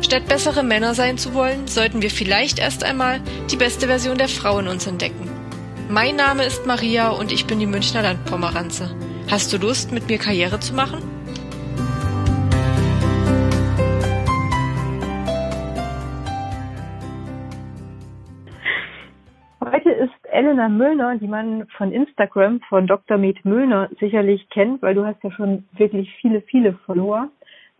Statt 0.00 0.26
bessere 0.28 0.62
Männer 0.62 0.94
sein 0.94 1.18
zu 1.18 1.34
wollen, 1.34 1.66
sollten 1.66 2.02
wir 2.02 2.10
vielleicht 2.10 2.58
erst 2.58 2.84
einmal 2.84 3.20
die 3.50 3.56
beste 3.56 3.88
Version 3.88 4.16
der 4.16 4.28
Frau 4.28 4.58
in 4.60 4.68
uns 4.68 4.86
entdecken. 4.86 5.28
Mein 5.90 6.16
Name 6.16 6.44
ist 6.44 6.66
Maria 6.66 7.10
und 7.10 7.32
ich 7.32 7.46
bin 7.46 7.58
die 7.58 7.66
Münchner 7.66 8.02
Landpomeranze. 8.02 8.94
Hast 9.30 9.52
du 9.52 9.58
Lust, 9.58 9.92
mit 9.92 10.08
mir 10.08 10.18
Karriere 10.18 10.60
zu 10.60 10.74
machen? 10.74 11.02
Heute 19.60 19.90
ist 19.90 20.12
Elena 20.30 20.68
Müllner, 20.68 21.16
die 21.16 21.28
man 21.28 21.66
von 21.76 21.92
Instagram 21.92 22.60
von 22.68 22.86
Dr. 22.86 23.18
Med 23.18 23.44
Müllner 23.44 23.90
sicherlich 23.98 24.48
kennt, 24.50 24.80
weil 24.80 24.94
du 24.94 25.04
hast 25.04 25.22
ja 25.24 25.30
schon 25.32 25.64
wirklich 25.72 26.14
viele, 26.20 26.40
viele 26.42 26.74
Follower 26.86 27.28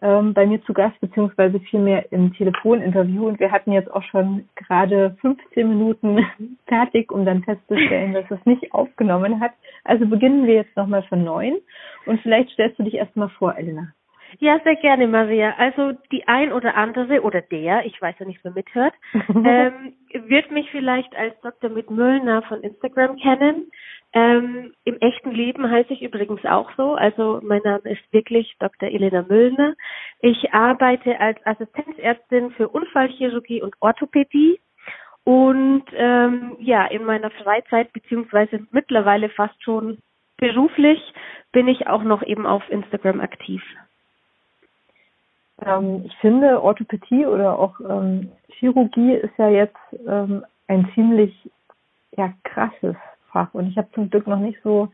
ähm, 0.00 0.34
bei 0.34 0.46
mir 0.46 0.62
zu 0.64 0.72
Gast, 0.72 1.00
beziehungsweise 1.00 1.58
vielmehr 1.60 2.10
im 2.12 2.32
Telefoninterview. 2.34 3.27
Und 3.27 3.41
wir 3.41 3.50
hatten 3.50 3.72
jetzt 3.72 3.91
auch 3.92 4.02
schon 4.05 4.48
gerade 4.55 5.16
15 5.20 5.68
Minuten 5.68 6.18
fertig, 6.66 7.10
um 7.10 7.24
dann 7.24 7.42
festzustellen, 7.42 8.14
dass 8.14 8.30
es 8.30 8.44
nicht 8.46 8.72
aufgenommen 8.72 9.40
hat. 9.40 9.52
Also 9.84 10.06
beginnen 10.06 10.46
wir 10.46 10.55
jetzt 10.55 10.77
nochmal 10.77 11.02
von 11.05 11.24
neun. 11.24 11.56
Und 12.06 12.20
vielleicht 12.20 12.50
stellst 12.50 12.78
du 12.78 12.84
dich 12.84 12.94
erstmal 12.94 13.28
vor, 13.30 13.56
Elena. 13.56 13.92
Ja, 14.38 14.60
sehr 14.62 14.76
gerne, 14.76 15.06
Maria. 15.06 15.54
Also 15.58 15.92
die 16.12 16.28
ein 16.28 16.52
oder 16.52 16.76
andere 16.76 17.22
oder 17.22 17.40
der, 17.40 17.86
ich 17.86 18.00
weiß 18.00 18.14
ja 18.18 18.26
nicht, 18.26 18.40
wer 18.42 18.52
mithört, 18.52 18.94
ähm, 19.28 19.94
wird 20.12 20.50
mich 20.50 20.70
vielleicht 20.70 21.14
als 21.16 21.40
Dr. 21.40 21.70
Mit 21.70 21.90
Müllner 21.90 22.42
von 22.42 22.62
Instagram 22.62 23.16
kennen. 23.16 23.70
Ähm, 24.12 24.72
Im 24.84 24.98
echten 25.00 25.32
Leben 25.32 25.70
heiße 25.70 25.92
ich 25.92 26.02
übrigens 26.02 26.44
auch 26.44 26.70
so. 26.76 26.94
Also 26.94 27.40
mein 27.42 27.62
Name 27.62 27.90
ist 27.90 28.12
wirklich 28.12 28.54
Dr. 28.58 28.88
Elena 28.88 29.22
Müllner. 29.22 29.74
Ich 30.20 30.52
arbeite 30.52 31.20
als 31.20 31.38
Assistenzärztin 31.44 32.52
für 32.52 32.68
Unfallchirurgie 32.68 33.62
und 33.62 33.74
Orthopädie. 33.80 34.60
Und 35.24 35.84
ähm, 35.92 36.56
ja, 36.58 36.86
in 36.86 37.04
meiner 37.04 37.30
Freizeit 37.30 37.92
beziehungsweise 37.92 38.60
mittlerweile 38.70 39.28
fast 39.28 39.62
schon 39.62 39.98
beruflich 40.38 41.00
bin 41.52 41.68
ich 41.68 41.86
auch 41.86 42.02
noch 42.02 42.22
eben 42.22 42.46
auf 42.46 42.62
Instagram 42.70 43.20
aktiv. 43.20 43.62
Ähm, 45.64 46.05
ich 46.06 46.17
finde, 46.17 46.62
Orthopädie 46.62 47.27
oder 47.27 47.59
auch 47.59 47.78
ähm, 47.81 48.31
Chirurgie 48.48 49.14
ist 49.14 49.37
ja 49.39 49.48
jetzt 49.48 49.77
ähm, 50.06 50.45
ein 50.67 50.91
ziemlich 50.95 51.34
ja, 52.17 52.33
krasses 52.45 52.97
Fach. 53.33 53.53
Und 53.55 53.69
ich 53.69 53.77
habe 53.77 53.89
zum 53.95 54.11
Glück 54.11 54.27
noch 54.27 54.39
nicht 54.39 54.59
so 54.62 54.89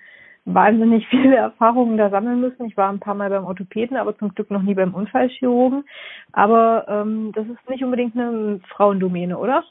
wahnsinnig 0.45 1.07
viele 1.11 1.37
Erfahrungen 1.37 1.97
da 1.97 2.11
sammeln 2.11 2.41
müssen. 2.41 2.67
Ich 2.67 2.77
war 2.77 2.91
ein 2.91 3.01
paar 3.01 3.15
Mal 3.15 3.31
beim 3.31 3.45
Orthopäden, 3.45 3.97
aber 3.97 4.17
zum 4.19 4.35
Glück 4.35 4.51
noch 4.51 4.62
nie 4.62 4.75
beim 4.75 4.95
Unfallchirurgen. 4.95 5.85
Aber 6.33 6.87
ähm, 6.89 7.33
das 7.35 7.47
ist 7.47 7.69
nicht 7.69 7.85
unbedingt 7.85 8.17
eine 8.17 8.61
Frauendomäne, 8.69 9.39
oder? 9.39 9.65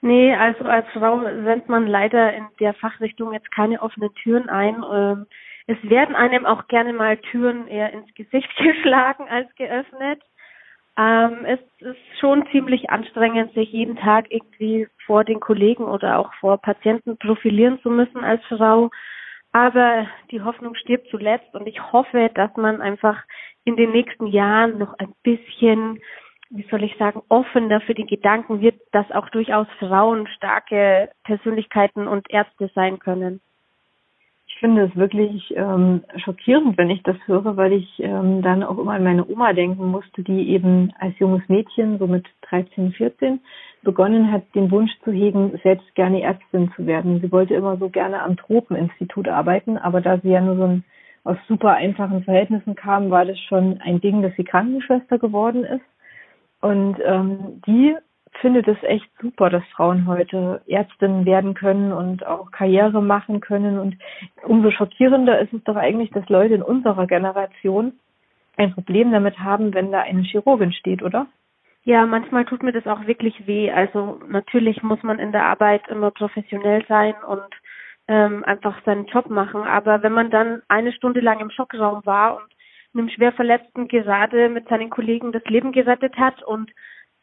Nee, 0.00 0.34
also 0.34 0.64
als 0.64 0.86
Frau 0.92 1.20
sendet 1.22 1.68
man 1.68 1.86
leider 1.86 2.34
in 2.34 2.46
der 2.60 2.74
Fachrichtung 2.74 3.32
jetzt 3.32 3.50
keine 3.50 3.80
offenen 3.80 4.12
Türen 4.14 4.48
ein. 4.48 4.84
Ähm, 4.92 5.26
es 5.66 5.76
werden 5.88 6.16
einem 6.16 6.46
auch 6.46 6.66
gerne 6.68 6.92
mal 6.92 7.16
Türen 7.18 7.68
eher 7.68 7.92
ins 7.92 8.12
Gesicht 8.14 8.48
geschlagen 8.56 9.26
als 9.28 9.54
geöffnet. 9.56 10.22
Ähm, 10.98 11.44
es 11.44 11.60
ist 11.78 12.18
schon 12.18 12.44
ziemlich 12.50 12.90
anstrengend, 12.90 13.54
sich 13.54 13.70
jeden 13.70 13.96
Tag 13.96 14.26
irgendwie 14.30 14.88
vor 15.06 15.22
den 15.22 15.38
Kollegen 15.38 15.84
oder 15.84 16.18
auch 16.18 16.34
vor 16.34 16.58
Patienten 16.58 17.16
profilieren 17.18 17.80
zu 17.82 17.90
müssen 17.90 18.24
als 18.24 18.44
Frau. 18.46 18.90
Aber 19.52 20.08
die 20.32 20.42
Hoffnung 20.42 20.74
stirbt 20.74 21.08
zuletzt 21.10 21.54
und 21.54 21.68
ich 21.68 21.92
hoffe, 21.92 22.30
dass 22.34 22.54
man 22.56 22.82
einfach 22.82 23.22
in 23.64 23.76
den 23.76 23.92
nächsten 23.92 24.26
Jahren 24.26 24.78
noch 24.78 24.98
ein 24.98 25.14
bisschen, 25.22 26.00
wie 26.50 26.66
soll 26.68 26.82
ich 26.82 26.96
sagen, 26.98 27.22
offener 27.28 27.80
für 27.80 27.94
die 27.94 28.06
Gedanken 28.06 28.60
wird, 28.60 28.80
dass 28.90 29.10
auch 29.12 29.28
durchaus 29.30 29.68
Frauen 29.78 30.26
starke 30.26 31.10
Persönlichkeiten 31.22 32.08
und 32.08 32.28
Ärzte 32.28 32.70
sein 32.74 32.98
können. 32.98 33.40
Finde 34.60 34.84
es 34.84 34.96
wirklich 34.96 35.54
ähm, 35.56 36.02
schockierend, 36.16 36.76
wenn 36.78 36.90
ich 36.90 37.02
das 37.04 37.16
höre, 37.26 37.56
weil 37.56 37.72
ich 37.74 38.00
ähm, 38.00 38.42
dann 38.42 38.64
auch 38.64 38.78
immer 38.78 38.92
an 38.92 39.04
meine 39.04 39.28
Oma 39.28 39.52
denken 39.52 39.86
musste, 39.86 40.22
die 40.24 40.48
eben 40.50 40.92
als 40.98 41.16
junges 41.18 41.48
Mädchen, 41.48 41.98
so 41.98 42.08
mit 42.08 42.26
13, 42.42 42.92
14, 42.92 43.40
begonnen 43.82 44.32
hat, 44.32 44.42
den 44.56 44.70
Wunsch 44.72 44.90
zu 45.04 45.12
hegen, 45.12 45.58
selbst 45.62 45.94
gerne 45.94 46.22
Ärztin 46.22 46.72
zu 46.74 46.86
werden. 46.86 47.20
Sie 47.20 47.30
wollte 47.30 47.54
immer 47.54 47.76
so 47.76 47.88
gerne 47.88 48.20
am 48.20 48.36
Tropeninstitut 48.36 49.28
arbeiten, 49.28 49.78
aber 49.78 50.00
da 50.00 50.18
sie 50.18 50.30
ja 50.30 50.40
nur 50.40 50.56
so 50.56 50.64
ein, 50.64 50.84
aus 51.22 51.36
super 51.46 51.74
einfachen 51.74 52.24
Verhältnissen 52.24 52.74
kam, 52.74 53.10
war 53.10 53.24
das 53.24 53.38
schon 53.38 53.80
ein 53.80 54.00
Ding, 54.00 54.22
dass 54.22 54.34
sie 54.36 54.44
Krankenschwester 54.44 55.18
geworden 55.18 55.62
ist. 55.64 55.84
Und 56.60 56.96
ähm, 57.04 57.62
die 57.66 57.94
finde 58.40 58.60
es 58.60 58.82
echt 58.82 59.08
super, 59.20 59.50
dass 59.50 59.64
Frauen 59.74 60.06
heute 60.06 60.62
Ärztinnen 60.66 61.24
werden 61.24 61.54
können 61.54 61.92
und 61.92 62.26
auch 62.26 62.50
Karriere 62.50 63.02
machen 63.02 63.40
können. 63.40 63.78
Und 63.78 63.96
umso 64.44 64.70
schockierender 64.70 65.38
ist 65.40 65.52
es 65.52 65.62
doch 65.64 65.76
eigentlich, 65.76 66.10
dass 66.10 66.28
Leute 66.28 66.54
in 66.54 66.62
unserer 66.62 67.06
Generation 67.06 67.92
ein 68.56 68.74
Problem 68.74 69.12
damit 69.12 69.38
haben, 69.38 69.72
wenn 69.74 69.92
da 69.92 70.00
eine 70.00 70.22
Chirurgin 70.22 70.72
steht, 70.72 71.02
oder? 71.02 71.26
Ja, 71.84 72.04
manchmal 72.06 72.44
tut 72.44 72.62
mir 72.62 72.72
das 72.72 72.86
auch 72.86 73.06
wirklich 73.06 73.46
weh. 73.46 73.70
Also 73.70 74.20
natürlich 74.28 74.82
muss 74.82 75.02
man 75.02 75.18
in 75.18 75.32
der 75.32 75.44
Arbeit 75.44 75.88
immer 75.88 76.10
professionell 76.10 76.84
sein 76.86 77.14
und 77.26 77.48
ähm, 78.08 78.44
einfach 78.44 78.82
seinen 78.84 79.06
Job 79.06 79.30
machen. 79.30 79.62
Aber 79.62 80.02
wenn 80.02 80.12
man 80.12 80.30
dann 80.30 80.62
eine 80.68 80.92
Stunde 80.92 81.20
lang 81.20 81.40
im 81.40 81.50
Schockraum 81.50 82.04
war 82.04 82.36
und 82.36 82.46
einem 82.94 83.08
schwer 83.10 83.32
Verletzten 83.32 83.86
gerade 83.86 84.48
mit 84.48 84.68
seinen 84.68 84.90
Kollegen 84.90 85.30
das 85.32 85.44
Leben 85.44 85.72
gerettet 85.72 86.16
hat 86.16 86.42
und 86.42 86.70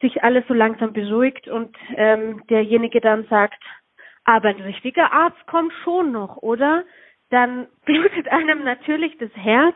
sich 0.02 0.24
alles 0.24 0.44
so 0.48 0.54
langsam 0.54 0.94
beruhigt 0.94 1.48
und 1.48 1.76
ähm, 1.96 2.44
derjenige 2.50 3.02
dann 3.02 3.26
sagt, 3.26 3.62
aber 4.26 4.50
ein 4.50 4.62
richtiger 4.62 5.14
Arzt 5.14 5.46
kommt 5.48 5.72
schon 5.84 6.12
noch, 6.12 6.38
oder? 6.38 6.84
Dann 7.30 7.68
blutet 7.86 8.28
einem 8.30 8.64
natürlich 8.64 9.18
das 9.18 9.32
Herz, 9.36 9.76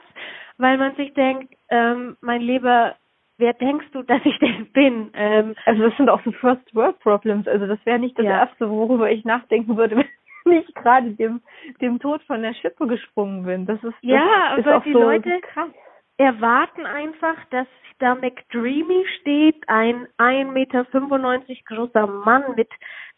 weil 0.57 0.77
man 0.77 0.95
sich 0.95 1.13
denkt, 1.13 1.53
ähm, 1.69 2.17
mein 2.21 2.41
Lieber, 2.41 2.95
wer 3.37 3.53
denkst 3.53 3.87
du, 3.93 4.03
dass 4.03 4.21
ich 4.25 4.37
denn 4.39 4.67
bin? 4.73 5.11
Ähm, 5.13 5.55
also 5.65 5.83
das 5.83 5.95
sind 5.97 6.09
auch 6.09 6.21
so 6.23 6.31
First 6.33 6.75
World 6.75 6.99
Problems. 6.99 7.47
Also 7.47 7.65
das 7.65 7.79
wäre 7.85 7.99
nicht 7.99 8.17
das 8.17 8.25
ja. 8.25 8.39
Erste, 8.39 8.69
worüber 8.69 9.09
ich 9.09 9.23
nachdenken 9.23 9.77
würde, 9.77 9.95
wenn 10.45 10.53
ich 10.53 10.73
gerade 10.75 11.11
dem, 11.11 11.41
dem 11.81 11.99
Tod 11.99 12.21
von 12.23 12.41
der 12.41 12.53
Schippe 12.53 12.85
gesprungen 12.87 13.45
bin. 13.45 13.65
Das 13.65 13.77
ist, 13.77 13.85
das 13.85 13.95
ja, 14.01 14.55
ist 14.55 14.67
auch 14.67 14.83
die 14.83 14.93
so 14.93 14.99
Leute 14.99 15.39
krass. 15.41 15.69
Erwarten 16.19 16.85
einfach, 16.85 17.37
dass 17.49 17.67
da 17.99 18.13
McDreamy 18.13 19.05
steht, 19.19 19.67
ein 19.67 20.07
1,95 20.17 20.51
Meter 20.51 20.85
großer 21.65 22.07
Mann 22.07 22.43
mit 22.55 22.69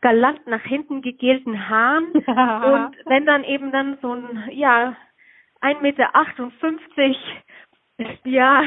galant 0.01 0.45
nach 0.47 0.61
hinten 0.61 1.01
gegelten 1.01 1.67
Haaren. 1.67 2.11
Und 2.13 2.95
wenn 3.05 3.25
dann 3.25 3.43
eben 3.43 3.71
dann 3.71 3.97
so 4.01 4.13
ein, 4.13 4.49
ja, 4.51 4.95
1,58 5.61 5.81
Meter, 5.81 6.09
ja, 8.23 8.63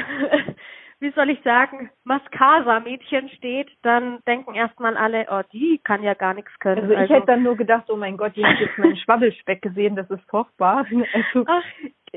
wie 1.00 1.10
soll 1.10 1.30
ich 1.30 1.40
sagen, 1.42 1.90
Mascara-Mädchen 2.04 3.28
steht, 3.30 3.70
dann 3.82 4.18
denken 4.26 4.54
erstmal 4.54 4.96
alle, 4.96 5.26
oh, 5.30 5.42
die 5.52 5.80
kann 5.82 6.02
ja 6.02 6.14
gar 6.14 6.34
nichts 6.34 6.52
können. 6.58 6.82
Also 6.82 6.92
ich 6.92 6.98
also, 6.98 7.14
hätte 7.14 7.26
dann 7.26 7.42
nur 7.42 7.56
gedacht, 7.56 7.88
oh 7.88 7.96
mein 7.96 8.16
Gott, 8.16 8.34
die 8.36 8.44
hat 8.44 8.58
jetzt 8.58 8.78
meinen 8.78 8.96
Schwabbelspeck 9.04 9.62
gesehen, 9.62 9.96
das 9.96 10.10
ist 10.10 10.28
furchtbar. 10.28 10.86
Also, 11.12 11.44
Ach, 11.46 11.64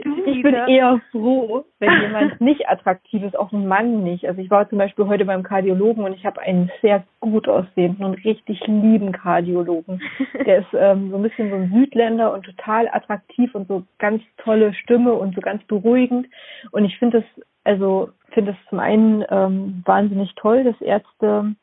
ich 0.03 0.43
bin 0.43 0.53
eher 0.53 1.01
froh, 1.11 1.65
wenn 1.79 2.01
jemand 2.01 2.41
nicht 2.41 2.69
attraktiv 2.69 3.23
ist, 3.23 3.37
auch 3.37 3.51
ein 3.51 3.67
Mann 3.67 4.03
nicht. 4.03 4.27
Also 4.27 4.41
ich 4.41 4.49
war 4.49 4.69
zum 4.69 4.77
Beispiel 4.77 5.07
heute 5.07 5.25
beim 5.25 5.43
Kardiologen 5.43 6.03
und 6.03 6.13
ich 6.13 6.25
habe 6.25 6.41
einen 6.41 6.71
sehr 6.81 7.03
gut 7.19 7.47
aussehenden 7.47 8.05
und 8.05 8.23
richtig 8.23 8.65
lieben 8.67 9.11
Kardiologen. 9.11 10.01
Der 10.45 10.59
ist 10.59 10.73
ähm, 10.73 11.11
so 11.11 11.17
ein 11.17 11.23
bisschen 11.23 11.49
so 11.49 11.55
ein 11.55 11.71
Südländer 11.73 12.33
und 12.33 12.43
total 12.45 12.87
attraktiv 12.91 13.53
und 13.55 13.67
so 13.67 13.83
ganz 13.97 14.21
tolle 14.37 14.73
Stimme 14.73 15.13
und 15.13 15.35
so 15.35 15.41
ganz 15.41 15.63
beruhigend. 15.63 16.27
Und 16.71 16.85
ich 16.85 16.97
finde 16.97 17.19
es, 17.19 17.43
also 17.63 18.09
finde 18.31 18.51
es 18.51 18.69
zum 18.69 18.79
einen 18.79 19.25
ähm, 19.29 19.81
wahnsinnig 19.85 20.33
toll, 20.35 20.63
dass 20.63 20.79
Ärzte, 20.81 21.55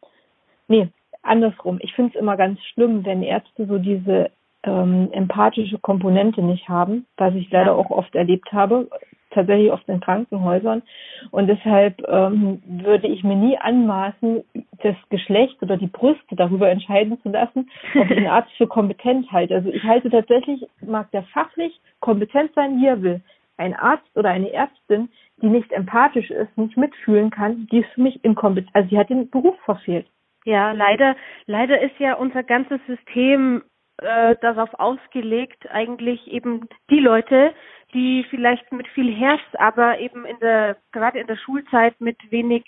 nee, 0.68 0.88
andersrum. 1.22 1.78
Ich 1.80 1.94
finde 1.94 2.12
es 2.14 2.20
immer 2.20 2.36
ganz 2.36 2.60
schlimm, 2.72 3.04
wenn 3.04 3.22
Ärzte 3.22 3.66
so 3.66 3.78
diese 3.78 4.30
ähm, 4.64 5.08
empathische 5.12 5.78
Komponente 5.78 6.42
nicht 6.42 6.68
haben, 6.68 7.06
was 7.16 7.34
ich 7.34 7.50
leider 7.50 7.76
auch 7.76 7.90
oft 7.90 8.14
erlebt 8.14 8.52
habe. 8.52 8.88
tatsächlich 9.30 9.72
oft 9.72 9.88
in 9.88 10.00
Krankenhäusern. 10.00 10.82
Und 11.32 11.48
deshalb 11.48 12.00
ähm, 12.08 12.62
würde 12.66 13.08
ich 13.08 13.24
mir 13.24 13.34
nie 13.34 13.58
anmaßen, 13.58 14.44
das 14.82 14.94
Geschlecht 15.10 15.60
oder 15.60 15.76
die 15.76 15.88
Brüste 15.88 16.36
darüber 16.36 16.70
entscheiden 16.70 17.20
zu 17.22 17.30
lassen, 17.30 17.68
ob 17.96 18.10
ich 18.10 18.16
einen 18.16 18.28
Arzt 18.28 18.52
für 18.56 18.68
kompetent 18.68 19.30
halte. 19.32 19.56
Also 19.56 19.70
ich 19.70 19.82
halte 19.82 20.08
tatsächlich, 20.10 20.64
mag 20.86 21.10
der 21.10 21.24
fachlich 21.24 21.80
kompetent 22.00 22.52
sein, 22.54 22.80
wie 22.80 22.86
er 22.86 23.02
will. 23.02 23.20
Ein 23.56 23.74
Arzt 23.74 24.08
oder 24.16 24.30
eine 24.30 24.52
Ärztin, 24.52 25.08
die 25.42 25.48
nicht 25.48 25.72
empathisch 25.72 26.30
ist, 26.30 26.56
nicht 26.56 26.76
mitfühlen 26.76 27.30
kann, 27.30 27.66
die 27.70 27.78
ist 27.78 27.90
für 27.94 28.02
mich 28.02 28.24
inkompetent. 28.24 28.74
Also 28.74 28.88
sie 28.90 28.98
hat 28.98 29.10
den 29.10 29.30
Beruf 29.30 29.56
verfehlt. 29.64 30.06
Ja, 30.44 30.72
leider, 30.72 31.16
leider 31.46 31.80
ist 31.80 31.98
ja 31.98 32.14
unser 32.14 32.42
ganzes 32.42 32.78
System 32.86 33.62
äh, 33.98 34.36
darauf 34.40 34.72
ausgelegt, 34.74 35.70
eigentlich 35.70 36.26
eben 36.28 36.68
die 36.90 37.00
Leute, 37.00 37.54
die 37.92 38.24
vielleicht 38.28 38.72
mit 38.72 38.88
viel 38.88 39.14
Herz, 39.14 39.40
aber 39.54 39.98
eben 40.00 40.24
in 40.24 40.38
der, 40.40 40.76
gerade 40.92 41.20
in 41.20 41.26
der 41.26 41.36
Schulzeit 41.36 42.00
mit 42.00 42.16
wenig, 42.30 42.64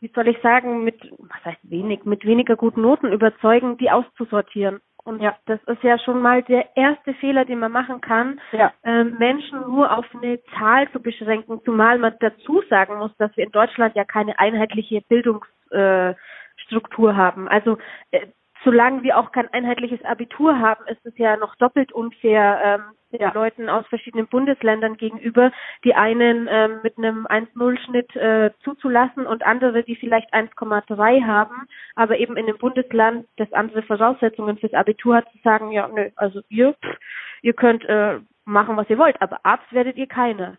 wie 0.00 0.10
soll 0.14 0.28
ich 0.28 0.38
sagen, 0.40 0.84
mit, 0.84 1.00
was 1.18 1.44
heißt 1.44 1.70
wenig, 1.70 2.04
mit 2.04 2.24
weniger 2.24 2.56
guten 2.56 2.82
Noten 2.82 3.12
überzeugen, 3.12 3.76
die 3.78 3.90
auszusortieren. 3.90 4.80
Und 5.04 5.20
ja, 5.20 5.36
das 5.46 5.58
ist 5.64 5.82
ja 5.82 5.98
schon 5.98 6.22
mal 6.22 6.44
der 6.44 6.76
erste 6.76 7.12
Fehler, 7.14 7.44
den 7.44 7.58
man 7.58 7.72
machen 7.72 8.00
kann, 8.00 8.40
ja. 8.52 8.72
ähm, 8.84 9.16
Menschen 9.18 9.60
nur 9.62 9.96
auf 9.96 10.06
eine 10.14 10.40
Zahl 10.56 10.88
zu 10.92 11.00
beschränken, 11.00 11.60
zumal 11.64 11.98
man 11.98 12.14
dazu 12.20 12.62
sagen 12.70 12.98
muss, 12.98 13.10
dass 13.16 13.36
wir 13.36 13.44
in 13.44 13.50
Deutschland 13.50 13.96
ja 13.96 14.04
keine 14.04 14.38
einheitliche 14.38 15.00
Bildungsstruktur 15.08 17.10
äh, 17.10 17.14
haben. 17.14 17.48
Also 17.48 17.78
äh, 18.12 18.28
solange 18.64 19.02
wir 19.02 19.18
auch 19.18 19.32
kein 19.32 19.52
einheitliches 19.52 20.04
Abitur 20.04 20.58
haben, 20.58 20.86
ist 20.86 21.04
es 21.04 21.16
ja 21.18 21.36
noch 21.36 21.54
doppelt 21.56 21.92
unfair 21.92 22.60
ähm, 22.64 22.82
ja. 23.20 23.32
Leuten 23.32 23.68
aus 23.68 23.86
verschiedenen 23.88 24.26
Bundesländern 24.26 24.96
gegenüber, 24.96 25.52
die 25.84 25.94
einen 25.94 26.48
ähm, 26.50 26.80
mit 26.82 26.96
einem 26.96 27.26
1-0-Schnitt 27.26 28.14
äh, 28.16 28.50
zuzulassen 28.64 29.26
und 29.26 29.44
andere, 29.44 29.82
die 29.82 29.96
vielleicht 29.96 30.32
1,3 30.32 31.26
haben, 31.26 31.66
aber 31.94 32.18
eben 32.18 32.36
in 32.36 32.46
dem 32.46 32.58
Bundesland, 32.58 33.26
das 33.36 33.52
andere 33.52 33.82
Voraussetzungen 33.82 34.58
fürs 34.58 34.74
Abitur 34.74 35.16
hat, 35.16 35.30
zu 35.32 35.38
sagen, 35.44 35.72
ja, 35.72 35.88
nö, 35.88 36.08
also 36.16 36.40
ihr, 36.48 36.72
pff, 36.72 36.96
ihr 37.42 37.52
könnt 37.52 37.84
äh, 37.84 38.18
machen, 38.44 38.76
was 38.76 38.88
ihr 38.88 38.98
wollt, 38.98 39.20
aber 39.20 39.44
Arzt 39.44 39.72
werdet 39.72 39.96
ihr 39.96 40.06
keine. 40.06 40.58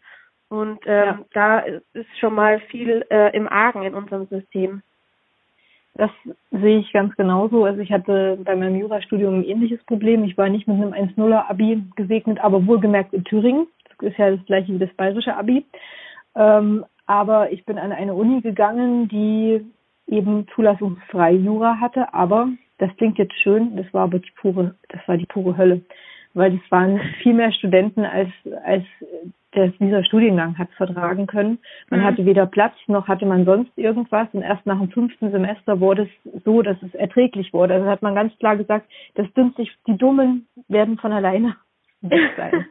Und 0.50 0.82
ähm, 0.86 1.06
ja. 1.06 1.20
da 1.34 1.60
ist 1.94 2.20
schon 2.20 2.36
mal 2.36 2.60
viel 2.70 3.06
äh, 3.10 3.36
im 3.36 3.48
Argen 3.48 3.82
in 3.84 3.96
unserem 3.96 4.28
System. 4.28 4.84
Das 5.96 6.10
sehe 6.52 6.80
ich 6.80 6.92
ganz 6.92 7.16
genauso. 7.16 7.66
Also 7.66 7.82
ich 7.82 7.92
hatte 7.92 8.40
bei 8.44 8.56
meinem 8.56 8.76
Jurastudium 8.76 9.40
ein 9.40 9.44
ähnliches 9.44 9.84
Problem. 9.84 10.24
Ich 10.24 10.38
war 10.38 10.50
nicht 10.50 10.68
mit 10.68 10.78
einem 10.78 10.94
1-0er 10.94 11.50
Abi 11.50 11.84
gesegnet, 11.96 12.40
aber 12.40 12.66
wohlgemerkt 12.66 13.14
in 13.14 13.24
Thüringen. 13.24 13.68
Das 13.90 14.12
ist 14.12 14.18
ja 14.18 14.32
das 14.32 14.46
gleiche 14.46 14.74
wie 14.74 14.80
das 14.80 14.94
bayerische 14.96 15.36
Abi. 15.36 15.66
Ähm, 16.36 16.84
aber 17.06 17.52
ich 17.52 17.66
bin 17.66 17.78
an 17.78 17.92
eine 17.92 18.16
Uni 18.16 18.42
gegangen, 18.42 19.08
die 19.08 19.64
eben 20.08 20.48
zulassungsfrei 20.56 21.34
Jura 21.34 21.80
hatte, 21.80 22.14
aber 22.14 22.50
das 22.78 22.90
klingt 22.98 23.18
jetzt 23.18 23.40
schön, 23.42 23.76
das 23.76 23.86
war 23.94 24.04
aber 24.04 24.20
die 24.20 24.32
pure, 24.36 24.76
das 24.90 25.02
war 25.08 25.18
die 25.18 25.26
pure 25.26 25.58
Hölle. 25.58 25.82
Weil 26.34 26.56
es 26.56 26.72
waren 26.72 27.00
viel 27.22 27.34
mehr 27.34 27.52
Studenten 27.52 28.06
als, 28.06 28.30
als 28.66 28.84
der 29.56 29.68
dieser 29.68 30.04
Studiengang 30.04 30.58
hat 30.58 30.70
vertragen 30.72 31.28
können. 31.28 31.60
Man 31.90 32.02
mhm. 32.02 32.06
hatte 32.06 32.26
weder 32.26 32.46
Platz 32.46 32.74
noch 32.88 33.08
hatte 33.08 33.26
man 33.26 33.46
sonst 33.46 33.72
irgendwas. 33.78 34.28
Und 34.34 34.42
erst 34.42 34.66
nach 34.66 34.80
dem 34.80 34.90
fünften 34.90 35.32
Semester 35.32 35.80
wurde 35.80 36.04
es 36.04 36.44
so, 36.44 36.62
dass 36.62 36.78
es 36.82 36.94
erträglich 36.96 37.54
wurde. 37.54 37.76
Also 37.76 37.88
hat 37.88 38.02
man 38.02 38.16
ganz 38.16 38.38
klar 38.40 38.58
gesagt, 38.58 38.88
das 39.16 39.32
dümmt 39.34 39.56
sich, 39.56 39.72
die 39.88 39.98
Dummen 39.98 40.48
werden 40.68 40.98
von 40.98 41.12
alleine 41.12 41.56
weg 42.02 42.32
sein. 42.38 42.66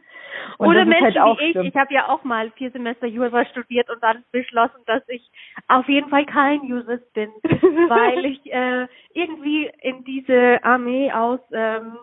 Und 0.57 0.67
Oder 0.67 0.85
Menschen 0.85 1.21
halt 1.21 1.39
wie 1.39 1.45
ich. 1.45 1.49
Stimmt. 1.51 1.67
Ich 1.67 1.75
habe 1.75 1.93
ja 1.93 2.09
auch 2.09 2.23
mal 2.23 2.51
vier 2.51 2.71
Semester 2.71 3.07
Jura 3.07 3.45
studiert 3.45 3.89
und 3.89 4.01
dann 4.03 4.23
beschlossen, 4.31 4.81
dass 4.85 5.01
ich 5.07 5.21
auf 5.67 5.87
jeden 5.87 6.09
Fall 6.09 6.25
kein 6.25 6.63
Jurist 6.63 7.11
bin, 7.13 7.29
weil 7.43 8.25
ich 8.25 8.51
äh, 8.51 8.87
irgendwie 9.13 9.71
in 9.81 10.03
diese 10.03 10.59
Armee 10.63 11.11
aus 11.11 11.39
ähm, 11.51 11.97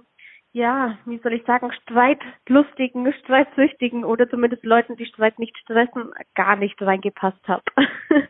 ja, 0.52 0.98
wie 1.04 1.18
soll 1.18 1.34
ich 1.34 1.44
sagen, 1.44 1.70
streitlustigen, 1.82 3.12
streitsüchtigen 3.24 4.04
oder 4.04 4.28
zumindest 4.28 4.64
Leuten, 4.64 4.96
die 4.96 5.06
Streit 5.06 5.38
nicht 5.38 5.56
stressen, 5.58 6.12
gar 6.34 6.56
nicht 6.56 6.80
reingepasst 6.82 7.46
habe. 7.46 7.62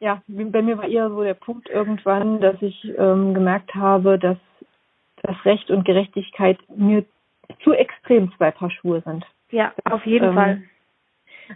ja, 0.00 0.22
bei 0.26 0.62
mir 0.62 0.78
war 0.78 0.88
eher 0.88 1.08
so 1.08 1.22
der 1.22 1.34
Punkt 1.34 1.68
irgendwann, 1.68 2.40
dass 2.40 2.60
ich 2.60 2.84
ähm, 2.98 3.34
gemerkt 3.34 3.74
habe, 3.74 4.18
dass 4.18 4.38
das 5.22 5.36
Recht 5.44 5.70
und 5.70 5.84
Gerechtigkeit 5.84 6.58
mir 6.74 7.04
zu 7.62 7.72
extrem 7.72 8.32
zwei 8.36 8.50
Paar 8.50 8.70
Schuhe 8.70 9.00
sind. 9.02 9.24
Ja, 9.50 9.72
das, 9.84 9.92
auf 9.92 10.04
jeden 10.04 10.30
ähm, 10.30 10.34
Fall. 10.34 10.62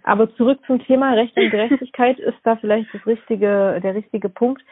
Aber 0.04 0.32
zurück 0.36 0.60
zum 0.66 0.84
Thema 0.84 1.14
Recht 1.14 1.36
und 1.36 1.50
Gerechtigkeit 1.50 2.18
ist 2.20 2.38
da 2.44 2.56
vielleicht 2.56 2.94
das 2.94 3.04
richtige, 3.06 3.80
der 3.82 3.94
richtige 3.94 4.28
Punkt. 4.28 4.62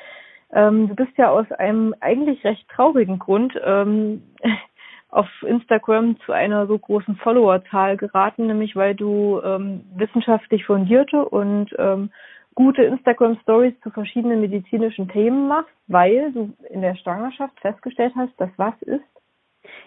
Ähm, 0.53 0.89
du 0.89 0.95
bist 0.95 1.17
ja 1.17 1.31
aus 1.31 1.51
einem 1.53 1.95
eigentlich 2.01 2.45
recht 2.45 2.69
traurigen 2.69 3.19
Grund 3.19 3.59
ähm, 3.65 4.23
auf 5.15 5.29
Instagram 5.43 6.19
zu 6.27 6.33
einer 6.33 6.67
so 6.67 6.77
großen 6.77 7.17
Followerzahl 7.17 7.97
geraten, 7.97 8.49
nämlich 8.49 8.75
weil 8.75 8.97
du 8.97 9.41
ähm, 9.45 9.85
wissenschaftlich 9.95 10.67
fundierte 10.67 11.25
und 11.25 11.75
ähm, 11.79 12.11
gute 12.55 12.83
Instagram 12.83 13.39
Stories 13.43 13.79
zu 13.83 13.91
verschiedenen 13.91 14.41
medizinischen 14.41 15.09
Themen 15.09 15.47
machst, 15.47 15.73
weil 15.87 16.33
du 16.33 16.53
in 16.69 16.83
der 16.83 16.97
Schwangerschaft 16.97 17.59
festgestellt 17.61 18.13
hast, 18.17 18.33
dass 18.39 18.51
was 18.57 18.75
ist? 18.83 19.05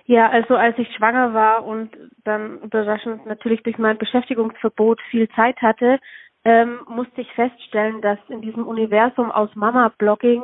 Ja, 0.06 0.30
also 0.30 0.56
als 0.56 0.78
ich 0.80 0.88
schwanger 0.96 1.34
war 1.34 1.66
und 1.66 1.90
dann 2.24 2.62
überraschend 2.62 3.26
natürlich 3.26 3.62
durch 3.64 3.78
mein 3.78 3.98
Beschäftigungsverbot 3.98 5.02
viel 5.12 5.28
Zeit 5.30 5.62
hatte, 5.62 6.00
ähm, 6.46 6.80
musste 6.88 7.20
ich 7.20 7.32
feststellen, 7.34 8.02
dass 8.02 8.18
in 8.30 8.42
diesem 8.42 8.66
Universum 8.66 9.30
aus 9.30 9.54
Mama-Blogging 9.56 10.44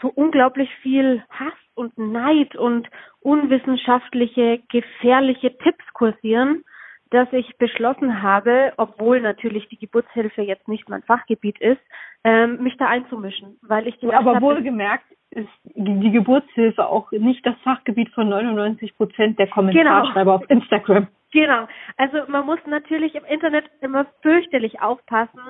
so 0.00 0.08
unglaublich 0.08 0.70
viel 0.82 1.22
Hass 1.30 1.54
und 1.74 1.96
Neid 1.98 2.56
und 2.56 2.88
unwissenschaftliche, 3.20 4.60
gefährliche 4.68 5.56
Tipps 5.58 5.84
kursieren, 5.92 6.64
dass 7.10 7.32
ich 7.32 7.56
beschlossen 7.56 8.22
habe, 8.22 8.72
obwohl 8.76 9.20
natürlich 9.20 9.68
die 9.68 9.78
Geburtshilfe 9.78 10.42
jetzt 10.42 10.68
nicht 10.68 10.88
mein 10.88 11.02
Fachgebiet 11.02 11.58
ist, 11.60 11.80
ähm, 12.24 12.62
mich 12.62 12.76
da 12.76 12.86
einzumischen, 12.86 13.58
weil 13.62 13.86
ich 13.86 13.96
ja, 14.02 14.18
aber 14.18 14.40
wohlgemerkt 14.40 15.04
ist 15.30 15.48
die 15.64 16.10
Geburtshilfe 16.10 16.86
auch 16.86 17.10
nicht 17.12 17.44
das 17.46 17.54
Fachgebiet 17.62 18.10
von 18.10 18.28
99 18.28 18.96
Prozent 18.96 19.38
der 19.38 19.48
Kommentarschreiber 19.48 20.38
genau. 20.38 20.44
auf 20.44 20.50
Instagram. 20.50 21.08
Genau. 21.32 21.68
Also 21.96 22.18
man 22.28 22.46
muss 22.46 22.58
natürlich 22.66 23.14
im 23.14 23.24
Internet 23.24 23.64
immer 23.80 24.06
fürchterlich 24.22 24.80
aufpassen, 24.80 25.40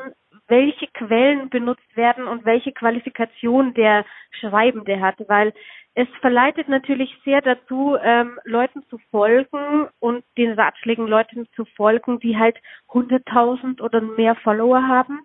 welche 0.48 0.86
Quellen 0.88 1.50
benutzt 1.50 1.96
werden 1.96 2.26
und 2.26 2.44
welche 2.44 2.72
Qualifikation 2.72 3.74
der 3.74 4.04
Schreibende 4.30 5.00
hat, 5.00 5.16
weil 5.28 5.52
es 5.94 6.08
verleitet 6.20 6.68
natürlich 6.68 7.12
sehr 7.24 7.40
dazu, 7.40 7.96
ähm, 8.00 8.38
Leuten 8.44 8.84
zu 8.88 8.98
folgen 9.10 9.88
und 9.98 10.24
den 10.36 10.52
Ratschlägen 10.52 11.08
Leuten 11.08 11.48
zu 11.56 11.64
folgen, 11.76 12.20
die 12.20 12.38
halt 12.38 12.56
100.000 12.88 13.80
oder 13.82 14.00
mehr 14.00 14.36
Follower 14.36 14.86
haben. 14.86 15.20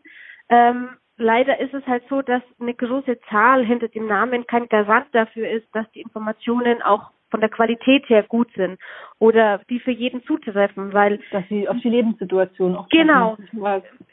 Ähm, 0.50 0.89
leider 1.17 1.59
ist 1.59 1.74
es 1.74 1.86
halt 1.86 2.03
so, 2.09 2.21
dass 2.21 2.41
eine 2.59 2.74
große 2.74 3.19
Zahl 3.29 3.63
hinter 3.63 3.88
dem 3.88 4.07
Namen 4.07 4.47
kein 4.47 4.67
Garant 4.67 5.07
dafür 5.12 5.47
ist, 5.50 5.67
dass 5.74 5.89
die 5.91 6.01
Informationen 6.01 6.81
auch 6.81 7.12
von 7.33 7.39
der 7.39 7.49
Qualität 7.49 8.07
her 8.09 8.21
gut 8.21 8.47
sind 8.55 8.79
oder 9.17 9.59
die 9.67 9.79
für 9.79 9.89
jeden 9.89 10.23
zutreffen, 10.23 10.93
weil 10.93 11.19
dass 11.31 11.43
sie 11.49 11.67
auf 11.67 11.77
die 11.81 11.89
Lebenssituation 11.89 12.75
auch 12.75 12.87
genau. 12.89 13.37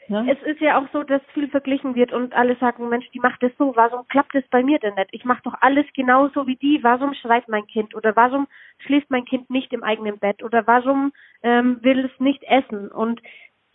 ne? 0.07 0.25
Es 0.27 0.41
ist 0.41 0.59
ja 0.59 0.79
auch 0.79 0.87
so, 0.91 1.03
dass 1.03 1.21
viel 1.35 1.47
verglichen 1.47 1.93
wird 1.93 2.13
und 2.13 2.33
alle 2.33 2.55
sagen, 2.55 2.89
Mensch, 2.89 3.07
die 3.13 3.19
macht 3.19 3.43
es 3.43 3.51
so, 3.59 3.75
warum 3.75 4.07
klappt 4.07 4.33
es 4.33 4.47
bei 4.49 4.63
mir 4.63 4.79
denn 4.79 4.95
nicht? 4.95 5.09
Ich 5.11 5.23
mache 5.23 5.43
doch 5.43 5.53
alles 5.61 5.85
genauso 5.93 6.47
wie 6.47 6.55
die. 6.55 6.83
Warum 6.83 7.13
schreit 7.13 7.47
mein 7.47 7.67
Kind 7.67 7.93
oder 7.93 8.15
warum 8.15 8.47
schläft 8.79 9.11
mein 9.11 9.25
Kind 9.25 9.51
nicht 9.51 9.71
im 9.71 9.83
eigenen 9.83 10.17
Bett 10.17 10.41
oder 10.41 10.65
warum 10.65 11.13
ähm, 11.43 11.77
will 11.83 12.05
es 12.05 12.19
nicht 12.19 12.41
essen? 12.45 12.87
Und 12.89 13.21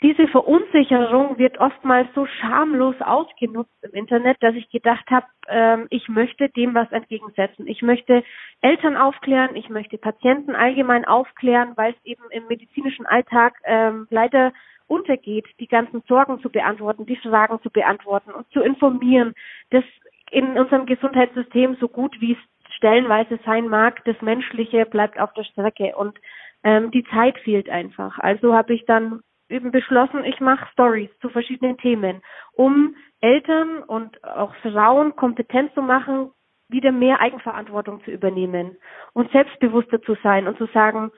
diese 0.02 0.28
Verunsicherung 0.28 1.38
wird 1.38 1.58
oftmals 1.58 2.08
so 2.14 2.26
schamlos 2.26 2.96
ausgenutzt 3.00 3.72
im 3.82 3.92
Internet, 3.92 4.36
dass 4.42 4.54
ich 4.54 4.68
gedacht 4.68 5.10
habe, 5.10 5.26
ähm, 5.48 5.86
ich 5.88 6.08
möchte 6.08 6.50
dem 6.50 6.74
was 6.74 6.90
entgegensetzen. 6.92 7.66
Ich 7.66 7.80
möchte 7.80 8.22
Eltern 8.60 8.96
aufklären, 8.96 9.56
ich 9.56 9.70
möchte 9.70 9.96
Patienten 9.96 10.54
allgemein 10.54 11.06
aufklären, 11.06 11.72
weil 11.76 11.92
es 11.92 12.04
eben 12.04 12.24
im 12.30 12.46
medizinischen 12.46 13.06
Alltag 13.06 13.54
ähm, 13.64 14.06
leider 14.10 14.52
untergeht, 14.86 15.46
die 15.60 15.66
ganzen 15.66 16.02
Sorgen 16.06 16.40
zu 16.40 16.50
beantworten, 16.50 17.06
die 17.06 17.16
Fragen 17.16 17.60
zu 17.62 17.70
beantworten 17.70 18.32
und 18.32 18.46
zu 18.50 18.60
informieren, 18.60 19.34
dass 19.70 19.84
in 20.30 20.58
unserem 20.58 20.84
Gesundheitssystem 20.84 21.76
so 21.80 21.88
gut 21.88 22.20
wie 22.20 22.32
es 22.32 22.74
stellenweise 22.76 23.38
sein 23.46 23.68
mag, 23.68 24.04
das 24.04 24.20
Menschliche 24.20 24.84
bleibt 24.84 25.18
auf 25.18 25.32
der 25.32 25.44
Strecke 25.44 25.96
und 25.96 26.18
ähm, 26.62 26.90
die 26.90 27.04
Zeit 27.04 27.38
fehlt 27.38 27.70
einfach. 27.70 28.18
Also 28.18 28.54
habe 28.54 28.74
ich 28.74 28.84
dann 28.84 29.22
eben 29.48 29.70
beschlossen, 29.70 30.24
ich 30.24 30.40
mache 30.40 30.66
Stories 30.72 31.10
zu 31.20 31.28
verschiedenen 31.28 31.76
Themen, 31.78 32.22
um 32.52 32.96
Eltern 33.20 33.82
und 33.82 34.22
auch 34.24 34.54
Frauen 34.56 35.16
kompetent 35.16 35.72
zu 35.74 35.82
machen, 35.82 36.30
wieder 36.68 36.92
mehr 36.92 37.20
Eigenverantwortung 37.20 38.02
zu 38.04 38.10
übernehmen 38.10 38.76
und 39.12 39.30
selbstbewusster 39.30 40.02
zu 40.02 40.16
sein 40.22 40.48
und 40.48 40.58
zu 40.58 40.66
sagen, 40.66 41.12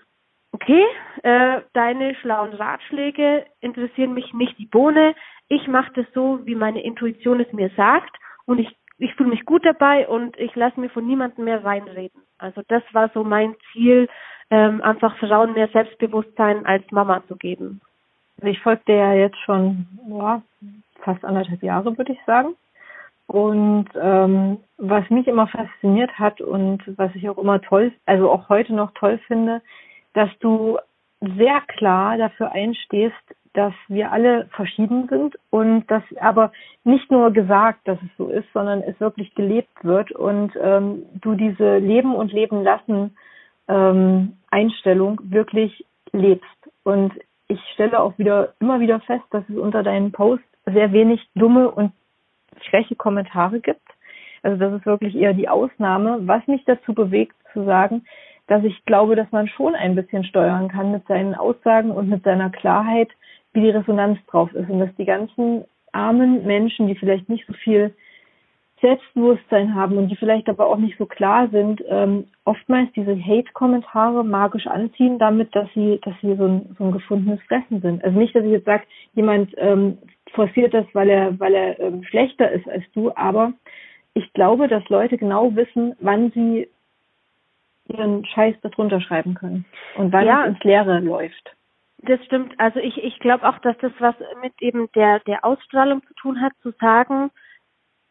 okay, 0.52 0.85
äh, 1.23 1.62
deine 1.73 2.14
schlauen 2.16 2.52
Ratschläge 2.52 3.47
interessieren 3.61 4.14
mich 4.14 4.32
nicht 4.35 4.58
die 4.58 4.66
Bohne. 4.66 5.14
Ich 5.49 5.66
mache 5.66 5.92
das 5.94 6.06
so, 6.12 6.40
wie 6.44 6.54
meine 6.54 6.82
Intuition 6.82 7.40
es 7.40 7.52
mir 7.52 7.70
sagt 7.76 8.16
und 8.47 8.58
ich, 8.58 8.68
ich 8.99 9.14
fühle 9.14 9.30
mich 9.30 9.44
gut 9.44 9.64
dabei 9.64 10.06
und 10.08 10.38
ich 10.38 10.54
lasse 10.54 10.78
mir 10.80 10.90
von 10.90 11.06
niemandem 11.06 11.44
mehr 11.44 11.64
reinreden. 11.64 12.23
Also 12.38 12.62
das 12.68 12.82
war 12.92 13.11
so 13.14 13.25
mein 13.25 13.56
Ziel, 13.73 14.08
ähm, 14.50 14.80
einfach 14.82 15.16
Frauen 15.18 15.54
mehr 15.54 15.68
Selbstbewusstsein 15.68 16.66
als 16.66 16.90
Mama 16.90 17.23
zu 17.28 17.37
geben. 17.37 17.80
Also 18.38 18.50
ich 18.52 18.61
folge 18.61 18.83
dir 18.87 18.97
ja 18.97 19.12
jetzt 19.14 19.38
schon 19.45 19.87
ja, 20.09 20.42
fast 21.00 21.25
anderthalb 21.25 21.62
Jahre, 21.62 21.97
würde 21.97 22.12
ich 22.12 22.25
sagen. 22.25 22.54
Und 23.26 23.88
ähm, 24.00 24.59
was 24.78 25.09
mich 25.11 25.26
immer 25.26 25.49
fasziniert 25.49 26.18
hat 26.18 26.40
und 26.40 26.83
was 26.97 27.14
ich 27.14 27.28
auch 27.28 27.37
immer 27.37 27.61
toll, 27.61 27.92
also 28.07 28.30
auch 28.30 28.49
heute 28.49 28.75
noch 28.75 28.92
toll 28.95 29.18
finde, 29.26 29.61
dass 30.14 30.30
du 30.40 30.78
sehr 31.21 31.61
klar 31.66 32.16
dafür 32.16 32.52
einstehst, 32.52 33.14
dass 33.52 33.75
wir 33.88 34.12
alle 34.12 34.47
verschieden 34.52 35.09
sind 35.09 35.37
und 35.50 35.87
dass 35.90 36.02
aber 36.21 36.52
nicht 36.85 37.11
nur 37.11 37.33
gesagt, 37.33 37.80
dass 37.87 37.99
es 38.02 38.16
so 38.16 38.28
ist, 38.28 38.47
sondern 38.54 38.83
es 38.83 38.99
wirklich 39.00 39.35
gelebt 39.35 39.85
wird 39.85 40.12
und 40.12 40.52
ähm, 40.62 41.02
du 41.21 41.35
diese 41.35 41.78
Leben 41.78 42.14
und 42.14 42.33
Leben 42.33 42.62
lassen 42.62 43.16
ähm, 43.66 44.37
Einstellung 44.50 45.21
wirklich 45.25 45.85
lebst. 46.12 46.47
Und 46.85 47.12
ich 47.49 47.61
stelle 47.73 47.99
auch 47.99 48.17
wieder 48.19 48.55
immer 48.61 48.81
wieder 48.81 49.00
fest, 49.00 49.25
dass 49.31 49.45
es 49.49 49.57
unter 49.57 49.83
deinen 49.83 50.12
Posts 50.12 50.45
sehr 50.67 50.93
wenig 50.93 51.21
dumme 51.35 51.71
und 51.71 51.93
freche 52.71 52.95
Kommentare 52.95 53.61
gibt. 53.61 53.83
Also 54.43 54.59
das 54.59 54.75
ist 54.75 54.87
wirklich 54.87 55.17
eher 55.17 55.33
die 55.33 55.49
Ausnahme, 55.49 56.19
was 56.23 56.47
mich 56.47 56.64
dazu 56.64 56.95
bewegt 56.95 57.35
zu 57.52 57.64
sagen, 57.64 58.05
dass 58.47 58.64
ich 58.64 58.85
glaube, 58.85 59.17
dass 59.17 59.31
man 59.33 59.49
schon 59.49 59.75
ein 59.75 59.95
bisschen 59.95 60.25
steuern 60.25 60.69
kann 60.69 60.93
mit 60.93 61.07
seinen 61.07 61.35
Aussagen 61.35 61.90
und 61.90 62.09
mit 62.09 62.25
seiner 62.25 62.50
Klarheit, 62.50 63.09
wie 63.52 63.62
die 63.62 63.71
Resonanz 63.71 64.19
drauf 64.26 64.52
ist 64.52 64.69
und 64.69 64.81
dass 64.81 64.95
die 64.97 65.05
ganzen 65.05 65.64
armen 65.93 66.47
Menschen, 66.47 66.87
die 66.87 66.95
vielleicht 66.95 67.28
nicht 67.28 67.47
so 67.47 67.52
viel 67.55 67.95
Selbstbewusstsein 68.80 69.75
haben 69.75 69.97
und 69.97 70.08
die 70.08 70.16
vielleicht 70.16 70.49
aber 70.49 70.66
auch 70.66 70.76
nicht 70.76 70.97
so 70.99 71.06
klar 71.06 71.49
sind, 71.49 71.82
ähm, 71.88 72.26
oftmals 72.44 72.90
diese 72.92 73.16
Hate-Kommentare 73.16 74.25
magisch 74.25 74.66
anziehen, 74.66 75.18
damit, 75.18 75.54
dass 75.54 75.68
sie, 75.75 76.00
dass 76.04 76.14
sie 76.20 76.35
so 76.37 76.47
ein, 76.47 76.76
so 76.78 76.85
ein 76.85 76.92
gefundenes 76.92 77.40
Fressen 77.42 77.80
sind. 77.80 78.04
Also 78.04 78.18
nicht, 78.18 78.35
dass 78.35 78.44
ich 78.44 78.52
jetzt 78.52 78.66
sage, 78.66 78.85
jemand 79.14 79.52
ähm, 79.56 79.99
forciert 80.32 80.75
das, 80.75 80.87
weil 80.92 81.08
er, 81.08 81.38
weil 81.40 81.54
er 81.54 81.80
ähm, 81.80 82.04
schlechter 82.04 82.50
ist 82.50 82.68
als 82.68 82.85
du, 82.92 83.11
aber 83.14 83.52
ich 84.14 84.32
glaube, 84.32 84.68
dass 84.68 84.88
Leute 84.88 85.18
genau 85.18 85.54
wissen, 85.54 85.94
wann 86.00 86.30
sie 86.32 86.68
ihren 87.88 88.25
Scheiß 88.26 88.56
darunter 88.62 89.00
schreiben 89.00 89.35
können 89.35 89.64
und 89.97 90.12
wann 90.12 90.26
ja, 90.26 90.42
es 90.44 90.50
ins 90.50 90.64
Leere 90.64 91.00
läuft. 91.00 91.56
Das 91.99 92.25
stimmt. 92.26 92.54
Also 92.58 92.78
ich, 92.78 93.02
ich 93.02 93.18
glaube 93.18 93.49
auch, 93.49 93.58
dass 93.58 93.76
das 93.78 93.92
was 93.99 94.14
mit 94.42 94.52
eben 94.61 94.88
der, 94.94 95.20
der 95.20 95.44
Ausstrahlung 95.44 96.02
zu 96.06 96.14
tun 96.14 96.40
hat, 96.40 96.52
zu 96.62 96.73
sagen, 96.80 97.30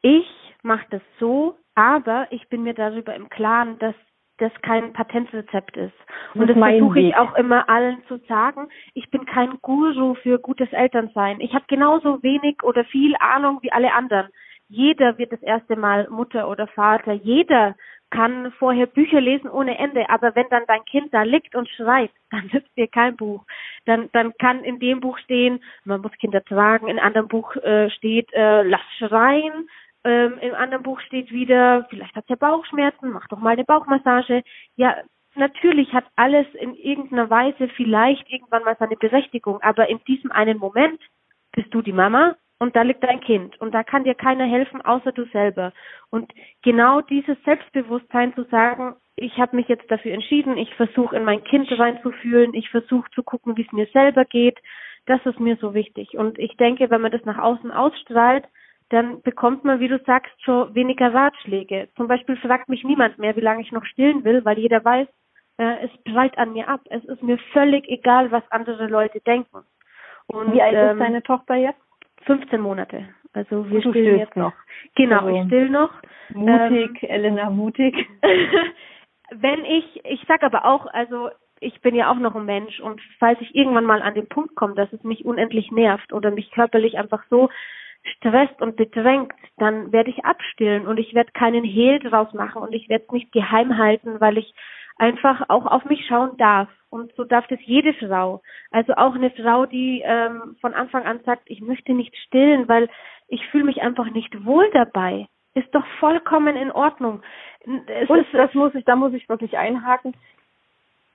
ich 0.02 0.26
mache 0.64 0.86
das 0.90 1.02
so, 1.20 1.58
aber 1.76 2.28
ich 2.32 2.48
bin 2.50 2.64
mir 2.64 2.74
darüber 2.74 3.16
im 3.16 3.30
Klaren, 3.30 3.78
dass 3.80 3.96
das 4.38 4.52
kein 4.62 4.94
Patentrezept 4.94 5.78
ist. 5.78 5.96
Und 6.36 6.48
das, 6.48 6.58
das 6.58 6.58
versuche 6.58 7.00
ich 7.00 7.16
auch 7.16 7.36
immer 7.36 7.70
allen 7.70 8.04
zu 8.08 8.18
sagen. 8.28 8.68
Ich 8.94 9.10
bin 9.10 9.26
kein 9.26 9.60
Guru 9.62 10.14
für 10.16 10.40
gutes 10.40 10.72
Elternsein. 10.72 11.40
Ich 11.40 11.54
habe 11.54 11.66
genauso 11.68 12.22
wenig 12.22 12.62
oder 12.64 12.86
viel 12.86 13.16
Ahnung 13.20 13.60
wie 13.62 13.72
alle 13.72 13.94
anderen. 13.94 14.28
Jeder 14.70 15.18
wird 15.18 15.32
das 15.32 15.42
erste 15.42 15.76
Mal 15.76 16.08
Mutter 16.10 16.50
oder 16.50 16.68
Vater. 16.68 17.14
Jeder 17.14 17.76
kann 18.10 18.52
vorher 18.54 18.86
Bücher 18.86 19.20
lesen 19.20 19.50
ohne 19.50 19.78
Ende, 19.78 20.10
aber 20.10 20.36
wenn 20.36 20.48
dann 20.50 20.64
dein 20.68 20.86
Kind 20.86 21.14
da 21.14 21.24
liegt 21.24 21.56
und 21.56 21.68
schreit, 21.70 22.12
dann 22.32 22.50
nützt 22.54 22.76
dir 22.78 22.88
kein 22.88 23.16
Buch. 23.16 23.44
Dann, 23.86 24.10
dann 24.14 24.34
kann 24.40 24.64
in 24.64 24.80
dem 24.80 25.00
Buch 25.00 25.18
stehen, 25.20 25.64
man 25.84 26.02
muss 26.02 26.12
Kinder 26.20 26.44
tragen, 26.44 26.88
in 26.88 27.00
einem 27.00 27.08
anderen 27.08 27.28
Buch 27.28 27.56
äh, 27.58 27.90
steht, 27.90 28.32
äh, 28.34 28.64
lass 28.64 28.82
schreien, 28.98 29.70
ähm, 30.04 30.38
Im 30.42 30.54
anderen 30.54 30.84
Buch 30.84 31.00
steht 31.02 31.32
wieder, 31.32 31.86
vielleicht 31.90 32.16
hat 32.16 32.26
er 32.28 32.38
Bauchschmerzen, 32.38 33.12
mach 33.12 33.28
doch 33.28 33.40
mal 33.40 33.52
eine 33.52 33.66
Bauchmassage. 33.66 34.44
Ja, 34.76 34.96
natürlich 35.36 35.94
hat 35.94 36.06
alles 36.16 36.48
in 36.56 36.76
irgendeiner 36.76 37.30
Weise 37.30 37.68
vielleicht 37.76 38.30
irgendwann 38.30 38.64
mal 38.64 38.78
seine 38.80 38.96
Berechtigung, 38.96 39.62
aber 39.62 39.90
in 39.90 40.00
diesem 40.08 40.32
einen 40.32 40.58
Moment 40.58 41.00
bist 41.52 41.74
du 41.74 41.82
die 41.82 41.94
Mama 41.94 42.36
und 42.60 42.76
da 42.76 42.82
liegt 42.82 43.04
dein 43.04 43.22
Kind 43.22 43.60
und 43.62 43.74
da 43.74 43.84
kann 43.84 44.04
dir 44.04 44.16
keiner 44.16 44.46
helfen 44.46 44.82
außer 44.82 45.12
du 45.12 45.26
selber. 45.26 45.74
Und 46.10 46.32
genau 46.64 47.02
dieses 47.02 47.38
Selbstbewusstsein 47.44 48.34
zu 48.34 48.44
sagen, 48.46 48.96
ich 49.16 49.38
habe 49.38 49.56
mich 49.56 49.68
jetzt 49.68 49.90
dafür 49.92 50.14
entschieden, 50.14 50.58
ich 50.58 50.74
versuche 50.76 51.16
in 51.16 51.24
mein 51.24 51.44
Kind 51.44 51.68
reinzufühlen, 51.78 52.54
ich 52.54 52.70
versuche 52.70 53.10
zu 53.12 53.24
gucken, 53.24 53.58
wie 53.58 53.66
es 53.66 53.72
mir 53.72 53.88
selber 53.88 54.26
geht, 54.26 54.60
das 55.06 55.26
ist 55.26 55.40
mir 55.40 55.58
so 55.58 55.74
wichtig. 55.74 56.18
Und 56.18 56.38
ich 56.38 56.56
denke, 56.58 56.90
wenn 56.90 57.02
man 57.02 57.12
das 57.12 57.26
nach 57.26 57.38
außen 57.38 57.72
ausstrahlt, 57.72 58.46
dann 58.90 59.22
bekommt 59.22 59.66
man, 59.66 59.80
wie 59.80 59.88
du 59.88 60.00
sagst, 60.06 60.32
schon 60.44 60.74
weniger 60.74 61.14
Ratschläge. 61.14 61.90
Zum 61.96 62.08
Beispiel 62.08 62.38
fragt 62.38 62.70
mich 62.70 62.84
niemand 62.84 63.18
mehr, 63.18 63.36
wie 63.36 63.42
lange 63.42 63.62
ich 63.62 63.72
noch 63.72 63.86
stillen 63.86 64.24
will, 64.24 64.46
weil 64.46 64.58
jeder 64.58 64.84
weiß, 64.84 65.08
äh, 65.58 65.86
es 65.86 65.92
prallt 66.04 66.38
an 66.38 66.54
mir 66.54 66.70
ab. 66.70 66.82
Es 66.90 67.04
ist 67.06 67.22
mir 67.22 67.38
völlig 67.52 67.88
egal, 67.90 68.32
was 68.32 68.44
andere 68.50 68.88
Leute 68.88 69.20
denken. 69.22 69.66
Und, 70.28 70.54
wie 70.54 70.62
alt 70.62 70.74
ähm, 70.76 70.92
ist 70.92 71.00
deine 71.00 71.24
Tochter 71.24 71.56
jetzt? 71.56 71.82
15 72.26 72.60
Monate. 72.60 73.08
Also 73.34 73.70
wir 73.70 73.82
du 73.82 73.92
stillen 73.92 74.20
jetzt 74.20 74.36
noch. 74.36 74.54
Genau, 74.96 75.26
also, 75.26 75.30
ich 75.30 75.46
still 75.48 75.70
noch. 75.70 75.92
Mutig, 76.34 77.04
ähm, 77.04 77.10
Elena, 77.10 77.50
mutig. 77.50 77.96
wenn 79.32 79.66
ich, 79.66 80.06
ich 80.06 80.24
sag 80.28 80.44
aber 80.44 80.66
auch, 80.66 80.88
also 80.88 81.30
ich 81.60 81.82
bin 81.82 81.96
ja 81.96 82.12
auch 82.12 82.18
noch 82.18 82.36
ein 82.36 82.46
Mensch 82.46 82.80
und 82.80 83.02
falls 83.20 83.40
ich 83.42 83.56
irgendwann 83.56 83.86
mal 83.86 84.02
an 84.02 84.14
den 84.14 84.28
Punkt 84.28 84.56
komme, 84.56 84.76
dass 84.76 84.92
es 84.94 85.04
mich 85.04 85.26
unendlich 85.26 85.72
nervt 85.72 86.14
oder 86.14 86.32
mich 86.32 86.52
körperlich 86.52 86.98
einfach 86.98 87.24
so 87.30 87.50
stresst 88.16 88.62
und 88.62 88.76
bedrängt, 88.76 89.34
dann 89.58 89.92
werde 89.92 90.10
ich 90.10 90.26
abstillen 90.26 90.88
und 90.88 90.98
ich 90.98 91.14
werde 91.14 91.32
keinen 91.32 91.64
Hehl 91.64 92.00
draus 92.00 92.34
machen 92.34 92.62
und 92.62 92.74
ich 92.74 92.90
werde 92.90 93.06
es 93.06 93.12
nicht 93.12 93.32
geheim 93.32 93.78
halten, 93.78 94.20
weil 94.20 94.38
ich 94.38 94.54
einfach 94.98 95.50
auch 95.50 95.66
auf 95.66 95.86
mich 95.86 96.06
schauen 96.08 96.38
darf. 96.38 96.70
Und 96.90 97.14
so 97.16 97.24
darf 97.24 97.46
das 97.48 97.60
jede 97.64 97.94
Frau. 97.94 98.42
Also 98.72 98.94
auch 98.94 99.14
eine 99.14 99.30
Frau, 99.32 99.66
die 99.66 100.02
ähm, 100.06 100.56
von 100.62 100.74
Anfang 100.74 101.06
an 101.06 101.20
sagt, 101.26 101.44
ich 101.48 101.62
möchte 101.62 101.94
nicht 101.94 102.16
stillen, 102.16 102.68
weil 102.68 102.90
ich 103.28 103.46
fühle 103.48 103.66
mich 103.66 103.82
einfach 103.82 104.10
nicht 104.12 104.46
wohl 104.46 104.70
dabei. 104.72 105.28
Ist 105.54 105.74
doch 105.76 105.86
vollkommen 106.00 106.56
in 106.56 106.72
Ordnung. 106.72 107.22
Es 107.88 108.10
und 108.10 108.26
das 108.32 108.54
muss 108.54 108.74
ich, 108.74 108.86
da 108.86 108.96
muss 108.96 109.14
ich 109.14 109.28
wirklich 109.28 109.58
einhaken, 109.58 110.14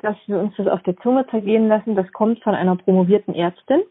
dass 0.01 0.17
wir 0.27 0.39
uns 0.39 0.55
das 0.57 0.67
auf 0.67 0.83
der 0.83 0.97
Zunge 0.99 1.27
zergehen 1.29 1.69
lassen. 1.69 1.97
Das 1.97 2.11
kommt 2.13 2.43
von 2.43 2.55
einer 2.55 2.77
promovierten 2.77 3.35
Ärztin 3.35 3.83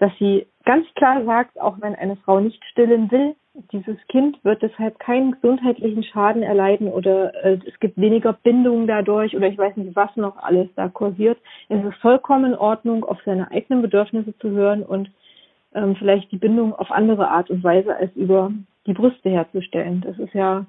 dass 0.00 0.10
sie 0.18 0.46
ganz 0.64 0.86
klar 0.94 1.24
sagt, 1.24 1.60
auch 1.60 1.76
wenn 1.80 1.94
eine 1.94 2.16
Frau 2.16 2.40
nicht 2.40 2.62
stillen 2.66 3.10
will, 3.10 3.34
dieses 3.72 3.96
Kind 4.08 4.42
wird 4.44 4.62
deshalb 4.62 4.98
keinen 5.00 5.32
gesundheitlichen 5.32 6.04
Schaden 6.04 6.42
erleiden 6.42 6.88
oder 6.88 7.34
äh, 7.44 7.58
es 7.66 7.78
gibt 7.80 7.98
weniger 7.98 8.32
Bindung 8.32 8.86
dadurch 8.86 9.36
oder 9.36 9.48
ich 9.48 9.58
weiß 9.58 9.76
nicht, 9.76 9.96
was 9.96 10.14
noch 10.16 10.36
alles 10.36 10.68
da 10.76 10.88
kursiert. 10.88 11.38
Es 11.68 11.84
ist 11.84 11.96
vollkommen 11.96 12.52
in 12.52 12.58
Ordnung, 12.58 13.04
auf 13.04 13.18
seine 13.24 13.50
eigenen 13.50 13.82
Bedürfnisse 13.82 14.36
zu 14.38 14.50
hören 14.50 14.82
und 14.82 15.10
ähm, 15.74 15.96
vielleicht 15.96 16.30
die 16.32 16.38
Bindung 16.38 16.74
auf 16.74 16.90
andere 16.90 17.28
Art 17.28 17.50
und 17.50 17.62
Weise 17.64 17.96
als 17.96 18.14
über 18.14 18.52
die 18.86 18.94
Brüste 18.94 19.30
herzustellen. 19.30 20.00
Das 20.06 20.18
ist 20.18 20.34
ja 20.34 20.64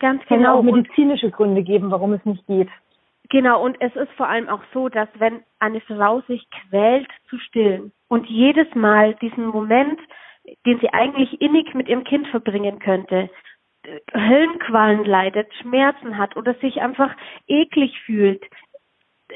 ganz 0.00 0.22
genau. 0.26 0.44
Kann 0.44 0.46
auch 0.46 0.62
medizinische 0.62 1.30
Gründe 1.30 1.62
geben, 1.62 1.90
warum 1.90 2.12
es 2.12 2.24
nicht 2.24 2.46
geht. 2.46 2.68
Genau, 3.28 3.64
und 3.64 3.80
es 3.80 3.94
ist 3.96 4.12
vor 4.12 4.28
allem 4.28 4.48
auch 4.48 4.62
so, 4.72 4.88
dass 4.88 5.08
wenn 5.18 5.42
eine 5.58 5.80
Frau 5.80 6.20
sich 6.22 6.48
quält 6.50 7.08
zu 7.28 7.38
stillen 7.38 7.92
und 8.08 8.26
jedes 8.26 8.72
Mal 8.74 9.14
diesen 9.16 9.46
Moment, 9.46 9.98
den 10.64 10.78
sie 10.80 10.90
eigentlich 10.92 11.40
innig 11.40 11.74
mit 11.74 11.88
ihrem 11.88 12.04
Kind 12.04 12.28
verbringen 12.28 12.78
könnte, 12.78 13.30
Höllenqualen 14.14 15.04
leidet, 15.04 15.52
Schmerzen 15.54 16.18
hat 16.18 16.36
oder 16.36 16.54
sich 16.54 16.80
einfach 16.80 17.14
eklig 17.46 17.98
fühlt, 18.04 18.44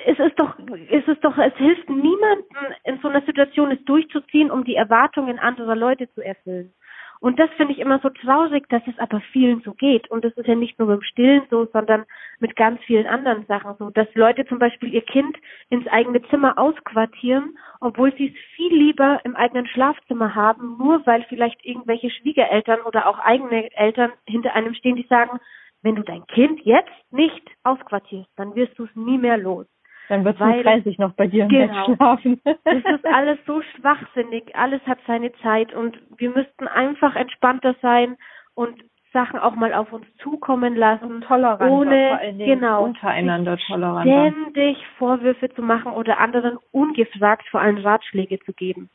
es 0.06 0.18
ist 0.18 0.38
doch, 0.38 0.56
es 0.90 1.06
ist 1.09 1.25
doch, 1.25 1.37
es 1.38 1.54
hilft 1.56 1.88
niemandem 1.88 2.44
in 2.85 3.00
so 3.00 3.09
einer 3.09 3.23
Situation 3.23 3.73
es 3.73 3.85
durchzuziehen, 3.85 4.50
um 4.50 4.64
die 4.64 4.76
Erwartungen 4.76 5.38
anderer 5.38 5.75
Leute 5.75 6.09
zu 6.12 6.20
erfüllen. 6.20 6.73
Und 7.20 7.38
das 7.38 7.50
finde 7.58 7.74
ich 7.74 7.78
immer 7.78 7.98
so 7.98 8.08
traurig, 8.08 8.66
dass 8.70 8.82
es 8.86 8.98
aber 8.98 9.20
vielen 9.32 9.60
so 9.60 9.74
geht. 9.74 10.10
Und 10.10 10.24
das 10.24 10.32
ist 10.38 10.48
ja 10.48 10.54
nicht 10.54 10.78
nur 10.78 10.88
beim 10.88 11.02
Stillen 11.02 11.42
so, 11.50 11.66
sondern 11.66 12.06
mit 12.38 12.56
ganz 12.56 12.80
vielen 12.84 13.06
anderen 13.06 13.44
Sachen 13.44 13.74
so, 13.78 13.90
dass 13.90 14.08
Leute 14.14 14.46
zum 14.46 14.58
Beispiel 14.58 14.94
ihr 14.94 15.02
Kind 15.02 15.36
ins 15.68 15.86
eigene 15.88 16.22
Zimmer 16.28 16.58
ausquartieren, 16.58 17.58
obwohl 17.80 18.14
sie 18.16 18.28
es 18.28 18.56
viel 18.56 18.74
lieber 18.74 19.20
im 19.24 19.36
eigenen 19.36 19.66
Schlafzimmer 19.66 20.34
haben, 20.34 20.78
nur 20.78 21.06
weil 21.06 21.22
vielleicht 21.28 21.62
irgendwelche 21.64 22.10
Schwiegereltern 22.10 22.80
oder 22.80 23.06
auch 23.06 23.18
eigene 23.18 23.70
Eltern 23.76 24.12
hinter 24.26 24.54
einem 24.54 24.72
stehen, 24.72 24.96
die 24.96 25.06
sagen, 25.08 25.38
wenn 25.82 25.96
du 25.96 26.02
dein 26.02 26.26
Kind 26.26 26.60
jetzt 26.64 26.90
nicht 27.10 27.42
ausquartierst, 27.64 28.30
dann 28.36 28.54
wirst 28.54 28.78
du 28.78 28.84
es 28.84 28.96
nie 28.96 29.18
mehr 29.18 29.36
los. 29.36 29.66
Dann 30.11 30.25
wird 30.25 30.40
es 30.40 30.62
30 30.64 30.99
noch 30.99 31.12
bei 31.12 31.29
dir 31.29 31.45
im 31.45 31.49
genau. 31.50 31.87
Bett 31.87 31.97
schlafen. 31.97 32.40
das 32.45 32.85
ist 32.85 33.07
alles 33.14 33.38
so 33.47 33.62
schwachsinnig. 33.62 34.57
Alles 34.57 34.81
hat 34.85 34.99
seine 35.07 35.33
Zeit 35.35 35.73
und 35.73 35.97
wir 36.17 36.31
müssten 36.31 36.67
einfach 36.67 37.14
entspannter 37.14 37.76
sein 37.81 38.17
und 38.55 38.75
Sachen 39.12 39.38
auch 39.38 39.55
mal 39.55 39.73
auf 39.73 39.93
uns 39.93 40.07
zukommen 40.17 40.75
lassen, 40.75 41.21
tolerant, 41.21 41.71
ohne 41.71 42.09
vor 42.09 42.19
allen 42.19 42.38
Dingen 42.38 42.61
genau 42.61 42.85
untereinander 42.85 43.57
tolerant. 43.69 44.09
ständig 44.09 44.79
Vorwürfe 44.99 45.49
zu 45.50 45.62
machen 45.62 45.93
oder 45.93 46.19
anderen 46.19 46.59
ungefragt 46.73 47.47
vor 47.49 47.61
allem 47.61 47.79
Ratschläge 47.79 48.40
zu 48.40 48.52
geben. 48.52 48.90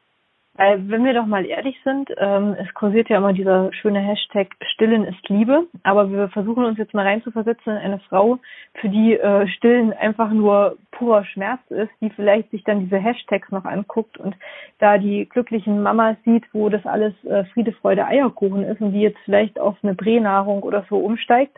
Weil, 0.58 0.90
wenn 0.90 1.04
wir 1.04 1.14
doch 1.14 1.26
mal 1.26 1.46
ehrlich 1.46 1.78
sind, 1.84 2.10
ähm, 2.18 2.56
es 2.58 2.74
kursiert 2.74 3.10
ja 3.10 3.18
immer 3.18 3.34
dieser 3.34 3.74
schöne 3.74 4.00
Hashtag 4.00 4.48
Stillen 4.74 5.04
ist 5.04 5.28
Liebe, 5.28 5.68
aber 5.84 6.10
wir 6.10 6.30
versuchen 6.30 6.64
uns 6.64 6.78
jetzt 6.78 6.94
mal 6.94 7.06
reinzuversetzen 7.06 7.74
in 7.74 7.78
eine 7.78 8.00
Frau, 8.00 8.40
für 8.76 8.88
die 8.88 9.18
äh, 9.18 9.48
Stillen 9.50 9.92
einfach 9.92 10.32
nur 10.32 10.78
purer 10.92 11.26
Schmerz 11.26 11.60
ist, 11.70 11.92
die 12.00 12.10
vielleicht 12.10 12.52
sich 12.52 12.64
dann 12.64 12.80
diese 12.80 12.98
Hashtags 12.98 13.52
noch 13.52 13.66
anguckt 13.66 14.18
und 14.18 14.34
da 14.80 14.98
die 14.98 15.28
glücklichen 15.28 15.84
Mamas 15.84 16.16
sieht, 16.24 16.46
wo 16.54 16.70
das 16.70 16.86
alles 16.86 17.14
äh, 17.26 17.44
Friede, 17.54 17.74
Freude, 17.74 18.06
Eierkuchen 18.06 18.64
ist 18.64 18.80
und 18.80 18.94
die 18.94 19.02
jetzt 19.02 19.20
vielleicht 19.26 19.60
auf 19.60 19.76
eine 19.84 19.96
Pränahrung 19.96 20.64
oder 20.64 20.86
so 20.90 20.98
umsteigt 21.00 21.58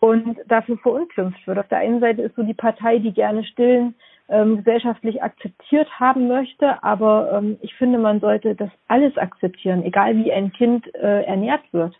und 0.00 0.38
dafür 0.48 0.76
verunglimpft 0.78 1.46
wird. 1.46 1.58
Auf 1.58 1.68
der 1.68 1.78
einen 1.78 2.00
Seite 2.00 2.20
ist 2.20 2.36
so 2.36 2.42
die 2.42 2.52
Partei, 2.52 2.98
die 2.98 3.12
gerne 3.12 3.42
Stillen 3.44 3.94
ähm, 4.28 4.58
gesellschaftlich 4.58 5.22
akzeptiert 5.22 5.88
haben 5.98 6.28
möchte. 6.28 6.82
Aber 6.82 7.32
ähm, 7.32 7.58
ich 7.60 7.74
finde, 7.74 7.98
man 7.98 8.20
sollte 8.20 8.54
das 8.54 8.70
alles 8.88 9.16
akzeptieren, 9.16 9.84
egal 9.84 10.16
wie 10.16 10.32
ein 10.32 10.52
Kind 10.52 10.92
äh, 10.94 11.22
ernährt 11.24 11.62
wird. 11.72 11.94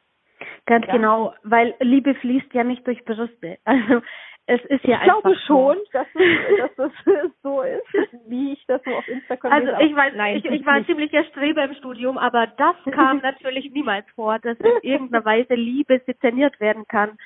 Ganz 0.66 0.86
ja. 0.86 0.92
genau, 0.94 1.34
weil 1.42 1.74
Liebe 1.80 2.14
fließt 2.14 2.52
ja 2.52 2.64
nicht 2.64 2.86
durch 2.86 3.04
Brüste. 3.04 3.58
Also 3.66 4.02
es 4.46 4.62
ist 4.66 4.84
ja 4.84 4.98
ich 4.98 5.04
glaube 5.04 5.34
schon, 5.46 5.78
dass, 5.92 6.06
es, 6.14 6.76
dass 6.76 6.92
das 7.06 7.30
so 7.42 7.62
ist, 7.62 7.86
wie 8.26 8.52
ich 8.52 8.64
das 8.66 8.82
so 8.84 8.90
auf 8.90 9.08
Instagram 9.08 9.52
Also 9.52 9.68
ich 9.80 9.96
weiß, 9.96 10.12
Nein, 10.16 10.36
ich, 10.36 10.44
ich 10.44 10.66
war 10.66 10.74
ein 10.74 10.84
ziemlicher 10.84 11.24
Streber 11.24 11.64
im 11.64 11.74
Studium, 11.74 12.18
aber 12.18 12.46
das 12.46 12.76
kam 12.94 13.18
natürlich 13.18 13.70
niemals 13.72 14.04
vor, 14.14 14.38
dass 14.38 14.58
in 14.58 14.72
irgendeiner 14.82 15.24
Weise 15.24 15.54
Liebe 15.54 16.00
szeniert 16.18 16.60
werden 16.60 16.84
kann. 16.86 17.16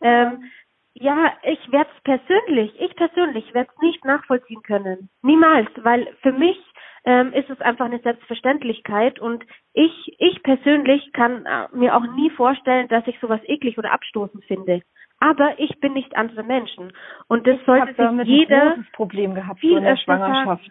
Ähm, 0.00 0.50
ja, 0.94 1.32
ich 1.42 1.72
werde 1.72 1.90
es 1.94 2.02
persönlich, 2.02 2.72
ich 2.80 2.94
persönlich 2.94 3.52
werde 3.52 3.70
es 3.74 3.82
nicht 3.82 4.04
nachvollziehen 4.04 4.62
können. 4.62 5.08
Niemals, 5.22 5.68
weil 5.82 6.06
für 6.22 6.32
mich 6.32 6.56
ähm, 7.04 7.32
ist 7.32 7.50
es 7.50 7.60
einfach 7.60 7.86
eine 7.86 7.98
Selbstverständlichkeit 7.98 9.18
und 9.18 9.44
ich, 9.72 10.14
ich 10.18 10.42
persönlich 10.42 11.12
kann 11.12 11.44
äh, 11.46 11.66
mir 11.72 11.96
auch 11.96 12.06
nie 12.14 12.30
vorstellen, 12.30 12.88
dass 12.88 13.06
ich 13.06 13.18
sowas 13.20 13.40
eklig 13.44 13.76
oder 13.76 13.92
abstoßend 13.92 14.44
finde. 14.44 14.82
Aber 15.18 15.58
ich 15.58 15.80
bin 15.80 15.94
nicht 15.94 16.16
andere 16.16 16.44
Menschen 16.44 16.92
und 17.28 17.46
das 17.46 17.58
ich 17.58 17.66
sollte 17.66 17.88
sich 17.88 17.96
damit 17.96 18.28
jeder 18.28 18.62
ein 18.62 18.68
großes 18.74 18.92
Problem 18.92 19.34
gehabt 19.34 19.60
so 19.60 19.76
in 19.76 19.84
der 19.84 19.96
Schwangerschaft. 19.96 20.70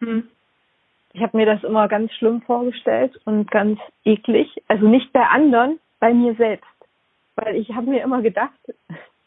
Hm. 0.00 0.28
Ich 1.12 1.22
habe 1.22 1.36
mir 1.36 1.46
das 1.46 1.62
immer 1.64 1.88
ganz 1.88 2.12
schlimm 2.14 2.40
vorgestellt 2.42 3.18
und 3.24 3.50
ganz 3.50 3.80
eklig. 4.04 4.62
Also 4.68 4.86
nicht 4.86 5.12
bei 5.12 5.26
anderen, 5.26 5.80
bei 5.98 6.14
mir 6.14 6.34
selbst. 6.34 6.66
Weil 7.36 7.56
ich 7.56 7.70
habe 7.70 7.90
mir 7.90 8.02
immer 8.02 8.22
gedacht, 8.22 8.52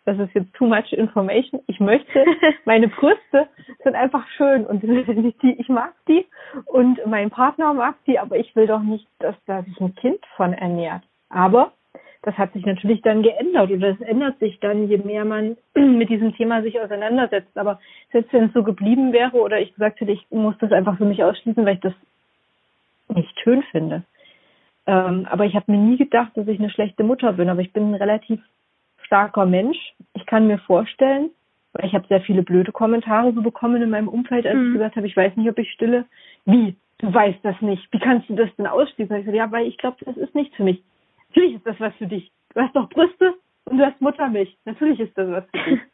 das 0.05 0.19
ist 0.19 0.33
jetzt 0.33 0.53
too 0.53 0.65
much 0.65 0.91
information. 0.91 1.61
Ich 1.67 1.79
möchte, 1.79 2.25
meine 2.65 2.87
Brüste 2.87 3.47
sind 3.83 3.95
einfach 3.95 4.27
schön 4.37 4.65
und 4.65 4.83
die, 5.41 5.55
ich 5.57 5.69
mag 5.69 5.93
die 6.07 6.25
und 6.65 6.99
mein 7.05 7.29
Partner 7.29 7.73
mag 7.73 7.95
die, 8.05 8.19
aber 8.19 8.37
ich 8.37 8.55
will 8.55 8.67
doch 8.67 8.81
nicht, 8.81 9.07
dass 9.19 9.35
da 9.45 9.63
sich 9.63 9.79
ein 9.79 9.95
Kind 9.95 10.19
von 10.35 10.53
ernährt. 10.53 11.03
Aber 11.29 11.71
das 12.23 12.37
hat 12.37 12.53
sich 12.53 12.65
natürlich 12.65 13.01
dann 13.01 13.21
geändert 13.21 13.69
oder 13.71 13.89
es 13.89 14.01
ändert 14.01 14.39
sich 14.39 14.59
dann, 14.59 14.87
je 14.87 14.97
mehr 14.97 15.25
man 15.25 15.57
mit 15.75 16.09
diesem 16.09 16.33
Thema 16.35 16.61
sich 16.61 16.79
auseinandersetzt. 16.79 17.57
Aber 17.57 17.79
selbst 18.11 18.31
wenn 18.33 18.45
es 18.45 18.53
so 18.53 18.63
geblieben 18.63 19.13
wäre 19.13 19.37
oder 19.37 19.59
ich 19.59 19.73
gesagt 19.73 19.99
hätte, 19.99 20.11
ich 20.11 20.25
muss 20.29 20.57
das 20.59 20.71
einfach 20.71 20.97
für 20.97 21.05
mich 21.05 21.23
ausschließen, 21.23 21.65
weil 21.65 21.75
ich 21.75 21.81
das 21.81 21.93
nicht 23.09 23.39
schön 23.41 23.63
finde. 23.71 24.03
Ähm, 24.85 25.27
aber 25.29 25.45
ich 25.45 25.55
habe 25.55 25.71
mir 25.71 25.77
nie 25.77 25.97
gedacht, 25.97 26.31
dass 26.35 26.47
ich 26.47 26.59
eine 26.59 26.69
schlechte 26.69 27.03
Mutter 27.03 27.33
bin. 27.33 27.49
Aber 27.49 27.61
ich 27.61 27.73
bin 27.73 27.93
relativ 27.93 28.41
starker 29.13 29.45
Mensch. 29.45 29.77
Ich 30.15 30.25
kann 30.25 30.47
mir 30.47 30.57
vorstellen, 30.57 31.29
weil 31.73 31.85
ich 31.85 31.93
habe 31.93 32.07
sehr 32.07 32.21
viele 32.21 32.41
blöde 32.41 32.71
Kommentare 32.71 33.31
so 33.31 33.43
bekommen 33.43 33.79
in 33.79 33.91
meinem 33.91 34.07
Umfeld, 34.07 34.47
als 34.47 34.55
mhm. 34.55 34.67
ich 34.67 34.73
gesagt 34.73 34.95
habe, 34.95 35.05
ich 35.05 35.15
weiß 35.15 35.35
nicht, 35.35 35.47
ob 35.47 35.59
ich 35.59 35.71
stille. 35.71 36.05
Wie? 36.45 36.75
Du 36.97 37.13
weißt 37.13 37.39
das 37.43 37.61
nicht. 37.61 37.87
Wie 37.91 37.99
kannst 37.99 38.27
du 38.27 38.35
das 38.35 38.49
denn 38.55 38.65
ausschließen? 38.65 39.15
Ich 39.15 39.25
gesagt, 39.25 39.37
ja, 39.37 39.51
weil 39.51 39.67
ich 39.67 39.77
glaube, 39.77 39.97
das 40.03 40.17
ist 40.17 40.33
nichts 40.33 40.55
für 40.55 40.63
mich. 40.63 40.81
Natürlich 41.29 41.55
ist 41.55 41.67
das 41.67 41.79
was 41.79 41.93
für 41.95 42.07
dich. 42.07 42.31
Du 42.55 42.61
hast 42.61 42.75
doch 42.75 42.89
Brüste 42.89 43.35
und 43.65 43.77
du 43.77 43.85
hast 43.85 44.01
Muttermilch. 44.01 44.57
Natürlich 44.65 44.99
ist 44.99 45.15
das 45.15 45.29
was 45.29 45.43
für 45.51 45.69
dich. 45.69 45.79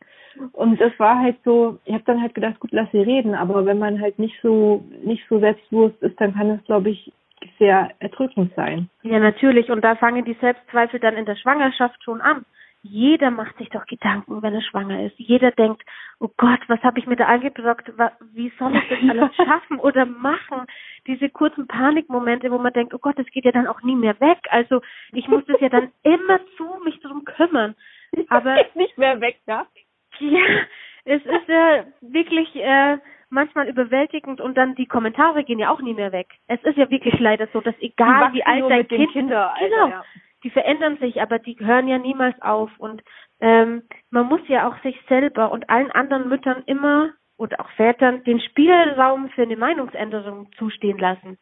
Und 0.53 0.79
das 0.79 0.97
war 0.99 1.19
halt 1.19 1.37
so, 1.43 1.79
ich 1.85 1.93
habe 1.93 2.03
dann 2.05 2.21
halt 2.21 2.35
gedacht, 2.35 2.59
gut, 2.59 2.71
lass 2.71 2.89
sie 2.91 3.01
reden, 3.01 3.33
aber 3.33 3.65
wenn 3.65 3.79
man 3.79 3.99
halt 3.99 4.19
nicht 4.19 4.35
so 4.41 4.85
nicht 5.03 5.25
so 5.27 5.39
selbstbewusst 5.39 6.01
ist, 6.01 6.21
dann 6.21 6.33
kann 6.33 6.51
es, 6.51 6.63
glaube 6.65 6.91
ich, 6.91 7.11
sehr 7.57 7.89
erdrückend 7.99 8.53
sein. 8.55 8.89
Ja, 9.01 9.19
natürlich. 9.19 9.69
Und 9.69 9.81
da 9.81 9.95
fangen 9.95 10.23
die 10.23 10.37
Selbstzweifel 10.39 10.99
dann 10.99 11.17
in 11.17 11.25
der 11.25 11.35
Schwangerschaft 11.35 12.01
schon 12.03 12.21
an. 12.21 12.45
Jeder 12.81 13.29
macht 13.29 13.57
sich 13.57 13.69
doch 13.69 13.85
Gedanken, 13.85 14.41
wenn 14.41 14.53
er 14.53 14.61
schwanger 14.61 15.03
ist. 15.05 15.17
Jeder 15.17 15.51
denkt, 15.51 15.83
oh 16.19 16.29
Gott, 16.37 16.59
was 16.67 16.81
habe 16.81 16.99
ich 16.99 17.07
mir 17.07 17.17
da 17.17 17.25
angebrockt? 17.25 17.91
Wie 18.31 18.51
soll 18.57 18.75
ich 18.75 18.87
das 18.87 18.99
alles 19.09 19.35
schaffen 19.35 19.79
oder 19.79 20.05
machen? 20.05 20.65
Diese 21.05 21.29
kurzen 21.29 21.67
Panikmomente, 21.67 22.49
wo 22.51 22.57
man 22.57 22.71
denkt, 22.71 22.93
oh 22.93 22.99
Gott, 22.99 23.19
das 23.19 23.27
geht 23.27 23.43
ja 23.43 23.51
dann 23.51 23.67
auch 23.67 23.81
nie 23.81 23.95
mehr 23.95 24.19
weg. 24.21 24.39
Also 24.49 24.81
ich 25.11 25.27
muss 25.27 25.43
das 25.45 25.59
ja 25.59 25.67
dann 25.67 25.91
immer 26.03 26.39
zu 26.55 26.65
mich 26.85 26.99
darum 27.01 27.25
kümmern. 27.25 27.75
Aber 28.29 28.55
nicht 28.75 28.97
mehr 28.97 29.19
weg, 29.19 29.39
ja? 29.45 29.67
Ja, 30.19 30.45
es 31.05 31.23
ist 31.23 31.47
ja 31.47 31.85
wirklich 32.01 32.55
äh, 32.55 32.97
manchmal 33.29 33.67
überwältigend 33.67 34.41
und 34.41 34.55
dann 34.57 34.75
die 34.75 34.87
Kommentare 34.87 35.43
gehen 35.43 35.59
ja 35.59 35.69
auch 35.69 35.81
nie 35.81 35.93
mehr 35.93 36.11
weg. 36.11 36.27
Es 36.47 36.61
ist 36.63 36.77
ja 36.77 36.89
wirklich 36.89 37.19
leider 37.19 37.47
so, 37.53 37.61
dass 37.61 37.75
egal 37.79 38.33
wie 38.33 38.43
alt 38.43 38.69
dein 38.69 38.87
Kind, 38.87 39.11
Kinder, 39.11 39.53
genau, 39.59 39.87
ja 39.89 40.03
die 40.43 40.49
verändern 40.49 40.97
sich, 40.97 41.21
aber 41.21 41.39
die 41.39 41.57
hören 41.59 41.87
ja 41.87 41.97
niemals 41.97 42.39
auf. 42.41 42.71
Und 42.77 43.01
ähm, 43.39 43.83
man 44.09 44.27
muss 44.27 44.41
ja 44.47 44.67
auch 44.67 44.81
sich 44.83 44.99
selber 45.07 45.51
und 45.51 45.69
allen 45.69 45.91
anderen 45.91 46.29
Müttern 46.29 46.63
immer 46.65 47.13
oder 47.39 47.61
auch 47.61 47.69
Vätern 47.71 48.23
den 48.25 48.41
Spielraum 48.41 49.29
für 49.29 49.43
eine 49.43 49.55
Meinungsänderung 49.55 50.51
zustehen 50.57 50.97
lassen. 50.97 51.37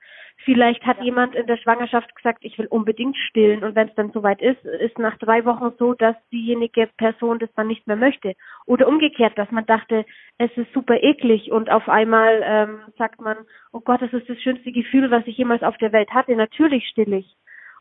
Vielleicht 0.46 0.86
hat 0.86 1.00
ja. 1.00 1.06
jemand 1.06 1.34
in 1.34 1.48
der 1.48 1.58
Schwangerschaft 1.58 2.16
gesagt, 2.16 2.46
ich 2.46 2.58
will 2.60 2.68
unbedingt 2.68 3.18
stillen 3.18 3.64
und 3.64 3.76
wenn 3.76 3.88
es 3.88 3.96
dann 3.96 4.12
soweit 4.12 4.40
ist, 4.40 4.64
ist 4.64 5.00
nach 5.00 5.18
drei 5.18 5.44
Wochen 5.46 5.72
so, 5.80 5.96
dass 5.96 6.16
diejenige 6.32 6.88
Person 6.98 7.40
das 7.40 7.50
dann 7.56 7.68
nicht 7.68 7.88
mehr 7.88 7.96
möchte. 7.96 8.36
Oder 8.68 8.88
umgekehrt, 8.88 9.36
dass 9.40 9.50
man 9.50 9.66
dachte, 9.66 10.06
es 10.38 10.56
ist 10.56 10.72
super 10.74 11.02
eklig 11.02 11.52
und 11.52 11.72
auf 11.72 11.90
einmal 11.90 12.44
ähm, 12.46 12.80
sagt 13.00 13.20
man, 13.20 13.38
oh 13.74 13.80
Gott, 13.80 14.04
das 14.04 14.14
ist 14.14 14.30
das 14.30 14.40
schönste 14.40 14.72
Gefühl, 14.72 15.10
was 15.10 15.26
ich 15.26 15.38
jemals 15.38 15.64
auf 15.64 15.78
der 15.78 15.92
Welt 15.92 16.12
hatte. 16.12 16.36
Natürlich 16.36 16.88
still 16.88 17.12
ich. 17.14 17.36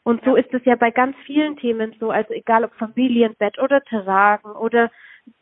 Und 0.06 0.22
so 0.24 0.36
ist 0.36 0.54
es 0.54 0.64
ja 0.64 0.76
bei 0.76 0.92
ganz 0.92 1.16
vielen 1.26 1.56
Themen 1.56 1.92
so, 1.98 2.12
also 2.12 2.32
egal 2.32 2.62
ob 2.62 2.72
Familienbett 2.74 3.58
oder 3.58 3.82
Tragen 3.82 4.52
oder 4.52 4.88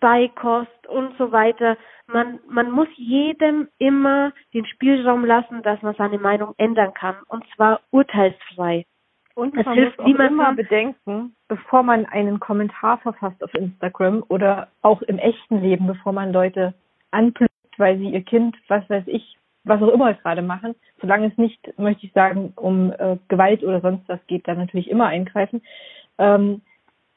Beikost 0.01 0.87
und 0.89 1.15
so 1.19 1.33
weiter. 1.33 1.77
Man, 2.07 2.41
man 2.49 2.71
muss 2.71 2.89
jedem 2.97 3.69
immer 3.77 4.33
den 4.55 4.65
Spielraum 4.65 5.27
lassen, 5.27 5.63
dass 5.63 5.83
man 5.83 5.95
seine 5.97 6.17
Meinung 6.17 6.55
ändern 6.57 6.95
kann. 6.95 7.17
Und 7.29 7.45
zwar 7.55 7.83
urteilsfrei. 7.91 8.87
Und 9.35 9.55
das 9.55 9.67
man 9.67 9.75
hilft 9.75 9.99
muss 9.99 10.07
auch 10.07 10.31
immer 10.31 10.55
bedenken, 10.55 11.37
bevor 11.47 11.83
man 11.83 12.07
einen 12.07 12.41
Kommentar 12.41 12.97
verfasst 12.97 13.45
auf 13.45 13.53
Instagram 13.53 14.25
oder 14.29 14.69
auch 14.81 15.03
im 15.03 15.19
echten 15.19 15.61
Leben, 15.61 15.87
bevor 15.87 16.15
man 16.15 16.33
Leute 16.33 16.73
anplügt, 17.11 17.53
weil 17.77 17.99
sie 17.99 18.09
ihr 18.09 18.23
Kind, 18.23 18.57
was 18.69 18.89
weiß 18.89 19.05
ich, 19.09 19.37
was 19.65 19.83
auch 19.83 19.89
immer 19.89 20.13
gerade 20.15 20.43
machen, 20.43 20.75
solange 21.01 21.29
es 21.29 21.39
nicht, 21.39 21.79
möchte 21.79 22.07
ich 22.07 22.13
sagen, 22.13 22.53
um 22.57 22.93
äh, 22.93 23.17
Gewalt 23.29 23.63
oder 23.65 23.81
sonst 23.81 24.09
was 24.09 24.25
geht, 24.27 24.47
dann 24.47 24.59
natürlich 24.59 24.91
immer 24.91 25.07
eingreifen, 25.07 25.63
ähm, 26.19 26.61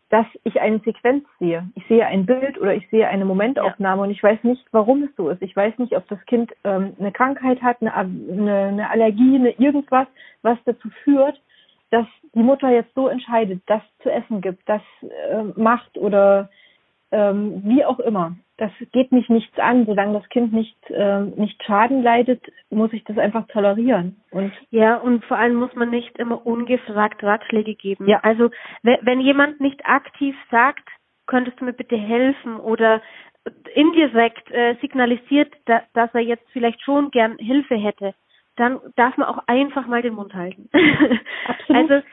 dass 0.09 0.25
ich 0.45 0.61
eine 0.61 0.79
Sequenz 0.79 1.25
sehe. 1.39 1.69
Ich 1.75 1.85
sehe 1.87 2.05
ein 2.05 2.25
Bild 2.25 2.57
oder 2.57 2.73
ich 2.73 2.89
sehe 2.89 3.09
eine 3.09 3.25
Momentaufnahme 3.25 4.01
ja. 4.01 4.03
und 4.05 4.11
ich 4.11 4.23
weiß 4.23 4.41
nicht, 4.43 4.65
warum 4.71 5.03
es 5.03 5.09
so 5.17 5.29
ist. 5.29 5.41
Ich 5.41 5.55
weiß 5.55 5.77
nicht, 5.79 5.95
ob 5.97 6.07
das 6.07 6.19
Kind 6.25 6.53
ähm, 6.63 6.95
eine 6.97 7.11
Krankheit 7.11 7.61
hat, 7.61 7.81
eine, 7.81 7.93
eine, 7.93 8.67
eine 8.67 8.89
Allergie, 8.89 9.35
eine 9.35 9.51
irgendwas, 9.51 10.07
was 10.41 10.57
dazu 10.63 10.89
führt, 11.03 11.41
dass 11.89 12.05
die 12.33 12.43
Mutter 12.43 12.69
jetzt 12.69 12.93
so 12.95 13.09
entscheidet, 13.09 13.61
das 13.67 13.81
zu 14.01 14.09
essen 14.09 14.39
gibt, 14.39 14.67
das 14.67 14.81
äh, 15.01 15.43
macht 15.55 15.97
oder 15.97 16.49
ähm, 17.11 17.61
wie 17.65 17.83
auch 17.83 17.99
immer 17.99 18.35
das 18.57 18.71
geht 18.91 19.11
mich 19.11 19.29
nichts 19.29 19.57
an. 19.59 19.85
Solange 19.85 20.19
das 20.19 20.29
Kind 20.29 20.51
nicht, 20.51 20.77
äh, 20.89 21.21
nicht 21.21 21.63
Schaden 21.63 22.03
leidet, 22.03 22.41
muss 22.69 22.91
ich 22.93 23.03
das 23.03 23.17
einfach 23.17 23.47
tolerieren. 23.47 24.19
Und 24.31 24.51
ja, 24.71 24.95
und 24.97 25.23
vor 25.25 25.37
allem 25.37 25.55
muss 25.55 25.73
man 25.75 25.89
nicht 25.89 26.17
immer 26.17 26.45
ungefragt 26.45 27.23
Ratschläge 27.23 27.75
geben. 27.75 28.07
Ja. 28.07 28.19
Also 28.23 28.49
wenn 28.81 29.21
jemand 29.21 29.61
nicht 29.61 29.85
aktiv 29.85 30.35
sagt, 30.49 30.87
könntest 31.27 31.59
du 31.59 31.65
mir 31.65 31.73
bitte 31.73 31.97
helfen 31.97 32.57
oder 32.59 33.01
indirekt 33.73 34.49
äh, 34.51 34.75
signalisiert, 34.81 35.53
da, 35.65 35.83
dass 35.93 36.13
er 36.13 36.21
jetzt 36.21 36.47
vielleicht 36.51 36.81
schon 36.81 37.11
gern 37.11 37.37
Hilfe 37.37 37.75
hätte, 37.75 38.13
dann 38.55 38.79
darf 38.95 39.15
man 39.17 39.27
auch 39.27 39.43
einfach 39.47 39.87
mal 39.87 40.01
den 40.01 40.15
Mund 40.15 40.33
halten. 40.33 40.69
Absolut. 41.47 41.91
Also 41.91 42.07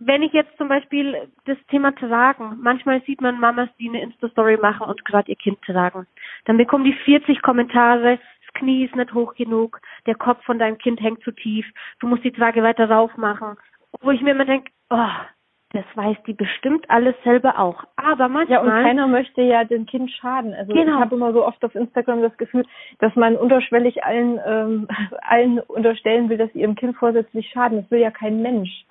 wenn 0.00 0.22
ich 0.22 0.32
jetzt 0.32 0.56
zum 0.56 0.68
Beispiel 0.68 1.28
das 1.44 1.58
Thema 1.68 1.94
tragen, 1.94 2.58
manchmal 2.60 3.02
sieht 3.02 3.20
man 3.20 3.38
Mamas, 3.38 3.68
die 3.78 3.88
eine 3.88 4.02
Insta-Story 4.02 4.56
machen 4.56 4.86
und 4.86 5.04
gerade 5.04 5.30
ihr 5.30 5.36
Kind 5.36 5.60
tragen. 5.62 6.06
Dann 6.46 6.56
bekommen 6.56 6.84
die 6.84 6.94
40 6.94 7.42
Kommentare, 7.42 8.18
das 8.18 8.54
Knie 8.54 8.86
ist 8.86 8.96
nicht 8.96 9.12
hoch 9.12 9.34
genug, 9.34 9.80
der 10.06 10.14
Kopf 10.14 10.42
von 10.44 10.58
deinem 10.58 10.78
Kind 10.78 11.00
hängt 11.00 11.22
zu 11.22 11.30
tief, 11.30 11.66
du 12.00 12.06
musst 12.06 12.24
die 12.24 12.32
Trage 12.32 12.62
weiter 12.62 12.90
rauf 12.90 13.16
machen. 13.16 13.56
Wo 14.00 14.10
ich 14.10 14.22
mir 14.22 14.30
immer 14.30 14.46
denke, 14.46 14.70
oh, 14.88 15.08
das 15.72 15.84
weiß 15.94 16.16
die 16.26 16.32
bestimmt 16.32 16.88
alles 16.88 17.14
selber 17.22 17.58
auch. 17.58 17.84
Aber 17.96 18.28
manchmal. 18.28 18.58
Ja, 18.58 18.62
und 18.62 18.70
keiner 18.70 19.06
möchte 19.06 19.42
ja 19.42 19.64
dem 19.64 19.86
Kind 19.86 20.10
schaden. 20.10 20.54
Also 20.54 20.72
genau. 20.72 20.94
ich 20.94 21.00
habe 21.00 21.14
immer 21.14 21.32
so 21.32 21.46
oft 21.46 21.64
auf 21.64 21.74
Instagram 21.74 22.22
das 22.22 22.36
Gefühl, 22.38 22.64
dass 22.98 23.14
man 23.14 23.36
unterschwellig 23.36 24.02
allen, 24.02 24.40
ähm, 24.44 24.88
allen 25.22 25.60
unterstellen 25.60 26.28
will, 26.28 26.38
dass 26.38 26.52
sie 26.52 26.60
ihrem 26.60 26.74
Kind 26.74 26.96
vorsätzlich 26.96 27.48
schaden. 27.50 27.82
Das 27.82 27.90
will 27.90 28.00
ja 28.00 28.10
kein 28.10 28.42
Mensch. 28.42 28.84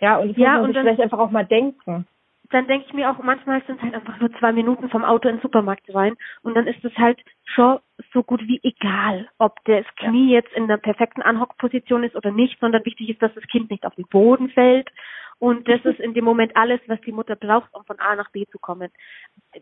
Ja, 0.00 0.18
und 0.18 0.30
das 0.30 0.36
ja, 0.36 0.52
muss 0.52 0.60
man 0.60 0.66
sich 0.66 0.74
dann, 0.74 0.84
vielleicht 0.84 1.00
einfach 1.00 1.18
auch 1.18 1.30
mal 1.30 1.46
denken. 1.46 2.06
Dann 2.50 2.66
denke 2.66 2.86
ich 2.86 2.94
mir 2.94 3.10
auch, 3.10 3.18
manchmal 3.22 3.62
sind 3.66 3.76
es 3.76 3.82
halt 3.82 3.94
einfach 3.94 4.18
nur 4.20 4.32
zwei 4.38 4.52
Minuten 4.52 4.88
vom 4.88 5.04
Auto 5.04 5.28
in 5.28 5.36
den 5.36 5.42
Supermarkt 5.42 5.94
rein 5.94 6.14
und 6.42 6.54
dann 6.54 6.66
ist 6.66 6.82
es 6.82 6.96
halt 6.96 7.22
schon 7.44 7.78
so 8.14 8.22
gut 8.22 8.40
wie 8.46 8.60
egal, 8.62 9.28
ob 9.38 9.62
das 9.64 9.84
Knie 9.96 10.30
ja. 10.30 10.38
jetzt 10.38 10.52
in 10.54 10.66
der 10.66 10.78
perfekten 10.78 11.20
Anhockposition 11.20 12.04
ist 12.04 12.16
oder 12.16 12.30
nicht, 12.30 12.58
sondern 12.58 12.84
wichtig 12.86 13.10
ist, 13.10 13.20
dass 13.20 13.34
das 13.34 13.46
Kind 13.48 13.70
nicht 13.70 13.84
auf 13.84 13.94
den 13.96 14.06
Boden 14.06 14.48
fällt 14.48 14.90
und 15.38 15.68
das 15.68 15.84
ist 15.84 16.00
in 16.00 16.14
dem 16.14 16.24
Moment 16.24 16.56
alles, 16.56 16.80
was 16.88 17.00
die 17.02 17.12
Mutter 17.12 17.36
braucht, 17.36 17.72
um 17.72 17.84
von 17.84 17.98
A 18.00 18.16
nach 18.16 18.30
B 18.30 18.44
zu 18.46 18.58
kommen. 18.58 18.90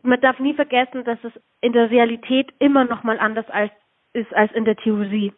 Man 0.03 0.21
darf 0.21 0.39
nie 0.39 0.55
vergessen, 0.55 1.05
dass 1.05 1.19
es 1.23 1.33
in 1.61 1.73
der 1.73 1.91
Realität 1.91 2.53
immer 2.59 2.85
noch 2.85 3.03
mal 3.03 3.19
anders 3.19 3.49
als, 3.51 3.71
ist 4.15 4.33
als 4.35 4.51
in 4.53 4.65
der 4.65 4.77
Theorie. 4.77 5.35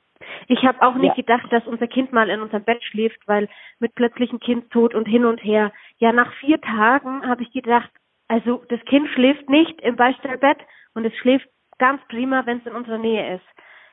Ich 0.46 0.64
habe 0.64 0.82
auch 0.82 0.94
nicht 0.94 1.16
ja. 1.16 1.22
gedacht, 1.22 1.52
dass 1.52 1.66
unser 1.66 1.86
Kind 1.86 2.12
mal 2.12 2.28
in 2.30 2.40
unserem 2.40 2.64
Bett 2.64 2.82
schläft, 2.84 3.26
weil 3.26 3.48
mit 3.78 3.94
plötzlichem 3.94 4.40
Kindstod 4.40 4.94
und 4.94 5.06
hin 5.06 5.24
und 5.24 5.42
her. 5.42 5.72
Ja, 5.98 6.12
nach 6.12 6.32
vier 6.34 6.60
Tagen 6.60 7.26
habe 7.26 7.42
ich 7.42 7.52
gedacht, 7.52 7.90
also 8.28 8.64
das 8.68 8.80
Kind 8.84 9.08
schläft 9.10 9.48
nicht 9.48 9.80
im 9.80 9.96
Beistellbett 9.96 10.58
und 10.94 11.04
es 11.04 11.16
schläft 11.16 11.48
ganz 11.78 12.00
prima, 12.08 12.44
wenn 12.46 12.58
es 12.58 12.66
in 12.66 12.74
unserer 12.74 12.98
Nähe 12.98 13.36
ist. 13.36 13.46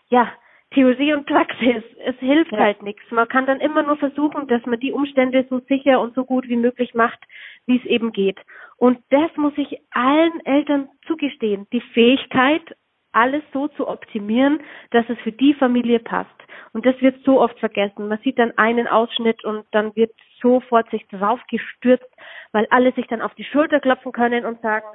Ja, 0.09 0.31
Theorie 0.71 1.13
und 1.13 1.25
Praxis. 1.25 1.83
Es 2.03 2.15
hilft 2.19 2.51
ja. 2.51 2.59
halt 2.59 2.83
nichts. 2.83 3.03
Man 3.11 3.27
kann 3.27 3.45
dann 3.45 3.61
immer 3.61 3.83
nur 3.83 3.97
versuchen, 3.97 4.47
dass 4.47 4.65
man 4.65 4.79
die 4.79 4.91
Umstände 4.91 5.45
so 5.49 5.59
sicher 5.69 6.01
und 6.01 6.13
so 6.15 6.25
gut 6.25 6.47
wie 6.49 6.57
möglich 6.57 6.93
macht, 6.93 7.19
wie 7.65 7.77
es 7.77 7.85
eben 7.85 8.11
geht. 8.11 8.39
Und 8.77 8.99
das 9.09 9.31
muss 9.37 9.53
ich 9.55 9.79
allen 9.91 10.45
Eltern 10.45 10.89
zugestehen. 11.07 11.67
Die 11.71 11.81
Fähigkeit, 11.81 12.75
alles 13.15 13.43
so 13.53 13.67
zu 13.69 13.87
optimieren, 13.87 14.59
dass 14.91 15.09
es 15.09 15.17
für 15.19 15.31
die 15.31 15.53
Familie 15.53 15.99
passt. 15.99 16.29
Und 16.73 16.85
das 16.85 16.99
wird 17.01 17.23
so 17.23 17.41
oft 17.41 17.57
vergessen. 17.59 18.07
Man 18.07 18.19
sieht 18.19 18.37
dann 18.37 18.57
einen 18.57 18.87
Ausschnitt 18.87 19.43
und 19.45 19.65
dann 19.71 19.95
wird 19.95 20.11
sofort 20.41 20.89
sich 20.89 21.07
drauf 21.07 21.39
gestürzt, 21.49 22.09
weil 22.51 22.67
alle 22.69 22.91
sich 22.93 23.07
dann 23.07 23.21
auf 23.21 23.33
die 23.35 23.45
Schulter 23.45 23.79
klopfen 23.79 24.11
können 24.11 24.45
und 24.45 24.61
sagen, 24.61 24.85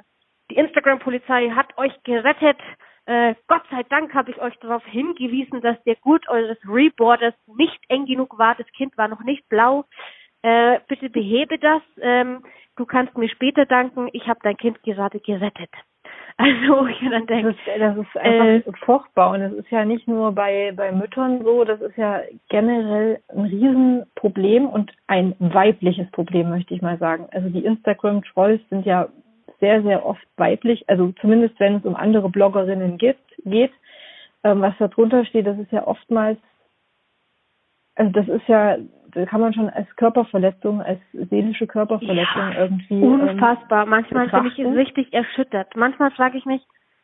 die 0.49 0.55
Instagram-Polizei 0.55 1.49
hat 1.51 1.77
euch 1.77 1.93
gerettet 2.03 2.57
äh, 3.05 3.35
Gott 3.47 3.63
sei 3.71 3.83
Dank 3.83 4.13
habe 4.13 4.31
ich 4.31 4.39
euch 4.39 4.55
darauf 4.59 4.85
hingewiesen, 4.85 5.61
dass 5.61 5.81
der 5.83 5.95
Gurt 5.95 6.29
eures 6.29 6.57
Reboarders 6.67 7.33
nicht 7.47 7.79
eng 7.89 8.05
genug 8.05 8.37
war. 8.37 8.55
Das 8.55 8.67
Kind 8.73 8.97
war 8.97 9.07
noch 9.07 9.23
nicht 9.23 9.47
blau. 9.49 9.85
Äh, 10.43 10.79
bitte 10.87 11.09
behebe 11.09 11.57
das. 11.57 11.81
Ähm, 11.99 12.43
du 12.75 12.85
kannst 12.85 13.17
mir 13.17 13.29
später 13.29 13.65
danken. 13.65 14.09
Ich 14.13 14.27
habe 14.27 14.39
dein 14.43 14.57
Kind 14.57 14.81
gerade 14.83 15.19
gerettet. 15.19 15.71
Also 16.37 16.87
ich 16.87 17.09
dann 17.09 17.27
denke, 17.27 17.53
das, 17.53 17.79
das 17.79 17.97
ist 17.97 18.17
einfach 18.17 18.73
äh, 18.73 18.77
furchtbar 18.85 19.31
und 19.31 19.41
es 19.41 19.53
ist 19.53 19.69
ja 19.69 19.85
nicht 19.85 20.07
nur 20.07 20.31
bei 20.31 20.73
bei 20.75 20.91
Müttern 20.91 21.43
so, 21.43 21.63
das 21.63 21.81
ist 21.81 21.97
ja 21.97 22.21
generell 22.49 23.19
ein 23.29 23.45
Riesenproblem 23.45 24.67
und 24.67 24.91
ein 25.07 25.35
weibliches 25.39 26.09
Problem 26.11 26.49
möchte 26.49 26.73
ich 26.73 26.81
mal 26.81 26.97
sagen. 26.97 27.27
Also 27.31 27.49
die 27.49 27.65
Instagram 27.65 28.23
Trolls 28.23 28.61
sind 28.69 28.85
ja 28.85 29.09
sehr, 29.59 29.83
sehr 29.83 30.05
oft 30.05 30.25
weiblich, 30.37 30.83
also 30.89 31.11
zumindest 31.21 31.59
wenn 31.59 31.75
es 31.75 31.85
um 31.85 31.95
andere 31.95 32.29
Bloggerinnen 32.29 32.97
gibt, 32.97 33.21
geht, 33.45 33.71
ähm, 34.43 34.61
was 34.61 34.73
da 34.79 34.87
drunter 34.87 35.23
steht, 35.25 35.47
das 35.47 35.57
ist 35.59 35.71
ja 35.71 35.87
oftmals, 35.87 36.39
also 37.95 38.11
das 38.11 38.27
ist 38.27 38.47
ja, 38.47 38.77
da 39.13 39.25
kann 39.25 39.41
man 39.41 39.53
schon 39.53 39.69
als 39.69 39.93
Körperverletzung, 39.95 40.81
als 40.81 40.99
seelische 41.11 41.67
Körperverletzung 41.67 42.51
ja, 42.53 42.53
irgendwie. 42.53 42.95
Ähm, 42.95 43.29
unfassbar. 43.29 43.83
Ähm, 43.83 43.89
Manchmal 43.89 44.27
bin 44.29 44.47
ich 44.47 44.57
richtig 44.59 45.13
erschüttert. 45.13 45.75
Manchmal 45.75 46.11
frage 46.11 46.37
ich 46.37 46.45
mich, 46.45 46.61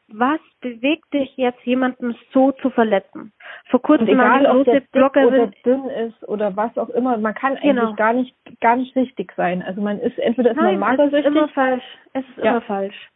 was 0.09 0.39
bewegt 0.61 1.13
dich 1.13 1.35
jetzt, 1.35 1.61
jemanden 1.65 2.15
so 2.31 2.53
zu 2.53 2.69
verletzen? 2.69 3.33
Vor 3.69 3.81
kurzem 3.81 4.07
egal, 4.07 4.45
eine 4.45 4.63
große 4.63 4.77
ob 4.77 4.91
Bloggerin 4.91 5.27
oder 5.27 5.51
dünn 5.65 5.85
ist 5.89 6.27
oder 6.27 6.55
was 6.55 6.77
auch 6.77 6.89
immer, 6.89 7.17
man 7.17 7.33
kann 7.33 7.55
genau. 7.55 7.81
eigentlich 7.81 7.95
gar 7.97 8.13
nicht 8.13 8.35
gar 8.61 8.75
nicht 8.77 8.95
richtig 8.95 9.33
sein. 9.35 9.61
Also 9.61 9.81
man 9.81 9.99
ist 9.99 10.17
entweder 10.17 10.51
ist 10.51 10.57
Nein, 10.57 10.79
man 10.79 10.95
magersüchtig. 10.95 11.25
Es 11.25 11.31
ist 11.31 11.37
immer 11.37 11.47
falsch. 11.49 11.83
Es 12.13 12.23
ist 12.29 12.37
ja. 12.37 12.51
immer 12.51 12.61
falsch. 12.61 13.09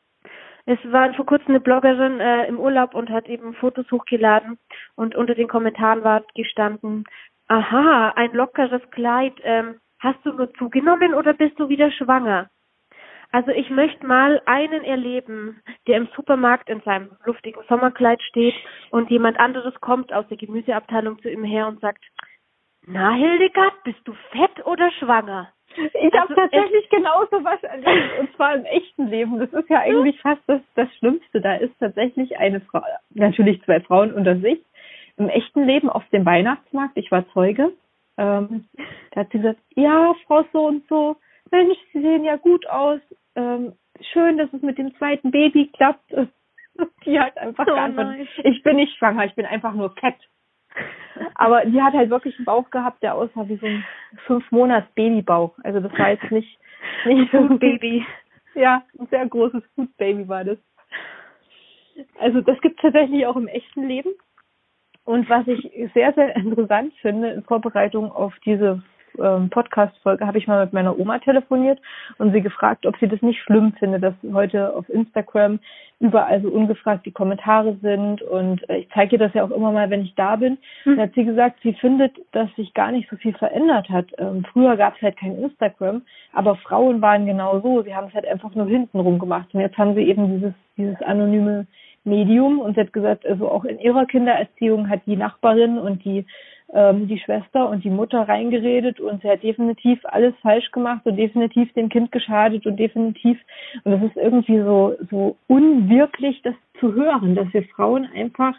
Es 0.66 0.78
war 0.92 1.14
vor 1.14 1.26
kurzem 1.26 1.50
eine 1.50 1.60
Bloggerin 1.60 2.20
äh, 2.20 2.46
im 2.46 2.60
Urlaub 2.60 2.94
und 2.94 3.10
hat 3.10 3.28
eben 3.28 3.54
Fotos 3.56 3.90
hochgeladen 3.92 4.60
und 4.96 5.16
unter 5.16 5.34
den 5.34 5.48
Kommentaren 5.48 6.04
war 6.04 6.24
gestanden, 6.36 7.06
aha, 7.52 8.14
ein 8.16 8.32
lockeres 8.32 8.82
Kleid, 8.92 9.34
ähm, 9.44 9.76
hast 10.00 10.26
du 10.26 10.32
nur 10.32 10.54
zugenommen 10.54 11.14
oder 11.14 11.34
bist 11.34 11.60
du 11.60 11.68
wieder 11.68 11.92
schwanger? 11.92 12.50
Also 13.34 13.52
ich 13.52 13.70
möchte 13.70 14.06
mal 14.06 14.42
einen 14.46 14.84
erleben, 14.84 15.62
der 15.88 15.98
im 15.98 16.08
Supermarkt 16.16 16.70
in 16.70 16.82
seinem 16.82 17.12
luftigen 17.26 17.62
Sommerkleid 17.68 18.22
steht 18.24 18.56
und 18.90 19.10
jemand 19.10 19.38
anderes 19.40 19.74
kommt 19.82 20.14
aus 20.14 20.28
der 20.30 20.38
Gemüseabteilung 20.38 21.22
zu 21.22 21.30
ihm 21.30 21.44
her 21.44 21.68
und 21.68 21.82
sagt, 21.82 22.04
na 22.88 23.14
Hildegard, 23.14 23.84
bist 23.84 24.00
du 24.06 24.14
fett 24.32 24.66
oder 24.66 24.90
schwanger? 24.92 25.50
Ich 25.76 26.14
also 26.14 26.18
habe 26.20 26.36
tatsächlich 26.36 26.90
genauso 26.90 27.44
was 27.44 27.64
erlebt, 27.64 28.20
und 28.20 28.36
zwar 28.36 28.56
im 28.56 28.66
echten 28.66 29.08
Leben. 29.08 29.40
Das 29.40 29.54
ist 29.54 29.70
ja 29.70 29.80
eigentlich 29.80 30.20
fast 30.20 30.42
das, 30.48 30.62
das 30.76 30.94
Schlimmste. 30.96 31.40
Da 31.40 31.56
ist 31.56 31.78
tatsächlich 31.80 32.38
eine 32.38 32.60
Frau, 32.62 32.82
natürlich 33.12 33.62
zwei 33.64 33.80
Frauen 33.80 34.14
unter 34.14 34.38
sich, 34.38 34.60
im 35.18 35.30
echten 35.30 35.64
Leben 35.66 35.90
auf 35.90 36.04
dem 36.10 36.26
Weihnachtsmarkt. 36.26 36.98
Ich 36.98 37.12
war 37.12 37.28
Zeuge. 37.34 37.72
Ähm, 38.18 38.66
da 39.12 39.22
hat 39.22 39.32
sie 39.32 39.40
gesagt, 39.40 39.60
ja, 39.76 40.14
Frau 40.26 40.44
so 40.52 40.68
und 40.68 40.88
so, 40.88 41.16
Mensch, 41.52 41.78
Sie 41.92 42.02
sehen 42.02 42.24
ja 42.24 42.38
gut 42.38 42.68
aus 42.68 43.00
ähm, 43.36 43.74
schön, 44.14 44.38
dass 44.38 44.52
es 44.54 44.62
mit 44.62 44.78
dem 44.78 44.96
zweiten 44.98 45.32
Baby 45.32 45.70
klappt. 45.74 46.12
die 47.06 47.20
hat 47.20 47.38
einfach 47.38 47.66
so 47.66 47.74
geantwortet, 47.74 48.28
ich 48.44 48.64
bin 48.64 48.78
nicht 48.78 48.98
schwanger, 48.98 49.26
ich 49.26 49.36
bin 49.36 49.46
einfach 49.46 49.74
nur 49.74 49.92
fett. 49.92 50.16
Aber 51.36 51.66
die 51.66 51.82
hat 51.82 51.94
halt 51.94 52.10
wirklich 52.10 52.36
einen 52.38 52.46
Bauch 52.46 52.70
gehabt, 52.70 53.04
der 53.04 53.16
aussah 53.16 53.48
wie 53.50 53.58
so 53.58 53.66
ein 53.66 53.86
fünf 54.26 54.50
Monats 54.52 54.88
Babybauch. 54.94 55.58
Also 55.64 55.82
das 55.82 55.92
war 55.98 56.12
jetzt 56.12 56.32
nicht, 56.32 56.58
nicht 57.06 57.30
Food 57.30 57.60
Baby. 57.60 58.06
Ja, 58.56 58.84
ein 58.98 59.08
sehr 59.08 59.26
großes 59.28 59.64
Food 59.76 59.96
Baby 59.98 60.28
war 60.28 60.46
das. 60.46 60.58
Also 62.20 62.42
das 62.42 62.60
gibt 62.62 62.78
es 62.78 62.82
tatsächlich 62.82 63.26
auch 63.26 63.36
im 63.36 63.48
echten 63.48 63.88
Leben. 63.88 64.10
Und 65.06 65.30
was 65.30 65.48
ich 65.48 65.72
sehr, 65.94 66.14
sehr 66.14 66.36
interessant 66.36 66.94
finde 67.02 67.32
in 67.32 67.44
Vorbereitung 67.44 68.12
auf 68.12 68.34
diese 68.46 68.82
ähm, 69.20 69.50
Podcast-Folge 69.50 70.26
habe 70.26 70.38
ich 70.38 70.48
mal 70.48 70.64
mit 70.64 70.74
meiner 70.74 70.98
Oma 70.98 71.20
telefoniert 71.20 71.80
und 72.18 72.32
sie 72.32 72.42
gefragt, 72.42 72.86
ob 72.86 72.98
sie 73.00 73.08
das 73.08 73.22
nicht 73.22 73.42
schlimm 73.42 73.74
findet, 73.74 74.04
dass 74.04 74.14
heute 74.32 74.74
auf 74.76 74.88
Instagram 74.90 75.60
überall 76.00 76.42
so 76.42 76.50
ungefragt 76.50 77.06
die 77.06 77.12
Kommentare 77.12 77.78
sind 77.82 78.22
und 78.22 78.68
äh, 78.70 78.78
ich 78.78 78.90
zeige 78.94 79.16
ihr 79.16 79.20
das 79.20 79.34
ja 79.34 79.44
auch 79.44 79.52
immer 79.52 79.72
mal, 79.72 79.90
wenn 79.90 80.02
ich 80.02 80.16
da 80.16 80.36
bin. 80.36 80.58
Hm. 80.84 80.96
Da 80.96 81.04
hat 81.04 81.14
sie 81.14 81.26
gesagt, 81.26 81.60
sie 81.62 81.74
findet, 81.74 82.16
dass 82.32 82.54
sich 82.56 82.74
gar 82.74 82.92
nicht 82.92 83.10
so 83.10 83.18
viel 83.18 83.34
verändert 83.34 83.90
hat. 83.90 84.08
Ähm, 84.18 84.46
früher 84.52 84.78
gab 84.78 84.96
es 84.96 85.02
halt 85.02 85.18
kein 85.18 85.38
Instagram, 85.38 86.02
aber 86.34 86.56
Frauen 86.56 87.02
waren 87.02 87.26
genau 87.26 87.60
so. 87.60 87.84
Sie 87.84 87.96
haben 87.96 88.08
es 88.08 88.14
halt 88.14 88.28
einfach 88.28 88.54
nur 88.56 88.68
hintenrum 88.68 89.20
gemacht 89.20 89.50
und 89.54 89.60
jetzt 89.60 89.78
haben 89.78 89.96
sie 89.96 90.04
eben 90.04 90.40
dieses, 90.40 90.54
dieses 90.78 91.02
anonyme 91.02 91.68
Medium 92.04 92.60
und 92.60 92.76
sie 92.76 92.82
hat 92.82 92.94
gesagt, 92.94 93.26
also 93.26 93.50
auch 93.50 93.64
in 93.64 93.80
ihrer 93.80 94.06
Kindererziehung 94.06 94.90
hat 94.90 95.02
die 95.06 95.16
Nachbarin 95.16 95.78
und 95.78 96.04
die 96.04 96.26
ähm, 96.74 97.08
die 97.08 97.20
Schwester 97.20 97.70
und 97.70 97.84
die 97.84 97.90
Mutter 97.90 98.28
reingeredet 98.28 99.00
und 99.00 99.22
sie 99.22 99.30
hat 99.30 99.44
definitiv 99.44 100.00
alles 100.04 100.34
falsch 100.42 100.72
gemacht 100.72 101.02
und 101.06 101.18
definitiv 101.18 101.72
dem 101.74 101.90
Kind 101.90 102.12
geschadet 102.12 102.66
und 102.66 102.78
definitiv 102.78 103.38
und 103.84 103.92
das 103.92 104.02
ist 104.04 104.16
irgendwie 104.16 104.60
so 104.60 104.96
so 105.10 105.36
unwirklich 105.48 106.42
das 106.44 106.56
zu 106.80 106.94
hören, 106.94 107.36
dass 107.36 107.54
wir 107.54 107.64
Frauen 107.64 108.08
einfach 108.16 108.56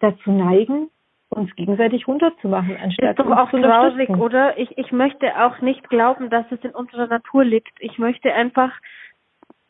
dazu 0.00 0.32
neigen, 0.32 0.88
uns 1.28 1.54
gegenseitig 1.54 2.08
runterzumachen, 2.08 2.76
anstatt 2.76 3.10
ist 3.10 3.18
doch 3.18 3.30
auch 3.30 3.50
traurig, 3.50 4.08
oder? 4.10 4.58
Ich 4.58 4.76
ich 4.78 4.90
möchte 4.90 5.26
auch 5.40 5.60
nicht 5.60 5.88
glauben, 5.90 6.30
dass 6.30 6.46
es 6.50 6.64
in 6.64 6.70
unserer 6.70 7.06
Natur 7.06 7.44
liegt. 7.44 7.76
Ich 7.78 7.98
möchte 7.98 8.32
einfach 8.32 8.72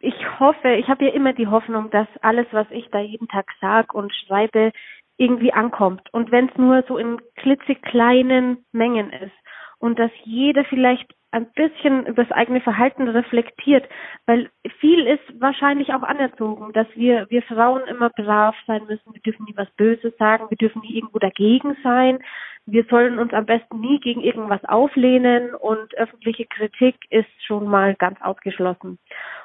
ich 0.04 0.38
hoffe, 0.38 0.74
ich 0.74 0.88
habe 0.88 1.06
ja 1.06 1.12
immer 1.12 1.32
die 1.32 1.46
Hoffnung, 1.46 1.90
dass 1.90 2.06
alles, 2.20 2.46
was 2.52 2.66
ich 2.70 2.88
da 2.90 3.00
jeden 3.00 3.26
Tag 3.28 3.46
sag 3.60 3.94
und 3.94 4.14
schreibe, 4.14 4.70
irgendwie 5.16 5.52
ankommt. 5.52 6.12
Und 6.12 6.30
wenn 6.30 6.48
es 6.48 6.56
nur 6.56 6.84
so 6.86 6.98
in 6.98 7.20
klitzekleinen 7.36 8.64
Mengen 8.72 9.12
ist 9.12 9.32
und 9.78 9.98
dass 9.98 10.10
jeder 10.24 10.64
vielleicht 10.64 11.14
ein 11.30 11.50
bisschen 11.52 12.06
über 12.06 12.22
das 12.22 12.32
eigene 12.32 12.60
Verhalten 12.60 13.08
reflektiert, 13.08 13.88
weil 14.26 14.50
viel 14.78 15.06
ist 15.06 15.40
wahrscheinlich 15.40 15.92
auch 15.92 16.02
anerzogen, 16.02 16.72
dass 16.72 16.86
wir, 16.94 17.26
wir 17.28 17.42
Frauen 17.42 17.82
immer 17.88 18.10
brav 18.10 18.54
sein 18.66 18.84
müssen, 18.86 19.12
wir 19.12 19.22
dürfen 19.22 19.44
nie 19.44 19.56
was 19.56 19.70
Böses 19.72 20.16
sagen, 20.18 20.48
wir 20.48 20.56
dürfen 20.56 20.82
nie 20.82 20.96
irgendwo 20.96 21.18
dagegen 21.18 21.76
sein, 21.82 22.20
wir 22.66 22.84
sollen 22.84 23.18
uns 23.18 23.32
am 23.32 23.44
besten 23.44 23.80
nie 23.80 24.00
gegen 24.00 24.20
irgendwas 24.20 24.64
auflehnen 24.64 25.54
und 25.54 25.94
öffentliche 25.96 26.46
Kritik 26.46 26.96
ist 27.10 27.28
schon 27.44 27.68
mal 27.68 27.94
ganz 27.94 28.20
ausgeschlossen. 28.22 28.98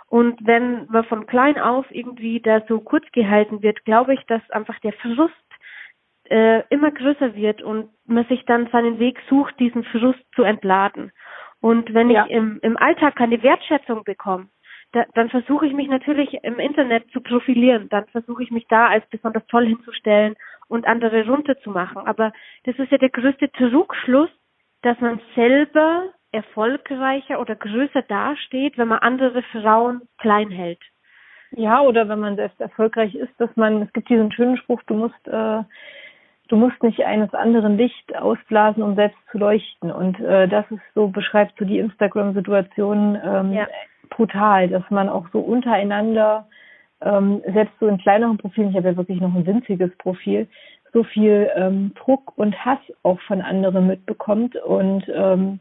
Und 0.07 0.39
wenn 0.45 0.87
man 0.89 1.03
von 1.03 1.27
klein 1.27 1.59
auf 1.59 1.85
irgendwie 1.89 2.39
da 2.39 2.61
so 2.67 2.79
kurz 2.79 3.05
gehalten 3.11 3.61
wird, 3.61 3.83
glaube 3.85 4.13
ich, 4.13 4.25
dass 4.27 4.41
einfach 4.51 4.79
der 4.79 4.93
Frust 4.93 5.33
äh, 6.29 6.63
immer 6.69 6.91
größer 6.91 7.35
wird 7.35 7.61
und 7.61 7.89
man 8.05 8.25
sich 8.25 8.45
dann 8.45 8.69
seinen 8.71 8.99
Weg 8.99 9.19
sucht, 9.29 9.59
diesen 9.59 9.83
Frust 9.83 10.23
zu 10.35 10.43
entladen. 10.43 11.11
Und 11.61 11.93
wenn 11.93 12.09
ja. 12.09 12.25
ich 12.25 12.31
im, 12.31 12.59
im 12.61 12.77
Alltag 12.77 13.17
keine 13.17 13.43
Wertschätzung 13.43 14.03
bekomme, 14.05 14.47
da, 14.93 15.05
dann 15.13 15.29
versuche 15.29 15.67
ich 15.67 15.73
mich 15.73 15.87
natürlich 15.87 16.33
im 16.43 16.57
Internet 16.57 17.11
zu 17.11 17.21
profilieren. 17.21 17.89
Dann 17.89 18.07
versuche 18.07 18.43
ich 18.43 18.49
mich 18.49 18.65
da 18.67 18.87
als 18.87 19.05
besonders 19.09 19.45
toll 19.47 19.65
hinzustellen 19.65 20.35
und 20.69 20.87
andere 20.87 21.27
runterzumachen. 21.27 21.97
Aber 22.07 22.31
das 22.63 22.77
ist 22.79 22.91
ja 22.91 22.97
der 22.97 23.09
größte 23.09 23.51
Trugschluss, 23.51 24.29
dass 24.81 24.97
man 25.01 25.19
selber 25.35 26.05
erfolgreicher 26.31 27.41
oder 27.41 27.55
größer 27.55 28.03
dasteht, 28.03 28.77
wenn 28.77 28.87
man 28.87 28.99
andere 28.99 29.41
Frauen 29.51 30.01
klein 30.19 30.49
hält. 30.49 30.79
Ja, 31.51 31.81
oder 31.81 32.07
wenn 32.07 32.19
man 32.19 32.35
selbst 32.35 32.61
erfolgreich 32.61 33.15
ist, 33.15 33.33
dass 33.39 33.49
man, 33.55 33.81
es 33.81 33.93
gibt 33.93 34.09
diesen 34.09 34.31
schönen 34.31 34.57
Spruch, 34.57 34.81
du 34.83 34.93
musst, 34.93 35.27
äh, 35.27 35.63
du 36.47 36.55
musst 36.55 36.81
nicht 36.83 37.03
eines 37.03 37.33
anderen 37.33 37.77
Licht 37.77 38.15
ausblasen, 38.15 38.83
um 38.83 38.95
selbst 38.95 39.17
zu 39.31 39.39
leuchten. 39.39 39.91
Und 39.91 40.19
äh, 40.19 40.47
das 40.47 40.69
ist 40.69 40.81
so, 40.93 41.07
beschreibt 41.07 41.57
so 41.57 41.65
die 41.65 41.79
Instagram-Situation 41.79 43.19
ähm, 43.23 43.53
ja. 43.53 43.67
brutal, 44.09 44.69
dass 44.69 44.83
man 44.91 45.09
auch 45.09 45.27
so 45.33 45.39
untereinander, 45.39 46.47
ähm, 47.01 47.41
selbst 47.53 47.73
so 47.79 47.87
in 47.87 47.97
kleineren 47.97 48.37
Profilen, 48.37 48.71
ich 48.71 48.75
habe 48.75 48.89
ja 48.89 48.97
wirklich 48.97 49.21
noch 49.21 49.33
ein 49.33 49.45
winziges 49.45 49.95
Profil, 49.97 50.47
so 50.93 51.03
viel 51.03 51.49
ähm, 51.55 51.93
Druck 51.95 52.37
und 52.37 52.65
Hass 52.65 52.79
auch 53.03 53.19
von 53.21 53.41
anderen 53.41 53.87
mitbekommt. 53.87 54.55
Und 54.55 55.05
ähm, 55.13 55.59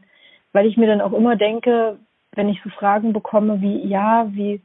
weil 0.53 0.65
ich 0.65 0.77
mir 0.77 0.87
dann 0.87 1.01
auch 1.01 1.13
immer 1.13 1.35
denke, 1.35 1.97
wenn 2.35 2.49
ich 2.49 2.61
so 2.63 2.69
Fragen 2.69 3.13
bekomme 3.13 3.61
wie, 3.61 3.87
ja, 3.87 4.27
wie, 4.31 4.61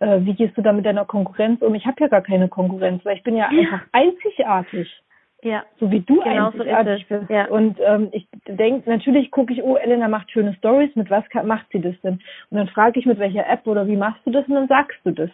äh, 0.00 0.20
wie 0.20 0.34
gehst 0.34 0.56
du 0.56 0.62
da 0.62 0.72
mit 0.72 0.86
deiner 0.86 1.04
Konkurrenz 1.04 1.62
um? 1.62 1.74
Ich 1.74 1.86
habe 1.86 1.96
ja 2.00 2.08
gar 2.08 2.22
keine 2.22 2.48
Konkurrenz, 2.48 3.04
weil 3.04 3.16
ich 3.16 3.22
bin 3.22 3.36
ja, 3.36 3.50
ja. 3.52 3.60
einfach 3.60 3.86
einzigartig. 3.92 5.02
Ja. 5.42 5.64
So 5.78 5.90
wie 5.90 6.00
du 6.00 6.22
genau 6.22 6.46
einzigartig 6.46 7.06
so 7.08 7.18
bist. 7.18 7.30
Ja. 7.30 7.46
Und 7.48 7.78
ähm, 7.84 8.08
ich 8.12 8.26
denke, 8.48 8.88
natürlich 8.88 9.30
gucke 9.30 9.52
ich, 9.52 9.62
oh, 9.62 9.76
Elena 9.76 10.08
macht 10.08 10.30
schöne 10.30 10.54
Stories, 10.54 10.94
mit 10.96 11.10
was 11.10 11.28
kann, 11.28 11.46
macht 11.46 11.66
sie 11.72 11.80
das 11.80 11.94
denn? 12.02 12.20
Und 12.50 12.56
dann 12.58 12.68
frage 12.68 12.98
ich, 12.98 13.06
mit 13.06 13.18
welcher 13.18 13.48
App 13.48 13.66
oder 13.66 13.86
wie 13.86 13.96
machst 13.96 14.20
du 14.24 14.30
das 14.30 14.46
und 14.48 14.54
dann 14.54 14.68
sagst 14.68 14.98
du 15.04 15.12
das. 15.12 15.30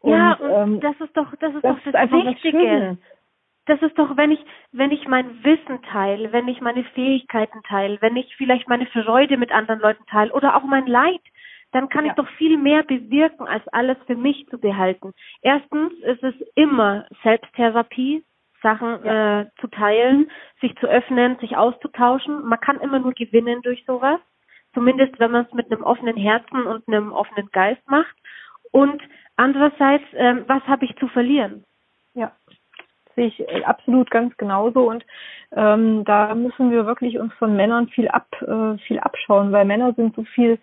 Und, 0.00 0.12
ja, 0.12 0.32
und 0.34 0.74
ähm, 0.74 0.80
das 0.80 0.98
ist 1.00 1.16
doch, 1.16 1.34
das 1.36 1.54
ist 1.54 1.64
das 1.64 1.76
doch 1.76 1.92
das 1.92 2.10
ist 2.10 2.12
Wichtige 2.12 2.98
das 3.70 3.80
ist 3.82 3.96
doch, 3.98 4.16
wenn 4.16 4.32
ich, 4.32 4.40
wenn 4.72 4.90
ich 4.90 5.06
mein 5.06 5.44
Wissen 5.44 5.80
teile, 5.82 6.32
wenn 6.32 6.48
ich 6.48 6.60
meine 6.60 6.82
Fähigkeiten 6.82 7.62
teile, 7.62 7.98
wenn 8.00 8.16
ich 8.16 8.34
vielleicht 8.36 8.68
meine 8.68 8.86
Freude 8.86 9.36
mit 9.36 9.52
anderen 9.52 9.80
Leuten 9.80 10.04
teile 10.06 10.32
oder 10.32 10.56
auch 10.56 10.64
mein 10.64 10.86
Leid, 10.86 11.20
dann 11.72 11.88
kann 11.88 12.04
ja. 12.04 12.10
ich 12.10 12.16
doch 12.16 12.28
viel 12.30 12.58
mehr 12.58 12.82
bewirken, 12.82 13.46
als 13.46 13.66
alles 13.68 13.96
für 14.06 14.16
mich 14.16 14.46
zu 14.48 14.58
behalten. 14.58 15.12
Erstens 15.40 15.92
ist 16.00 16.22
es 16.22 16.34
immer 16.56 17.06
Selbsttherapie, 17.22 18.24
Sachen 18.60 19.04
ja. 19.04 19.42
äh, 19.42 19.46
zu 19.60 19.68
teilen, 19.68 20.30
sich 20.60 20.74
zu 20.78 20.86
öffnen, 20.86 21.38
sich 21.38 21.56
auszutauschen. 21.56 22.44
Man 22.44 22.60
kann 22.60 22.80
immer 22.80 22.98
nur 22.98 23.12
gewinnen 23.12 23.62
durch 23.62 23.84
sowas. 23.86 24.20
Zumindest 24.74 25.18
wenn 25.20 25.30
man 25.30 25.46
es 25.46 25.52
mit 25.52 25.70
einem 25.70 25.84
offenen 25.84 26.16
Herzen 26.16 26.66
und 26.66 26.86
einem 26.88 27.12
offenen 27.12 27.48
Geist 27.52 27.88
macht. 27.88 28.14
Und 28.72 29.00
andererseits, 29.40 30.04
ähm, 30.14 30.44
was 30.46 30.62
habe 30.64 30.84
ich 30.84 30.96
zu 30.96 31.08
verlieren? 31.08 31.64
Ja 32.14 32.32
sehe 33.20 33.26
ich 33.26 33.40
äh, 33.40 33.64
absolut 33.64 34.10
ganz 34.10 34.36
genauso 34.36 34.88
und 34.88 35.04
ähm, 35.54 36.04
da 36.04 36.34
müssen 36.34 36.70
wir 36.70 36.86
wirklich 36.86 37.18
uns 37.18 37.32
von 37.34 37.56
Männern 37.56 37.88
viel 37.88 38.08
ab 38.08 38.28
äh, 38.40 38.78
viel 38.86 38.98
abschauen, 38.98 39.52
weil 39.52 39.64
Männer 39.64 39.92
sind 39.94 40.14
so 40.14 40.22
viel 40.22 40.58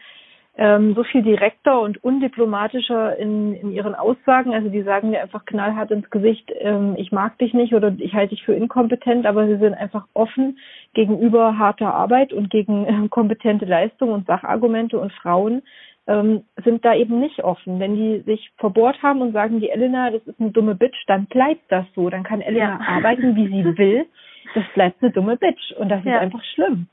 ähm, 0.58 0.96
so 0.96 1.04
viel 1.04 1.22
direkter 1.22 1.80
und 1.80 2.04
undiplomatischer 2.04 3.16
in, 3.18 3.54
in 3.54 3.72
ihren 3.72 3.94
Aussagen. 3.94 4.56
Also 4.56 4.70
die 4.70 4.82
sagen 4.82 5.12
mir 5.12 5.22
einfach 5.22 5.46
knallhart 5.46 5.92
ins 5.92 6.10
Gesicht, 6.10 6.52
ähm, 6.60 6.96
ich 6.98 7.12
mag 7.12 7.38
dich 7.38 7.54
nicht 7.54 7.74
oder 7.74 7.94
ich 8.00 8.13
halte 8.13 8.34
dich 8.34 8.44
für 8.44 8.56
inkompetent, 8.56 9.28
aber 9.28 9.46
sie 9.46 9.58
sind 9.58 9.76
einfach 9.76 10.08
offen 10.16 10.58
gegenüber 10.94 11.60
harter 11.60 11.94
Arbeit 11.94 12.34
und 12.34 12.50
gegen 12.50 12.86
äh, 12.86 13.08
kompetente 13.10 13.66
Leistung 13.66 14.12
und 14.12 14.26
Sachargumente 14.26 14.98
und 14.98 15.13
Frauen 15.13 15.62
ähm, 16.08 16.43
sind 16.63 16.84
da 16.86 16.96
eben 16.96 17.20
nicht 17.20 17.43
offen. 17.43 17.80
Wenn 17.80 17.96
die 17.96 18.22
sich 18.22 18.52
verbohrt 18.58 19.02
haben 19.04 19.22
und 19.22 19.34
sagen, 19.34 19.60
die 19.60 19.70
Elena, 19.70 20.10
das 20.12 20.26
ist 20.26 20.39
eine 20.39 20.52
dumme 20.52 20.76
Bitch, 20.76 20.98
dann 21.08 21.26
bleibt 21.26 21.70
das 21.70 21.86
so. 21.96 22.10
Dann 22.10 22.24
kann 22.24 22.41
Elena 22.41 22.80
ja. 22.80 22.96
arbeiten, 22.96 23.36
wie 23.36 23.48
sie 23.48 23.63
will. 23.78 24.06
Das 24.56 24.63
bleibt 24.74 25.02
eine 25.02 25.12
dumme 25.12 25.38
Bitch. 25.38 25.74
Und 25.74 25.89
das 25.89 26.04
ja. 26.04 26.15
ist 26.15 26.22
einfach 26.22 26.43
schlimm. 26.56 26.88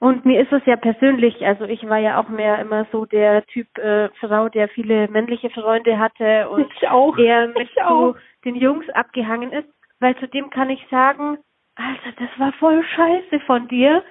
Und 0.00 0.24
mir 0.24 0.40
ist 0.40 0.52
es 0.52 0.64
ja 0.64 0.76
persönlich, 0.76 1.44
also 1.44 1.64
ich 1.64 1.82
war 1.88 1.98
ja 1.98 2.20
auch 2.20 2.28
mehr 2.28 2.60
immer 2.60 2.86
so 2.92 3.04
der 3.04 3.44
Typ 3.46 3.66
äh, 3.78 4.08
Frau, 4.20 4.48
der 4.48 4.68
viele 4.68 5.08
männliche 5.08 5.50
Freunde 5.50 5.98
hatte 5.98 6.48
und 6.50 6.70
eher 7.18 7.48
mit 7.48 7.68
so 7.88 8.14
den 8.44 8.54
Jungs 8.54 8.88
abgehangen 8.90 9.52
ist, 9.52 9.68
weil 9.98 10.16
zudem 10.18 10.50
kann 10.50 10.70
ich 10.70 10.86
sagen, 10.88 11.38
Alter, 11.74 12.12
das 12.16 12.28
war 12.38 12.52
voll 12.54 12.84
scheiße 12.84 13.40
von 13.46 13.66
dir. 13.68 14.04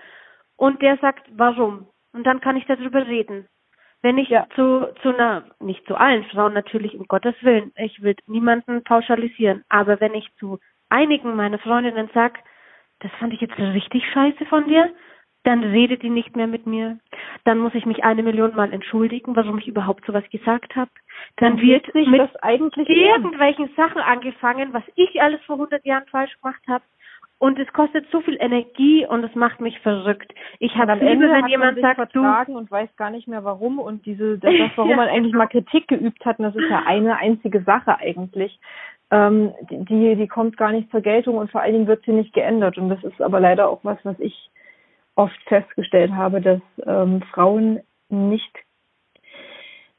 Und 0.58 0.82
der 0.82 0.98
sagt, 0.98 1.28
warum? 1.32 1.88
Und 2.14 2.26
dann 2.26 2.42
kann 2.42 2.58
ich 2.58 2.66
darüber 2.66 3.06
reden. 3.06 3.48
Wenn 4.02 4.18
ich 4.18 4.30
ja. 4.30 4.48
zu, 4.56 4.88
zu 5.02 5.10
einer, 5.10 5.46
nicht 5.60 5.86
zu 5.88 5.96
allen 5.96 6.24
Frauen 6.26 6.54
natürlich, 6.54 6.96
um 6.98 7.08
Gottes 7.08 7.36
Willen, 7.42 7.72
ich 7.76 8.02
will 8.02 8.16
niemanden 8.28 8.84
pauschalisieren, 8.84 9.64
aber 9.70 10.00
wenn 10.00 10.14
ich 10.14 10.34
zu 10.36 10.60
einigen 10.90 11.36
meiner 11.36 11.60
Freundinnen 11.60 12.10
sag, 12.14 12.40
das 13.00 13.12
fand 13.20 13.34
ich 13.34 13.42
jetzt 13.42 13.58
richtig 13.58 14.04
scheiße 14.12 14.46
von 14.46 14.68
dir, 14.68 14.94
dann 15.44 15.64
redet 15.64 16.04
die 16.04 16.10
nicht 16.10 16.36
mehr 16.36 16.48
mit 16.48 16.66
mir. 16.68 17.00
Dann 17.46 17.60
muss 17.60 17.74
ich 17.74 17.86
mich 17.86 18.04
eine 18.04 18.22
Million 18.22 18.54
Mal 18.56 18.74
entschuldigen, 18.74 19.36
warum 19.36 19.60
ich 19.60 19.68
überhaupt 19.68 20.06
sowas 20.06 20.26
gesagt 20.30 20.76
habe. 20.76 20.92
Dann, 21.38 21.56
dann 21.56 21.66
wird 21.66 21.86
sich 21.94 22.08
mit 22.08 22.30
irgendwelchen 22.44 23.70
Sachen 23.78 24.02
angefangen, 24.02 24.74
was 24.74 24.84
ich 24.96 25.22
alles 25.22 25.42
vor 25.46 25.56
100 25.56 25.86
Jahren 25.86 26.06
falsch 26.08 26.36
gemacht 26.42 26.62
habe. 26.68 26.84
Und 27.40 27.60
es 27.60 27.72
kostet 27.72 28.08
so 28.12 28.22
viel 28.22 28.38
Energie 28.40 29.06
und 29.06 29.24
es 29.24 29.36
macht 29.36 29.62
mich 29.62 29.80
verrückt. 29.82 30.34
Ich 30.60 30.76
habe 30.76 30.94
am 30.94 31.02
Ende, 31.02 31.30
wenn 31.30 31.48
jemand 31.48 31.80
sagt, 31.80 31.98
vertragen 31.98 32.54
du 32.54 32.60
und 32.60 32.72
weiß 32.72 32.90
gar 32.98 33.12
nicht 33.12 33.28
mehr 33.28 33.44
warum 33.44 33.78
und 33.78 34.06
diese 34.08 34.38
das, 34.40 34.54
warum 34.76 34.92
ja. 34.92 34.98
man 34.98 35.10
eigentlich 35.10 35.34
mal 35.34 35.48
Kritik 35.48 35.88
geübt 35.88 36.26
hat, 36.26 36.40
und 36.40 36.46
das 36.46 36.56
ist 36.56 36.70
ja 36.70 36.84
eine 36.86 37.18
einzige 37.18 37.62
Sache 37.62 38.00
eigentlich. 38.00 38.60
Ähm, 39.10 39.54
die 39.70 40.16
die 40.16 40.28
kommt 40.28 40.58
gar 40.58 40.74
nicht 40.74 40.92
zur 40.92 41.00
Geltung 41.00 41.38
und 41.38 41.50
vor 41.50 41.62
allen 41.62 41.74
Dingen 41.74 41.88
wird 41.88 42.04
sie 42.04 42.12
nicht 42.12 42.34
geändert 42.34 42.78
und 42.78 42.90
das 42.90 43.02
ist 43.06 43.22
aber 43.22 43.40
leider 43.40 43.70
auch 43.70 43.80
was, 43.84 43.98
was 44.04 44.20
ich 44.20 44.50
oft 45.16 45.40
festgestellt 45.46 46.12
habe, 46.12 46.42
dass 46.42 46.60
ähm, 46.86 47.22
Frauen 47.32 47.80
nicht 48.10 48.52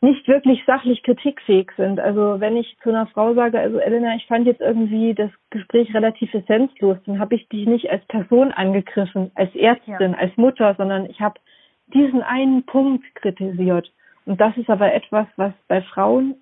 nicht 0.01 0.29
wirklich 0.29 0.63
sachlich 0.65 1.03
kritikfähig 1.03 1.73
sind. 1.77 1.99
Also 1.99 2.37
wenn 2.39 2.57
ich 2.57 2.77
zu 2.83 2.91
einer 2.91 3.07
Frau 3.09 3.35
sage, 3.35 3.59
also 3.59 3.79
Elena, 3.79 4.15
ich 4.15 4.27
fand 4.27 4.47
jetzt 4.47 4.61
irgendwie 4.61 5.15
das 5.15 5.31
Gespräch 5.51 5.93
relativ 5.93 6.33
essenzlos, 6.33 6.99
dann 7.07 7.19
habe 7.19 7.35
ich 7.35 7.49
dich 7.49 7.67
nicht 7.67 7.91
als 7.91 8.05
Person 8.07 8.53
angegriffen, 8.53 9.33
als 9.35 9.55
Ärztin, 9.57 10.13
ja. 10.13 10.19
als 10.19 10.37
Mutter, 10.37 10.75
sondern 10.79 11.07
ich 11.07 11.21
habe 11.21 11.41
diesen 11.89 12.23
einen 12.23 12.65
Punkt 12.65 13.05
kritisiert. 13.17 13.91
Und 14.25 14.41
das 14.41 14.57
ist 14.57 14.71
aber 14.71 14.93
etwas, 14.93 15.27
was 15.37 15.53
bei 15.67 15.83
Frauen 15.83 16.37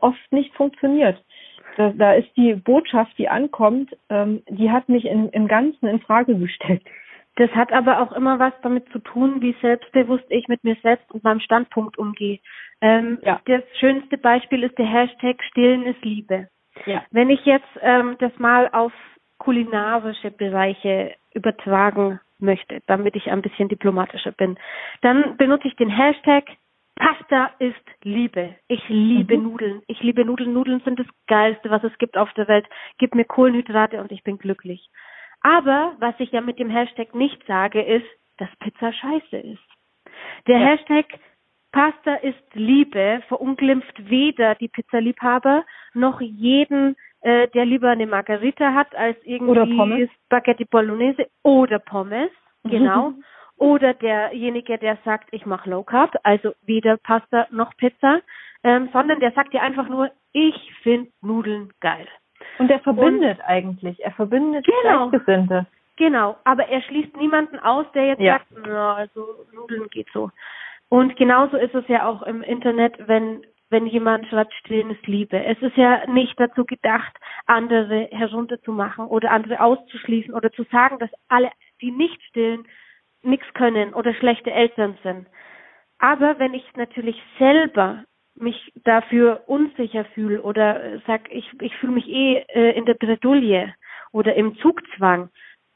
oft 0.00 0.32
nicht 0.32 0.54
funktioniert. 0.54 1.22
Da, 1.76 1.90
da 1.90 2.14
ist 2.14 2.34
die 2.36 2.54
Botschaft, 2.54 3.18
die 3.18 3.28
ankommt, 3.28 3.94
ähm, 4.08 4.42
die 4.48 4.70
hat 4.70 4.88
mich 4.88 5.04
in, 5.04 5.28
im 5.30 5.48
Ganzen 5.48 5.86
in 5.86 6.00
Frage 6.00 6.36
gestellt. 6.36 6.82
Das 7.36 7.50
hat 7.50 7.72
aber 7.72 8.00
auch 8.00 8.12
immer 8.12 8.38
was 8.38 8.52
damit 8.62 8.88
zu 8.90 8.98
tun, 8.98 9.40
wie 9.42 9.54
selbstbewusst 9.60 10.24
ich 10.30 10.48
mit 10.48 10.64
mir 10.64 10.76
selbst 10.82 11.10
und 11.10 11.22
meinem 11.22 11.40
Standpunkt 11.40 11.98
umgehe. 11.98 12.38
Ähm, 12.80 13.18
ja. 13.22 13.40
Das 13.44 13.62
schönste 13.78 14.18
Beispiel 14.18 14.62
ist 14.62 14.76
der 14.78 14.86
Hashtag 14.86 15.42
Stillen 15.44 15.84
ist 15.84 16.02
Liebe. 16.04 16.48
Ja. 16.86 17.04
Wenn 17.10 17.30
ich 17.30 17.44
jetzt 17.44 17.68
ähm, 17.82 18.16
das 18.18 18.32
mal 18.38 18.68
auf 18.72 18.92
kulinarische 19.38 20.30
Bereiche 20.30 21.14
übertragen 21.34 22.20
möchte, 22.38 22.80
damit 22.86 23.16
ich 23.16 23.30
ein 23.30 23.42
bisschen 23.42 23.68
diplomatischer 23.68 24.32
bin, 24.32 24.58
dann 25.02 25.36
benutze 25.36 25.68
ich 25.68 25.76
den 25.76 25.90
Hashtag 25.90 26.44
Pasta 26.98 27.50
ist 27.58 27.74
Liebe. 28.04 28.56
Ich 28.68 28.88
liebe 28.88 29.36
mhm. 29.36 29.44
Nudeln. 29.44 29.82
Ich 29.86 30.00
liebe 30.02 30.24
Nudeln. 30.24 30.54
Nudeln 30.54 30.80
sind 30.80 30.98
das 30.98 31.06
Geilste, 31.26 31.70
was 31.70 31.84
es 31.84 31.96
gibt 31.98 32.16
auf 32.16 32.32
der 32.32 32.48
Welt. 32.48 32.66
Gib 32.96 33.14
mir 33.14 33.26
Kohlenhydrate 33.26 34.00
und 34.00 34.10
ich 34.10 34.24
bin 34.24 34.38
glücklich. 34.38 34.88
Aber 35.46 35.94
was 36.00 36.14
ich 36.18 36.32
ja 36.32 36.40
mit 36.40 36.58
dem 36.58 36.70
Hashtag 36.70 37.14
nicht 37.14 37.40
sage, 37.46 37.80
ist, 37.80 38.06
dass 38.38 38.48
Pizza 38.58 38.92
scheiße 38.92 39.36
ist. 39.36 39.68
Der 40.48 40.58
ja. 40.58 40.66
Hashtag 40.66 41.06
Pasta 41.70 42.16
ist 42.16 42.54
Liebe 42.54 43.22
verunglimpft 43.28 44.10
weder 44.10 44.56
die 44.56 44.66
Pizzaliebhaber 44.66 45.64
noch 45.94 46.20
jeden, 46.20 46.96
äh, 47.20 47.46
der 47.48 47.64
lieber 47.64 47.90
eine 47.90 48.08
Margarita 48.08 48.74
hat 48.74 48.92
als 48.96 49.16
irgendwie 49.24 50.10
Spaghetti 50.24 50.64
Bolognese 50.64 51.28
oder 51.44 51.78
Pommes, 51.78 52.30
genau. 52.64 53.12
oder 53.56 53.94
derjenige, 53.94 54.78
der 54.78 54.98
sagt, 55.04 55.28
ich 55.30 55.46
mache 55.46 55.70
Low 55.70 55.84
Carb, 55.84 56.16
also 56.24 56.54
weder 56.62 56.96
Pasta 56.96 57.46
noch 57.52 57.76
Pizza, 57.76 58.20
ähm, 58.64 58.88
sondern 58.92 59.20
der 59.20 59.30
sagt 59.30 59.52
dir 59.52 59.62
einfach 59.62 59.88
nur, 59.88 60.10
ich 60.32 60.72
finde 60.82 61.12
Nudeln 61.20 61.72
geil. 61.80 62.08
Und 62.58 62.70
er 62.70 62.80
verbindet 62.80 63.38
und, 63.38 63.44
eigentlich, 63.44 64.04
er 64.04 64.12
verbindet 64.12 64.66
genau, 64.66 65.08
Gleichgesinnte. 65.08 65.66
Genau, 65.96 66.36
aber 66.44 66.68
er 66.68 66.82
schließt 66.82 67.16
niemanden 67.16 67.58
aus, 67.58 67.86
der 67.94 68.06
jetzt 68.06 68.20
ja. 68.20 68.34
sagt, 68.34 68.46
na, 68.66 68.94
also 68.94 69.26
Nudeln 69.52 69.88
geht 69.88 70.08
so. 70.12 70.30
Und 70.88 71.16
genauso 71.16 71.56
ist 71.56 71.74
es 71.74 71.86
ja 71.88 72.06
auch 72.06 72.22
im 72.22 72.42
Internet, 72.42 72.94
wenn 73.08 73.42
wenn 73.68 73.86
jemand 73.86 74.26
schreibt, 74.28 74.54
stillen 74.54 74.90
ist 74.90 75.06
Liebe. 75.06 75.44
Es 75.44 75.60
ist 75.60 75.76
ja 75.76 76.06
nicht 76.06 76.38
dazu 76.38 76.64
gedacht, 76.64 77.12
andere 77.46 78.08
herunterzumachen 78.12 79.06
oder 79.06 79.30
andere 79.32 79.60
auszuschließen 79.60 80.32
oder 80.34 80.52
zu 80.52 80.64
sagen, 80.70 80.98
dass 80.98 81.10
alle, 81.28 81.50
die 81.80 81.90
nicht 81.90 82.22
stillen, 82.22 82.66
nichts 83.22 83.46
können 83.54 83.92
oder 83.92 84.14
schlechte 84.14 84.52
Eltern 84.52 84.96
sind. 85.02 85.26
Aber 85.98 86.38
wenn 86.38 86.54
ich 86.54 86.64
natürlich 86.76 87.20
selber 87.38 88.04
mich 88.36 88.72
dafür 88.84 89.42
unsicher 89.46 90.04
fühle 90.14 90.42
oder 90.42 91.00
sag, 91.06 91.32
ich, 91.32 91.50
ich 91.60 91.74
fühle 91.76 91.92
mich 91.92 92.08
eh 92.08 92.44
äh, 92.48 92.76
in 92.76 92.84
der 92.84 92.94
Bredouille 92.94 93.74
oder 94.12 94.34
im 94.34 94.56
Zugzwang, 94.58 95.30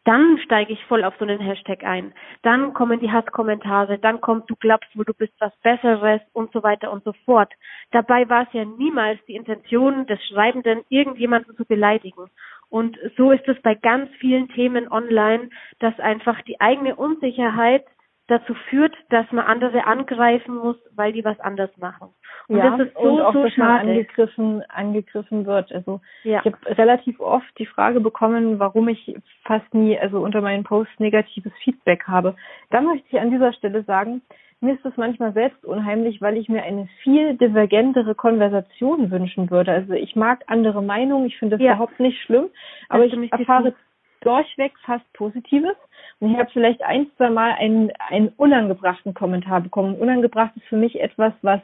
dann 0.05 0.39
steige 0.39 0.73
ich 0.73 0.85
voll 0.87 1.05
auf 1.05 1.15
so 1.19 1.25
einen 1.25 1.41
Hashtag 1.41 1.85
ein. 1.85 2.15
Dann 2.43 2.73
kommen 2.73 3.01
die 3.01 3.13
Hasskommentare, 3.13 3.99
dann 3.99 4.21
kommt, 4.21 4.49
du 4.49 4.57
glaubst 4.57 4.91
wo 4.95 5.05
du 5.05 5.13
bist 5.13 5.35
was 5.41 5.55
Besseres 5.63 6.21
und 6.33 6.53
so 6.53 6.63
weiter 6.63 6.91
und 6.91 7.05
so 7.05 7.13
fort. 7.25 7.53
Dabei 7.91 8.29
war 8.29 8.43
es 8.45 8.53
ja 8.53 8.65
niemals 8.65 9.21
die 9.27 9.37
Intention 9.37 10.07
des 10.07 10.19
Schreibenden, 10.27 10.83
irgendjemanden 10.89 11.55
zu 11.55 11.67
beleidigen. 11.67 12.31
Und 12.71 12.97
so 13.17 13.31
ist 13.33 13.47
es 13.47 13.61
bei 13.63 13.75
ganz 13.75 14.11
vielen 14.21 14.49
Themen 14.49 14.91
online, 14.91 15.51
dass 15.81 15.99
einfach 16.01 16.41
die 16.43 16.61
eigene 16.61 16.97
Unsicherheit 16.97 17.85
dazu 18.29 18.55
führt, 18.55 18.97
dass 19.11 19.31
man 19.33 19.45
andere 19.45 19.87
angreifen 19.87 20.57
muss, 20.57 20.77
weil 20.95 21.13
die 21.13 21.25
was 21.25 21.39
anders 21.41 21.77
machen. 21.77 22.15
Und 22.49 22.59
ja, 22.59 22.77
das 22.77 22.89
ist 22.89 22.95
so, 22.95 23.01
und 23.01 23.21
auch, 23.21 23.33
so 23.33 23.43
dass 23.45 23.53
schade. 23.53 23.69
man 23.69 23.89
angegriffen, 23.89 24.63
angegriffen 24.69 25.47
wird. 25.47 25.73
Also 25.73 26.01
ja. 26.25 26.41
ich 26.41 26.53
habe 26.53 26.79
relativ 26.79 27.21
oft 27.21 27.47
die 27.59 27.67
Frage 27.67 28.01
bekommen, 28.01 28.59
warum 28.59 28.89
ich 28.89 29.15
fast 29.45 29.73
nie, 29.73 29.99
also 29.99 30.21
unter 30.21 30.41
meinen 30.41 30.65
Posts 30.65 30.99
negatives 30.99 31.53
Feedback 31.63 32.05
habe. 32.07 32.35
Da 32.71 32.81
möchte 32.81 33.07
ich 33.11 33.21
an 33.21 33.31
dieser 33.31 33.53
Stelle 33.53 33.83
sagen, 33.85 34.23
mir 34.61 34.75
ist 34.75 34.85
es 34.85 34.97
manchmal 34.97 35.33
selbst 35.33 35.65
unheimlich, 35.65 36.21
weil 36.21 36.37
ich 36.37 36.49
mir 36.49 36.63
eine 36.63 36.87
viel 37.03 37.35
divergentere 37.37 38.15
Konversation 38.15 39.11
wünschen 39.11 39.51
würde. 39.51 39.73
Also 39.73 39.95
ich 39.95 40.17
mag 40.17 40.45
andere 40.49 40.83
Meinungen, 40.83 41.27
ich 41.27 41.39
finde 41.39 41.57
das 41.57 41.65
ja. 41.65 41.73
überhaupt 41.73 41.99
nicht 41.99 42.21
schlimm, 42.23 42.51
aber 42.89 43.07
ich 43.07 43.33
erfahre 43.33 43.75
durchweg 44.21 44.73
fast 44.85 45.11
Positives. 45.15 45.77
Und 46.19 46.33
ich 46.33 46.39
habe 46.39 46.51
vielleicht 46.53 46.83
ein, 46.83 47.07
zwei 47.17 47.31
Mal 47.31 47.53
einen, 47.53 47.91
einen 48.11 48.29
unangebrachten 48.37 49.15
Kommentar 49.15 49.63
bekommen. 49.63 49.95
Unangebracht 49.95 50.55
ist 50.57 50.67
für 50.67 50.77
mich 50.77 51.01
etwas, 51.01 51.33
was 51.41 51.61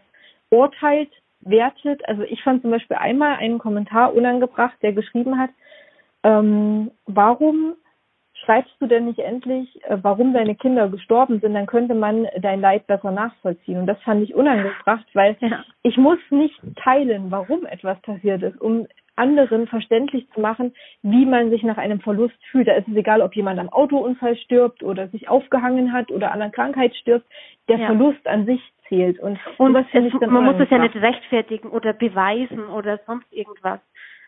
urteilt, 0.50 1.10
wertet. 1.40 2.06
Also 2.08 2.22
ich 2.22 2.42
fand 2.42 2.62
zum 2.62 2.70
Beispiel 2.70 2.96
einmal 2.96 3.36
einen 3.36 3.58
Kommentar 3.58 4.14
unangebracht, 4.14 4.76
der 4.82 4.92
geschrieben 4.92 5.38
hat, 5.38 5.50
ähm, 6.22 6.90
warum 7.06 7.74
schreibst 8.44 8.74
du 8.80 8.86
denn 8.86 9.06
nicht 9.06 9.18
endlich, 9.18 9.82
äh, 9.84 9.98
warum 10.02 10.32
deine 10.32 10.54
Kinder 10.54 10.88
gestorben 10.88 11.40
sind, 11.40 11.54
dann 11.54 11.66
könnte 11.66 11.94
man 11.94 12.26
dein 12.38 12.60
Leid 12.60 12.86
besser 12.86 13.10
nachvollziehen. 13.10 13.78
Und 13.78 13.86
das 13.86 14.00
fand 14.02 14.22
ich 14.22 14.34
unangebracht, 14.34 15.06
weil 15.14 15.36
ja. 15.40 15.64
ich 15.82 15.96
muss 15.96 16.18
nicht 16.30 16.58
teilen, 16.76 17.30
warum 17.30 17.64
etwas 17.66 18.00
passiert 18.02 18.42
ist, 18.42 18.60
um 18.60 18.86
anderen 19.16 19.66
verständlich 19.66 20.28
zu 20.34 20.40
machen, 20.40 20.74
wie 21.02 21.24
man 21.24 21.48
sich 21.48 21.62
nach 21.62 21.78
einem 21.78 22.00
Verlust 22.00 22.36
fühlt. 22.50 22.68
Da 22.68 22.74
ist 22.74 22.88
es 22.88 22.96
egal, 22.96 23.22
ob 23.22 23.34
jemand 23.34 23.58
am 23.58 23.70
Autounfall 23.70 24.36
stirbt 24.36 24.82
oder 24.82 25.08
sich 25.08 25.28
aufgehangen 25.28 25.92
hat 25.92 26.10
oder 26.10 26.32
an 26.32 26.42
einer 26.42 26.50
Krankheit 26.50 26.94
stirbt. 26.96 27.26
Der 27.68 27.78
ja. 27.78 27.86
Verlust 27.86 28.26
an 28.26 28.44
sich 28.44 28.60
zählt. 28.88 29.18
Und, 29.20 29.38
und 29.58 29.74
was 29.74 29.86
es, 29.92 30.12
man 30.20 30.44
muss 30.44 30.56
es 30.58 30.70
ja 30.70 30.78
nicht 30.78 30.96
rechtfertigen 30.96 31.68
oder 31.68 31.92
beweisen 31.92 32.66
oder 32.68 32.98
sonst 33.06 33.32
irgendwas. 33.32 33.80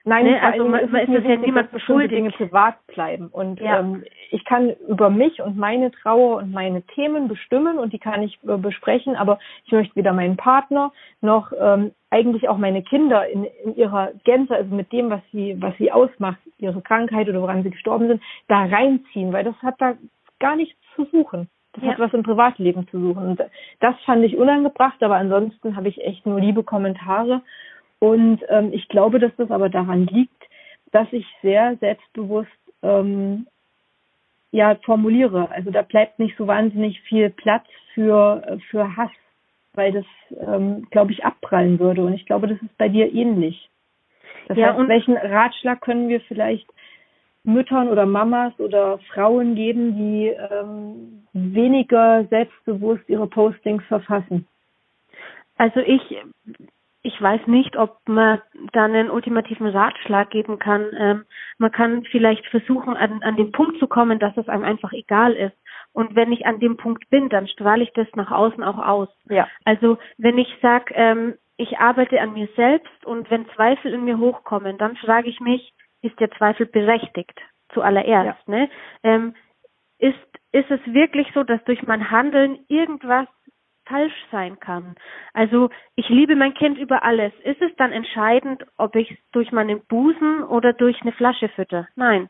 Nein, 0.04 0.24
ne? 0.24 0.42
also 0.42 0.66
man, 0.66 0.80
ist, 0.80 0.92
ist 0.92 1.18
es 1.18 1.24
ja 1.24 1.36
niemand 1.36 1.70
beschuldigt. 1.70 2.12
Dinge 2.12 2.30
privat 2.30 2.74
bleiben. 2.86 3.28
Und 3.28 3.60
ja. 3.60 3.80
ähm, 3.80 4.04
ich 4.30 4.44
kann 4.44 4.70
über 4.88 5.10
mich 5.10 5.42
und 5.42 5.56
meine 5.56 5.90
Trauer 5.90 6.38
und 6.38 6.52
meine 6.52 6.82
Themen 6.82 7.28
bestimmen 7.28 7.78
und 7.78 7.92
die 7.92 7.98
kann 7.98 8.22
ich 8.22 8.38
äh, 8.46 8.56
besprechen, 8.56 9.16
aber 9.16 9.38
ich 9.64 9.72
möchte 9.72 9.96
weder 9.96 10.12
meinen 10.12 10.36
Partner 10.36 10.92
noch 11.20 11.52
ähm, 11.58 11.92
eigentlich 12.10 12.48
auch 12.48 12.58
meine 12.58 12.82
Kinder 12.82 13.28
in, 13.28 13.44
in 13.64 13.76
ihrer 13.76 14.12
Gänze, 14.24 14.54
also 14.54 14.74
mit 14.74 14.92
dem, 14.92 15.10
was 15.10 15.20
sie, 15.32 15.56
was 15.60 15.76
sie 15.76 15.92
ausmacht, 15.92 16.38
ihre 16.56 16.80
Krankheit 16.80 17.28
oder 17.28 17.42
woran 17.42 17.62
sie 17.62 17.70
gestorben 17.70 18.08
sind, 18.08 18.22
da 18.46 18.64
reinziehen, 18.64 19.32
weil 19.32 19.44
das 19.44 19.56
hat 19.62 19.74
da 19.78 19.94
gar 20.40 20.56
nichts 20.56 20.78
zu 20.94 21.04
suchen. 21.06 21.48
Das 21.78 21.86
ja. 21.86 21.92
hat 21.92 21.98
was 22.00 22.14
im 22.14 22.22
Privatleben 22.22 22.88
zu 22.88 23.00
suchen. 23.00 23.28
Und 23.28 23.42
das 23.80 23.94
fand 24.04 24.24
ich 24.24 24.36
unangebracht, 24.36 25.02
aber 25.02 25.16
ansonsten 25.16 25.76
habe 25.76 25.88
ich 25.88 26.04
echt 26.04 26.26
nur 26.26 26.40
liebe 26.40 26.64
Kommentare 26.64 27.42
und 28.00 28.40
ähm, 28.48 28.72
ich 28.72 28.88
glaube, 28.88 29.18
dass 29.18 29.34
das 29.36 29.50
aber 29.50 29.68
daran 29.68 30.06
liegt, 30.06 30.42
dass 30.92 31.08
ich 31.12 31.26
sehr 31.42 31.76
selbstbewusst 31.76 32.50
ähm, 32.82 33.46
ja 34.50 34.76
formuliere. 34.84 35.50
Also 35.50 35.70
da 35.70 35.82
bleibt 35.82 36.18
nicht 36.18 36.36
so 36.36 36.46
wahnsinnig 36.46 37.00
viel 37.02 37.30
Platz 37.30 37.66
für 37.94 38.58
für 38.70 38.96
Hass, 38.96 39.10
weil 39.74 39.92
das 39.92 40.04
ähm, 40.30 40.86
glaube 40.90 41.12
ich 41.12 41.24
abprallen 41.24 41.78
würde. 41.78 42.04
Und 42.04 42.14
ich 42.14 42.26
glaube, 42.26 42.46
das 42.48 42.60
ist 42.62 42.78
bei 42.78 42.88
dir 42.88 43.12
ähnlich. 43.12 43.68
Das 44.46 44.56
ja, 44.56 44.74
heißt, 44.74 44.88
welchen 44.88 45.16
Ratschlag 45.16 45.80
können 45.80 46.08
wir 46.08 46.20
vielleicht 46.22 46.66
Müttern 47.48 47.88
oder 47.88 48.06
Mamas 48.06 48.52
oder 48.58 48.98
Frauen 49.12 49.54
geben, 49.54 49.96
die 49.96 50.28
ähm, 50.28 51.26
weniger 51.32 52.24
selbstbewusst 52.26 53.08
ihre 53.08 53.26
Postings 53.26 53.82
verfassen? 53.84 54.46
Also 55.56 55.80
ich 55.80 56.02
ich 57.02 57.22
weiß 57.22 57.46
nicht, 57.46 57.76
ob 57.76 57.96
man 58.06 58.42
da 58.72 58.84
einen 58.84 59.08
ultimativen 59.10 59.68
Ratschlag 59.68 60.30
geben 60.30 60.58
kann. 60.58 60.86
Ähm, 60.98 61.24
man 61.56 61.72
kann 61.72 62.04
vielleicht 62.04 62.44
versuchen, 62.46 62.96
an, 62.96 63.22
an 63.22 63.36
den 63.36 63.52
Punkt 63.52 63.78
zu 63.78 63.86
kommen, 63.86 64.18
dass 64.18 64.36
es 64.36 64.48
einem 64.48 64.64
einfach 64.64 64.92
egal 64.92 65.32
ist. 65.32 65.56
Und 65.92 66.16
wenn 66.16 66.32
ich 66.32 66.44
an 66.44 66.60
dem 66.60 66.76
Punkt 66.76 67.08
bin, 67.08 67.28
dann 67.28 67.48
strahle 67.48 67.84
ich 67.84 67.92
das 67.94 68.08
nach 68.14 68.30
außen 68.30 68.62
auch 68.62 68.78
aus. 68.78 69.08
Ja. 69.30 69.48
Also 69.64 69.96
wenn 70.18 70.38
ich 70.38 70.48
sage, 70.60 70.92
ähm, 70.94 71.34
ich 71.56 71.78
arbeite 71.78 72.20
an 72.20 72.34
mir 72.34 72.48
selbst 72.56 73.04
und 73.06 73.30
wenn 73.30 73.48
Zweifel 73.50 73.94
in 73.94 74.04
mir 74.04 74.18
hochkommen, 74.18 74.76
dann 74.76 74.96
frage 74.96 75.28
ich 75.28 75.40
mich, 75.40 75.72
ist 76.02 76.18
der 76.20 76.30
Zweifel 76.32 76.66
berechtigt? 76.66 77.38
Zuallererst. 77.72 78.48
Ja. 78.48 78.54
Ne? 78.54 78.70
Ähm, 79.02 79.34
ist, 79.98 80.18
ist 80.52 80.70
es 80.70 80.80
wirklich 80.86 81.28
so, 81.34 81.42
dass 81.44 81.62
durch 81.64 81.82
mein 81.82 82.10
Handeln 82.10 82.58
irgendwas 82.68 83.26
falsch 83.88 84.14
sein 84.30 84.60
kann. 84.60 84.94
Also 85.32 85.70
ich 85.96 86.08
liebe 86.08 86.36
mein 86.36 86.54
Kind 86.54 86.78
über 86.78 87.02
alles. 87.02 87.32
Ist 87.42 87.60
es 87.62 87.74
dann 87.76 87.92
entscheidend, 87.92 88.64
ob 88.76 88.94
ich 88.96 89.10
es 89.10 89.18
durch 89.32 89.50
meinen 89.50 89.84
Busen 89.86 90.42
oder 90.42 90.72
durch 90.72 91.00
eine 91.02 91.12
Flasche 91.12 91.48
fütter? 91.48 91.88
Nein. 91.96 92.28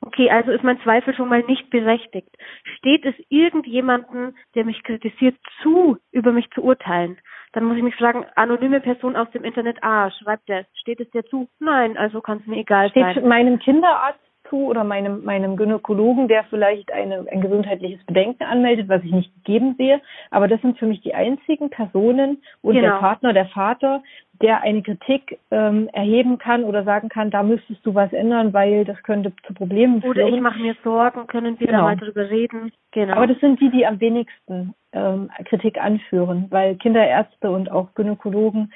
Okay, 0.00 0.30
also 0.30 0.52
ist 0.52 0.62
mein 0.62 0.80
Zweifel 0.82 1.14
schon 1.14 1.28
mal 1.28 1.42
nicht 1.42 1.70
berechtigt. 1.70 2.30
Steht 2.76 3.04
es 3.04 3.14
irgendjemanden, 3.28 4.36
der 4.54 4.64
mich 4.64 4.82
kritisiert, 4.84 5.36
zu, 5.62 5.98
über 6.12 6.32
mich 6.32 6.48
zu 6.50 6.62
urteilen? 6.62 7.18
Dann 7.52 7.64
muss 7.64 7.76
ich 7.76 7.82
mich 7.82 7.96
fragen, 7.96 8.24
anonyme 8.34 8.80
Person 8.80 9.16
aus 9.16 9.30
dem 9.30 9.44
Internet, 9.44 9.78
ah, 9.82 10.10
schreibt 10.10 10.48
der, 10.48 10.64
steht 10.74 11.00
es 11.00 11.10
dir 11.10 11.24
zu? 11.26 11.48
Nein, 11.60 11.96
also 11.96 12.20
kann 12.20 12.38
es 12.38 12.46
mir 12.46 12.56
egal 12.56 12.90
Steht 12.90 13.02
sein. 13.02 13.12
Steht 13.12 13.24
meinem 13.24 13.58
Kinderarzt 13.58 14.20
zu 14.48 14.66
oder 14.66 14.84
meinem, 14.84 15.24
meinem 15.24 15.56
Gynäkologen, 15.56 16.28
der 16.28 16.44
vielleicht 16.44 16.92
eine, 16.92 17.26
ein 17.30 17.40
gesundheitliches 17.40 18.04
Bedenken 18.06 18.44
anmeldet, 18.44 18.88
was 18.88 19.02
ich 19.04 19.12
nicht 19.12 19.34
gegeben 19.36 19.74
sehe. 19.76 20.00
Aber 20.30 20.48
das 20.48 20.60
sind 20.62 20.78
für 20.78 20.86
mich 20.86 21.00
die 21.02 21.14
einzigen 21.14 21.70
Personen 21.70 22.42
und 22.62 22.74
genau. 22.74 22.88
der 22.88 22.98
Partner, 22.98 23.32
der 23.32 23.46
Vater, 23.46 24.02
der 24.40 24.62
eine 24.62 24.82
Kritik 24.82 25.38
ähm, 25.50 25.88
erheben 25.92 26.38
kann 26.38 26.64
oder 26.64 26.84
sagen 26.84 27.08
kann, 27.08 27.30
da 27.30 27.42
müsstest 27.42 27.84
du 27.84 27.94
was 27.94 28.12
ändern, 28.12 28.52
weil 28.52 28.84
das 28.84 29.02
könnte 29.02 29.32
zu 29.46 29.54
Problemen 29.54 30.00
führen. 30.00 30.12
Oder 30.12 30.28
ich 30.28 30.40
mache 30.40 30.60
mir 30.60 30.76
Sorgen, 30.84 31.26
können 31.26 31.58
wir 31.58 31.66
genau. 31.66 31.78
da 31.80 31.84
mal 31.84 31.96
drüber 31.96 32.30
reden. 32.30 32.72
Genau. 32.92 33.14
Aber 33.14 33.26
das 33.26 33.38
sind 33.40 33.60
die, 33.60 33.70
die 33.70 33.86
am 33.86 34.00
wenigsten 34.00 34.74
ähm, 34.92 35.30
Kritik 35.44 35.78
anführen, 35.78 36.46
weil 36.50 36.76
Kinderärzte 36.76 37.50
und 37.50 37.70
auch 37.70 37.94
Gynäkologen 37.94 38.72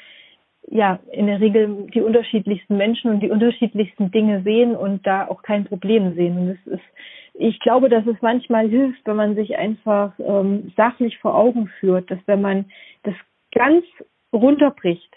ja 0.69 1.01
in 1.11 1.27
der 1.27 1.41
Regel 1.41 1.87
die 1.93 2.01
unterschiedlichsten 2.01 2.77
Menschen 2.77 3.11
und 3.11 3.21
die 3.21 3.31
unterschiedlichsten 3.31 4.11
Dinge 4.11 4.43
sehen 4.43 4.77
und 4.77 5.07
da 5.07 5.27
auch 5.27 5.43
kein 5.43 5.65
Problem 5.65 6.15
sehen. 6.15 6.39
Und 6.39 6.49
es 6.51 6.67
ist, 6.75 6.85
ich 7.35 7.59
glaube, 7.61 7.89
dass 7.89 8.07
es 8.07 8.17
manchmal 8.21 8.69
hilft, 8.69 9.07
wenn 9.07 9.17
man 9.17 9.35
sich 9.35 9.57
einfach 9.57 10.13
ähm, 10.19 10.73
sachlich 10.77 11.19
vor 11.19 11.35
Augen 11.35 11.69
führt, 11.81 12.11
dass 12.11 12.19
wenn 12.27 12.41
man 12.41 12.67
das 13.03 13.15
ganz 13.53 13.85
runterbricht, 14.33 15.13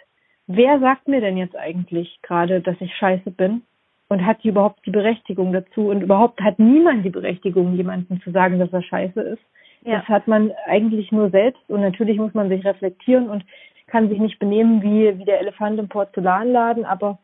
wer 0.47 0.79
sagt 0.79 1.08
mir 1.08 1.21
denn 1.21 1.38
jetzt 1.38 1.55
eigentlich 1.55 2.19
gerade, 2.21 2.62
dass 2.62 2.75
ich 2.79 2.93
scheiße 2.95 3.31
bin? 3.31 3.63
Und 4.08 4.23
hat 4.23 4.43
die 4.43 4.49
überhaupt 4.49 4.86
die 4.86 4.91
Berechtigung 4.91 5.51
dazu? 5.51 5.89
Und 5.89 6.03
überhaupt 6.03 6.39
hat 6.39 6.60
niemand 6.60 7.03
die 7.03 7.10
Berechtigung, 7.10 7.73
jemandem 7.75 8.21
zu 8.21 8.29
sagen, 8.29 8.60
dass 8.60 8.71
er 8.71 8.84
scheiße 8.84 9.19
ist. 9.19 9.41
Ja. 9.86 10.00
Das 10.00 10.08
hat 10.08 10.28
man 10.28 10.52
eigentlich 10.65 11.12
nur 11.12 11.30
selbst. 11.30 11.62
Und 11.69 11.82
natürlich 11.82 12.17
muss 12.17 12.34
man 12.34 12.50
sich 12.50 12.65
reflektieren 12.65 13.30
und 13.30 13.45
kann 13.88 14.10
sich 14.10 14.19
nicht 14.19 14.39
benehmen 14.39 14.82
wie, 14.82 15.17
wie 15.17 15.26
der 15.26 15.39
Elefant 15.39 15.80
im 15.80 15.88
Porzellanladen, 15.88 16.86
aber 16.86 17.19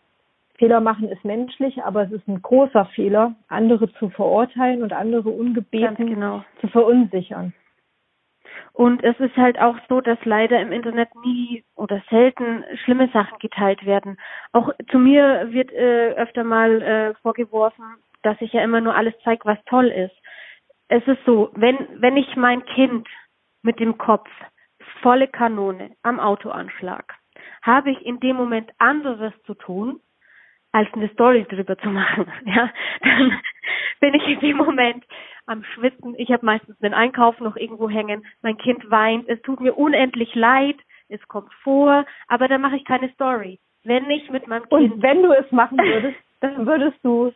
Fehler 0.57 0.79
machen 0.79 1.09
ist 1.09 1.25
menschlich, 1.25 1.81
aber 1.83 2.03
es 2.03 2.11
ist 2.11 2.27
ein 2.27 2.39
großer 2.41 2.85
Fehler, 2.93 3.33
andere 3.47 3.91
zu 3.93 4.09
verurteilen 4.09 4.83
und 4.83 4.93
andere 4.93 5.29
ungebeten 5.29 6.05
genau. 6.05 6.43
zu 6.59 6.67
verunsichern. 6.67 7.53
Und 8.73 9.03
es 9.03 9.19
ist 9.19 9.35
halt 9.37 9.59
auch 9.59 9.75
so, 9.89 10.01
dass 10.01 10.19
leider 10.23 10.61
im 10.61 10.71
Internet 10.71 11.09
nie 11.25 11.63
oder 11.75 12.01
selten 12.11 12.63
schlimme 12.83 13.09
Sachen 13.11 13.39
geteilt 13.39 13.85
werden. 13.85 14.17
Auch 14.53 14.71
zu 14.91 14.99
mir 14.99 15.47
wird 15.51 15.71
äh, 15.73 16.13
öfter 16.13 16.43
mal 16.43 16.81
äh, 16.81 17.13
vorgeworfen, 17.21 17.83
dass 18.21 18.39
ich 18.39 18.53
ja 18.53 18.63
immer 18.63 18.81
nur 18.81 18.95
alles 18.95 19.15
zeige, 19.23 19.45
was 19.45 19.57
toll 19.65 19.87
ist. 19.87 20.15
Es 20.91 21.07
ist 21.07 21.23
so, 21.25 21.49
wenn, 21.53 21.77
wenn 22.01 22.17
ich 22.17 22.35
mein 22.35 22.65
Kind 22.65 23.07
mit 23.63 23.79
dem 23.79 23.97
Kopf 23.97 24.29
volle 25.01 25.29
Kanone 25.29 25.91
am 26.03 26.19
Autoanschlag, 26.19 27.15
habe 27.61 27.91
ich 27.91 28.05
in 28.05 28.19
dem 28.19 28.35
Moment 28.35 28.71
anderes 28.77 29.31
zu 29.43 29.53
tun, 29.53 30.01
als 30.73 30.91
eine 30.91 31.07
Story 31.13 31.45
drüber 31.47 31.77
zu 31.77 31.89
machen. 32.01 32.29
Ja, 32.43 32.69
dann 33.03 33.39
bin 34.01 34.15
ich 34.15 34.27
in 34.27 34.39
dem 34.41 34.57
Moment 34.57 35.05
am 35.45 35.63
Schwitzen. 35.63 36.13
Ich 36.17 36.29
habe 36.29 36.45
meistens 36.45 36.77
den 36.79 36.93
Einkauf 36.93 37.39
noch 37.39 37.55
irgendwo 37.55 37.89
hängen. 37.89 38.25
Mein 38.41 38.57
Kind 38.57 38.91
weint. 38.91 39.29
Es 39.29 39.41
tut 39.43 39.61
mir 39.61 39.77
unendlich 39.77 40.35
leid. 40.35 40.75
Es 41.07 41.25
kommt 41.29 41.53
vor. 41.63 42.05
Aber 42.27 42.49
dann 42.49 42.59
mache 42.59 42.75
ich 42.75 42.83
keine 42.83 43.09
Story. 43.13 43.59
Wenn 43.85 44.09
ich 44.09 44.29
mit 44.29 44.45
meinem 44.47 44.67
Kind. 44.67 44.91
Und 44.93 45.01
wenn 45.01 45.23
du 45.23 45.31
es 45.31 45.49
machen 45.53 45.77
würdest, 45.77 46.17
dann 46.41 46.65
würdest 46.65 46.97
du 47.01 47.31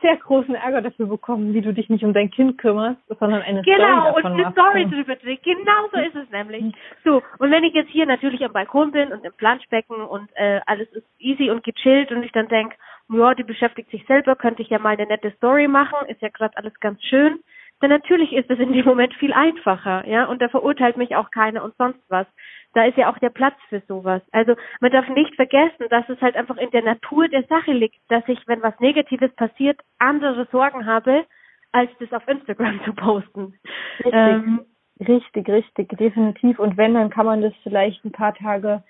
sehr 0.00 0.16
großen 0.16 0.54
Ärger 0.54 0.82
dafür 0.82 1.06
bekommen, 1.06 1.54
wie 1.54 1.60
du 1.60 1.72
dich 1.72 1.88
nicht 1.88 2.04
um 2.04 2.12
dein 2.12 2.30
Kind 2.30 2.58
kümmerst, 2.58 3.00
sondern 3.20 3.42
eine 3.42 3.62
genau, 3.62 4.10
Story 4.10 4.22
davon 4.22 4.32
und 4.32 4.40
eine. 4.40 4.52
Story 4.52 4.86
drüber 4.86 5.16
drehen. 5.16 5.38
Genau 5.42 5.88
so 5.92 5.98
ist 5.98 6.16
es 6.16 6.30
nämlich. 6.30 6.74
So, 7.04 7.22
und 7.38 7.50
wenn 7.50 7.64
ich 7.64 7.74
jetzt 7.74 7.90
hier 7.90 8.06
natürlich 8.06 8.44
am 8.44 8.52
Balkon 8.52 8.92
bin 8.92 9.12
und 9.12 9.24
im 9.24 9.32
Planschbecken 9.32 9.96
und 9.96 10.28
äh, 10.34 10.60
alles 10.66 10.88
ist 10.92 11.06
easy 11.18 11.50
und 11.50 11.64
gechillt 11.64 12.10
und 12.12 12.22
ich 12.22 12.32
dann 12.32 12.48
denk, 12.48 12.74
ja, 13.10 13.34
die 13.34 13.44
beschäftigt 13.44 13.90
sich 13.90 14.04
selber, 14.06 14.36
könnte 14.36 14.62
ich 14.62 14.68
ja 14.68 14.78
mal 14.78 14.90
eine 14.90 15.06
nette 15.06 15.30
Story 15.32 15.68
machen, 15.68 16.06
ist 16.08 16.20
ja 16.20 16.28
gerade 16.28 16.56
alles 16.56 16.78
ganz 16.80 17.02
schön, 17.02 17.40
dann 17.80 17.90
natürlich 17.90 18.32
ist 18.32 18.50
es 18.50 18.58
in 18.58 18.72
dem 18.72 18.84
Moment 18.84 19.14
viel 19.14 19.32
einfacher, 19.32 20.06
ja, 20.06 20.24
und 20.26 20.42
da 20.42 20.48
verurteilt 20.48 20.96
mich 20.96 21.14
auch 21.16 21.30
keiner 21.30 21.62
und 21.62 21.76
sonst 21.76 22.00
was. 22.08 22.26
Da 22.74 22.84
ist 22.84 22.98
ja 22.98 23.10
auch 23.10 23.18
der 23.18 23.30
Platz 23.30 23.56
für 23.68 23.80
sowas. 23.88 24.22
Also 24.32 24.54
man 24.80 24.92
darf 24.92 25.08
nicht 25.08 25.34
vergessen, 25.36 25.86
dass 25.88 26.08
es 26.08 26.20
halt 26.20 26.36
einfach 26.36 26.56
in 26.56 26.70
der 26.70 26.82
Natur 26.82 27.28
der 27.28 27.44
Sache 27.44 27.72
liegt, 27.72 27.96
dass 28.08 28.22
ich, 28.28 28.38
wenn 28.46 28.62
was 28.62 28.78
Negatives 28.80 29.34
passiert, 29.36 29.80
andere 29.98 30.46
Sorgen 30.52 30.86
habe, 30.86 31.24
als 31.72 31.90
das 31.98 32.12
auf 32.12 32.26
Instagram 32.28 32.80
zu 32.84 32.92
posten. 32.92 33.54
Richtig. 33.98 34.12
Ähm, 34.12 34.66
Richtig, 35.06 35.48
richtig, 35.48 35.88
definitiv. 35.96 36.58
Und 36.58 36.76
wenn, 36.76 36.94
dann 36.94 37.10
kann 37.10 37.26
man 37.26 37.40
das 37.40 37.52
vielleicht 37.62 38.04
ein 38.04 38.12
paar 38.12 38.34
Tage 38.34 38.82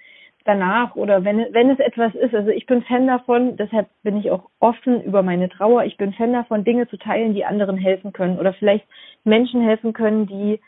danach 0.49 0.97
oder 0.97 1.25
wenn, 1.25 1.47
wenn 1.53 1.71
es 1.71 1.79
etwas 1.79 2.15
ist. 2.15 2.35
Also 2.35 2.51
ich 2.51 2.67
bin 2.67 2.83
Fan 2.83 3.07
davon, 3.07 3.57
deshalb 3.57 3.89
bin 4.03 4.17
ich 4.17 4.31
auch 4.31 4.49
offen 4.59 5.03
über 5.03 5.23
meine 5.23 5.49
Trauer. 5.49 5.85
Ich 5.85 5.97
bin 5.99 6.15
Fan 6.15 6.33
davon, 6.33 6.65
Dinge 6.65 6.89
zu 6.89 6.97
teilen, 6.97 7.35
die 7.35 7.45
anderen 7.45 7.77
helfen 7.77 8.13
können 8.13 8.39
oder 8.39 8.53
vielleicht 8.55 8.87
Menschen 9.25 9.61
helfen 9.63 9.93
können, 9.93 10.27
die 10.27 10.61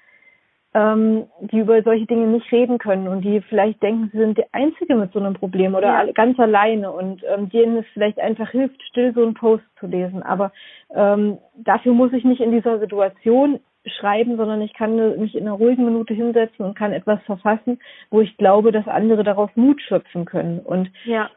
ähm, 0.72 1.24
die 1.40 1.58
über 1.58 1.82
solche 1.82 2.06
Dinge 2.06 2.28
nicht 2.28 2.52
reden 2.52 2.78
können 2.78 3.08
und 3.08 3.22
die 3.22 3.40
vielleicht 3.40 3.82
denken, 3.82 4.08
sie 4.12 4.18
sind 4.18 4.38
die 4.38 4.44
Einzige 4.52 4.94
mit 4.94 5.12
so 5.12 5.18
einem 5.18 5.34
Problem 5.34 5.74
oder 5.74 5.88
Ja. 5.88 6.12
ganz 6.12 6.38
alleine 6.38 6.92
und 6.92 7.24
ähm, 7.24 7.48
denen 7.48 7.78
es 7.78 7.86
vielleicht 7.92 8.20
einfach 8.20 8.50
hilft, 8.50 8.80
still 8.84 9.12
so 9.12 9.22
einen 9.22 9.34
Post 9.34 9.64
zu 9.80 9.88
lesen. 9.88 10.22
Aber 10.22 10.52
ähm, 10.94 11.38
dafür 11.56 11.92
muss 11.92 12.12
ich 12.12 12.22
nicht 12.22 12.40
in 12.40 12.52
dieser 12.52 12.78
Situation 12.78 13.58
schreiben, 13.86 14.36
sondern 14.36 14.60
ich 14.60 14.74
kann 14.74 15.18
mich 15.18 15.34
in 15.34 15.46
einer 15.46 15.56
ruhigen 15.56 15.84
Minute 15.84 16.14
hinsetzen 16.14 16.64
und 16.64 16.76
kann 16.76 16.92
etwas 16.92 17.22
verfassen, 17.22 17.80
wo 18.10 18.20
ich 18.20 18.36
glaube, 18.36 18.72
dass 18.72 18.86
andere 18.86 19.24
daraus 19.24 19.50
Mut 19.54 19.80
schöpfen 19.80 20.26
können. 20.26 20.60
Und 20.60 20.90
ja, 21.04 21.30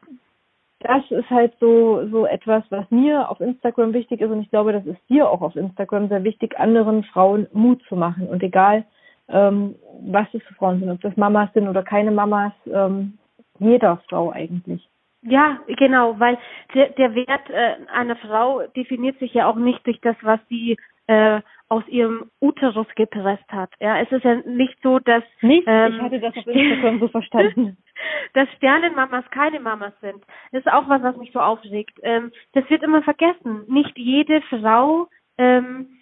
das 0.84 1.10
ist 1.10 1.30
halt 1.30 1.54
so, 1.60 2.08
so 2.10 2.26
etwas, 2.26 2.64
was 2.70 2.90
mir 2.92 3.30
auf 3.30 3.40
Instagram 3.40 3.94
wichtig 3.94 4.20
ist 4.20 4.30
und 4.30 4.42
ich 4.42 4.50
glaube, 4.50 4.74
das 4.74 4.86
ist 4.86 5.00
dir 5.10 5.30
auch 5.30 5.42
auf 5.42 5.56
Instagram 5.56 6.10
sehr 6.10 6.24
wichtig, 6.24 6.60
anderen 6.60 7.04
Frauen 7.06 7.48
Mut 7.54 7.82
zu 7.88 7.96
machen. 7.96 8.28
Und 8.28 8.44
egal, 8.44 8.84
ähm, 9.30 9.76
was 10.02 10.28
es 10.34 10.44
für 10.44 10.54
Frauen 10.56 10.80
sind, 10.80 10.92
ob 10.92 11.02
das 11.02 11.16
Mamas 11.16 11.52
sind 11.54 11.70
oder 11.70 11.84
keine 11.84 12.12
Mamas, 12.12 12.52
ähm, 12.68 13.18
jeder 13.60 14.02
Frau 14.10 14.32
eigentlich. 14.32 14.88
Ja, 15.22 15.60
genau, 15.68 16.20
weil 16.20 16.38
der, 16.74 16.90
der 16.90 17.16
Wert 17.16 17.50
äh, 17.50 17.76
einer 17.94 18.18
Frau 18.18 18.64
definiert 18.76 19.18
sich 19.20 19.34
ja 19.34 19.48
auch 19.48 19.56
nicht 19.56 19.86
durch 19.88 20.02
das, 20.02 20.18
was 20.22 20.42
sie 20.50 20.78
äh, 21.08 21.42
aus 21.70 21.88
ihrem 21.88 22.30
Uterus 22.40 22.88
gepresst 22.96 23.50
hat. 23.50 23.72
Ja, 23.80 24.00
es 24.00 24.12
ist 24.12 24.24
ja 24.24 24.36
nicht 24.46 24.78
so, 24.84 25.00
dass 25.00 25.24
Nicht? 25.42 25.68
ähm, 25.68 25.96
ich 25.96 26.02
hatte 26.02 26.20
das 26.20 26.38
auf 26.38 26.48
Instagram 26.48 27.00
so 27.00 27.08
verstanden. 27.08 27.78
dass 28.34 28.50
Sternenmamas 28.58 29.26
keine 29.32 29.60
Mamas 29.60 29.94
sind. 30.02 30.24
Das 30.52 30.66
ist 30.66 30.72
auch 30.72 30.88
was, 30.88 31.02
was 31.02 31.18
mich 31.18 31.32
so 31.32 31.40
aufregt. 31.40 31.98
Ähm, 32.04 32.32
das 32.54 32.70
wird 32.70 32.84
immer 32.84 33.02
vergessen. 33.02 33.66
Nicht 33.68 33.98
jede 33.98 34.42
Frau, 34.44 35.08
ähm, 35.38 35.98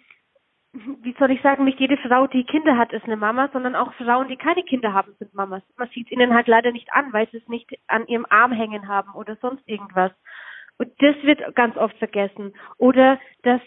wie 0.72 1.14
soll 1.18 1.30
ich 1.30 1.42
sagen, 1.42 1.64
nicht 1.64 1.80
jede 1.80 1.98
Frau, 1.98 2.26
die 2.26 2.44
Kinder 2.44 2.78
hat, 2.78 2.92
ist 2.92 3.04
eine 3.04 3.16
Mama, 3.16 3.50
sondern 3.52 3.74
auch 3.74 3.92
Frauen, 3.94 4.28
die 4.28 4.36
keine 4.36 4.62
Kinder 4.62 4.94
haben, 4.94 5.14
sind 5.18 5.34
Mamas. 5.34 5.62
Man 5.76 5.88
sieht 5.90 6.06
es 6.06 6.12
ihnen 6.12 6.34
halt 6.34 6.48
leider 6.48 6.72
nicht 6.72 6.90
an, 6.92 7.12
weil 7.12 7.28
sie 7.30 7.38
es 7.38 7.48
nicht 7.48 7.70
an 7.88 8.06
ihrem 8.06 8.26
Arm 8.30 8.52
hängen 8.52 8.88
haben 8.88 9.12
oder 9.14 9.36
sonst 9.36 9.68
irgendwas. 9.68 10.12
Und 10.78 10.90
das 10.98 11.14
wird 11.22 11.54
ganz 11.54 11.76
oft 11.76 11.96
vergessen. 11.98 12.54
Oder 12.78 13.18
dass 13.42 13.60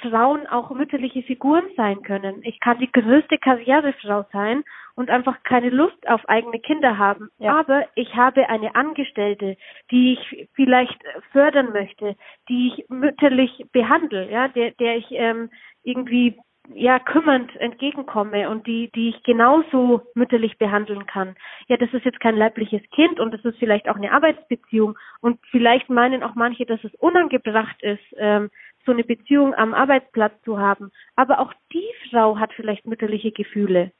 Frauen 0.00 0.46
auch 0.46 0.70
mütterliche 0.70 1.22
Figuren 1.22 1.64
sein 1.76 2.02
können. 2.02 2.40
Ich 2.44 2.60
kann 2.60 2.78
die 2.78 2.90
größte 2.90 3.38
Karrierefrau 3.38 4.24
sein 4.32 4.64
und 4.94 5.10
einfach 5.10 5.42
keine 5.42 5.70
Lust 5.70 6.08
auf 6.08 6.26
eigene 6.28 6.60
Kinder 6.60 6.98
haben. 6.98 7.28
Ja. 7.38 7.58
Aber 7.58 7.86
ich 7.94 8.14
habe 8.14 8.48
eine 8.48 8.74
Angestellte, 8.74 9.56
die 9.90 10.14
ich 10.14 10.48
vielleicht 10.54 10.98
fördern 11.32 11.72
möchte, 11.72 12.16
die 12.48 12.68
ich 12.68 12.88
mütterlich 12.88 13.66
behandle, 13.72 14.30
ja, 14.30 14.48
der, 14.48 14.72
der 14.72 14.96
ich 14.96 15.06
ähm, 15.10 15.50
irgendwie 15.82 16.38
ja 16.74 16.98
kümmernd 16.98 17.54
entgegenkomme 17.56 18.48
und 18.48 18.66
die 18.66 18.90
die 18.94 19.10
ich 19.10 19.22
genauso 19.24 20.02
mütterlich 20.14 20.58
behandeln 20.58 21.06
kann. 21.06 21.34
Ja, 21.68 21.76
das 21.76 21.92
ist 21.92 22.04
jetzt 22.04 22.20
kein 22.20 22.36
leibliches 22.36 22.82
Kind 22.90 23.18
und 23.20 23.32
das 23.34 23.44
ist 23.44 23.58
vielleicht 23.58 23.88
auch 23.88 23.96
eine 23.96 24.12
Arbeitsbeziehung 24.12 24.96
und 25.20 25.38
vielleicht 25.50 25.90
meinen 25.90 26.22
auch 26.22 26.34
manche, 26.34 26.64
dass 26.66 26.82
es 26.84 26.94
unangebracht 26.96 27.82
ist, 27.82 28.02
ähm, 28.16 28.50
so 28.86 28.92
eine 28.92 29.04
Beziehung 29.04 29.54
am 29.54 29.74
Arbeitsplatz 29.74 30.32
zu 30.42 30.58
haben. 30.58 30.90
Aber 31.16 31.40
auch 31.40 31.52
die 31.72 31.86
Frau 32.10 32.38
hat 32.38 32.52
vielleicht 32.54 32.86
mütterliche 32.86 33.32
Gefühle. 33.32 33.92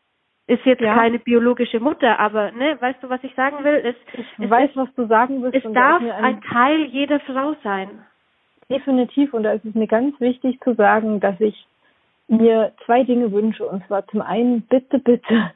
Ist 0.49 0.65
jetzt 0.65 0.81
Ja. 0.83 0.95
keine 0.95 1.19
biologische 1.21 1.79
Mutter, 1.81 2.19
aber 2.19 2.51
ne, 2.53 2.77
weißt 2.81 3.03
du, 3.03 3.09
was 3.09 3.23
ich 3.23 3.35
sagen 3.35 3.63
will? 3.65 3.81
Es, 3.85 3.97
Ich 4.13 4.27
es, 4.45 4.51
weiß, 4.51 4.71
was 4.75 4.93
du 4.97 5.07
sagen 5.07 5.43
willst. 5.43 5.65
es 5.65 5.73
darf 5.73 6.03
ein 6.03 6.41
Teil 6.43 6.85
jeder 6.87 7.21
Frau 7.21 7.55
sein. 7.63 8.05
Definitiv. 8.69 9.35
Und 9.35 9.45
da 9.45 9.53
ist 9.53 9.65
es 9.65 9.75
mir 9.75 9.87
ganz 9.87 10.19
wichtig 10.21 10.61
zu 10.63 10.75
sagen, 10.75 11.21
dass 11.21 11.39
ich 11.41 11.67
mir 12.29 12.73
zwei 12.85 13.05
Dinge 13.05 13.33
wünsche. 13.33 13.67
Und 13.67 13.87
zwar 13.87 14.07
zum 14.09 14.23
einen, 14.23 14.63
bitte, 14.63 14.99
bitte, 14.99 15.53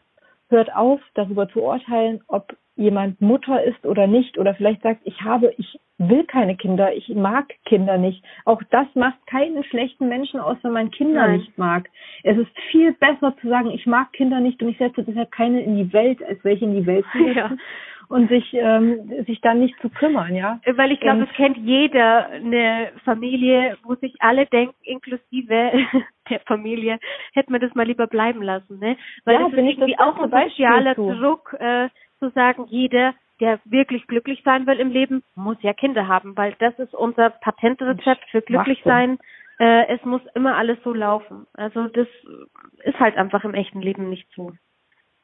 hört 0.48 0.74
auf, 0.74 1.00
darüber 1.14 1.48
zu 1.48 1.62
urteilen, 1.62 2.20
ob 2.28 2.56
jemand 2.76 3.20
Mutter 3.20 3.62
ist 3.64 3.84
oder 3.86 4.06
nicht. 4.06 4.38
Oder 4.38 4.54
vielleicht 4.54 4.82
sagt, 4.82 5.00
ich 5.04 5.22
habe, 5.22 5.52
ich 5.56 5.80
will 5.98 6.24
keine 6.24 6.56
Kinder, 6.56 6.92
ich 6.94 7.08
mag 7.08 7.46
Kinder 7.64 7.96
nicht. 7.96 8.22
Auch 8.44 8.62
das 8.70 8.86
macht 8.94 9.26
keinen 9.26 9.64
schlechten 9.64 10.08
Menschen 10.08 10.40
aus, 10.40 10.58
wenn 10.62 10.72
man 10.72 10.90
Kinder 10.90 11.26
Nein. 11.26 11.38
nicht 11.38 11.56
mag. 11.56 11.88
Es 12.22 12.36
ist 12.36 12.50
viel 12.70 12.92
besser 12.92 13.34
zu 13.40 13.48
sagen, 13.48 13.70
ich 13.70 13.86
mag 13.86 14.12
Kinder 14.12 14.40
nicht 14.40 14.62
und 14.62 14.68
ich 14.68 14.78
setze 14.78 15.02
deshalb 15.02 15.32
keine 15.32 15.62
in 15.62 15.76
die 15.76 15.92
Welt, 15.92 16.22
als 16.22 16.42
welche 16.44 16.66
in 16.66 16.74
die 16.74 16.86
Welt 16.86 17.06
zu 17.12 17.18
setzen. 17.24 17.36
Ja. 17.36 17.50
Und 18.08 18.28
sich, 18.28 18.54
ähm, 18.54 19.24
sich 19.26 19.40
dann 19.40 19.60
nicht 19.60 19.78
zu 19.80 19.88
kümmern, 19.88 20.34
ja. 20.34 20.60
Weil 20.76 20.92
ich 20.92 21.00
glaube, 21.00 21.24
es 21.24 21.36
kennt 21.36 21.56
jeder 21.58 22.28
eine 22.28 22.92
Familie, 23.04 23.76
wo 23.82 23.94
sich 23.96 24.14
alle 24.20 24.46
denken, 24.46 24.76
inklusive 24.82 25.72
der 26.30 26.40
Familie, 26.46 26.98
hätte 27.32 27.50
man 27.50 27.60
das 27.60 27.74
mal 27.74 27.86
lieber 27.86 28.06
bleiben 28.06 28.42
lassen, 28.42 28.78
ne? 28.78 28.96
Weil 29.24 29.34
Ja, 29.34 29.40
das 29.42 29.52
ist 29.52 29.58
irgendwie 29.58 29.96
das 29.96 30.00
auch 30.00 30.18
ein 30.18 30.30
sozialer. 30.30 30.94
Druck, 30.94 31.56
äh, 31.58 31.88
zu 32.18 32.30
sagen, 32.30 32.66
jeder, 32.68 33.14
der 33.40 33.60
wirklich 33.64 34.06
glücklich 34.06 34.42
sein 34.44 34.66
will 34.66 34.78
im 34.78 34.90
Leben, 34.90 35.22
muss 35.34 35.58
ja 35.60 35.72
Kinder 35.72 36.08
haben, 36.08 36.36
weil 36.36 36.54
das 36.58 36.78
ist 36.78 36.94
unser 36.94 37.30
Patentrezept 37.30 38.24
für 38.30 38.42
glücklich 38.42 38.80
sein. 38.84 39.18
Äh, 39.58 39.86
es 39.88 40.04
muss 40.04 40.22
immer 40.34 40.56
alles 40.56 40.78
so 40.84 40.92
laufen. 40.92 41.46
Also 41.54 41.88
das 41.88 42.08
ist 42.84 42.98
halt 42.98 43.16
einfach 43.16 43.44
im 43.44 43.54
echten 43.54 43.80
Leben 43.80 44.10
nicht 44.10 44.28
so. 44.34 44.52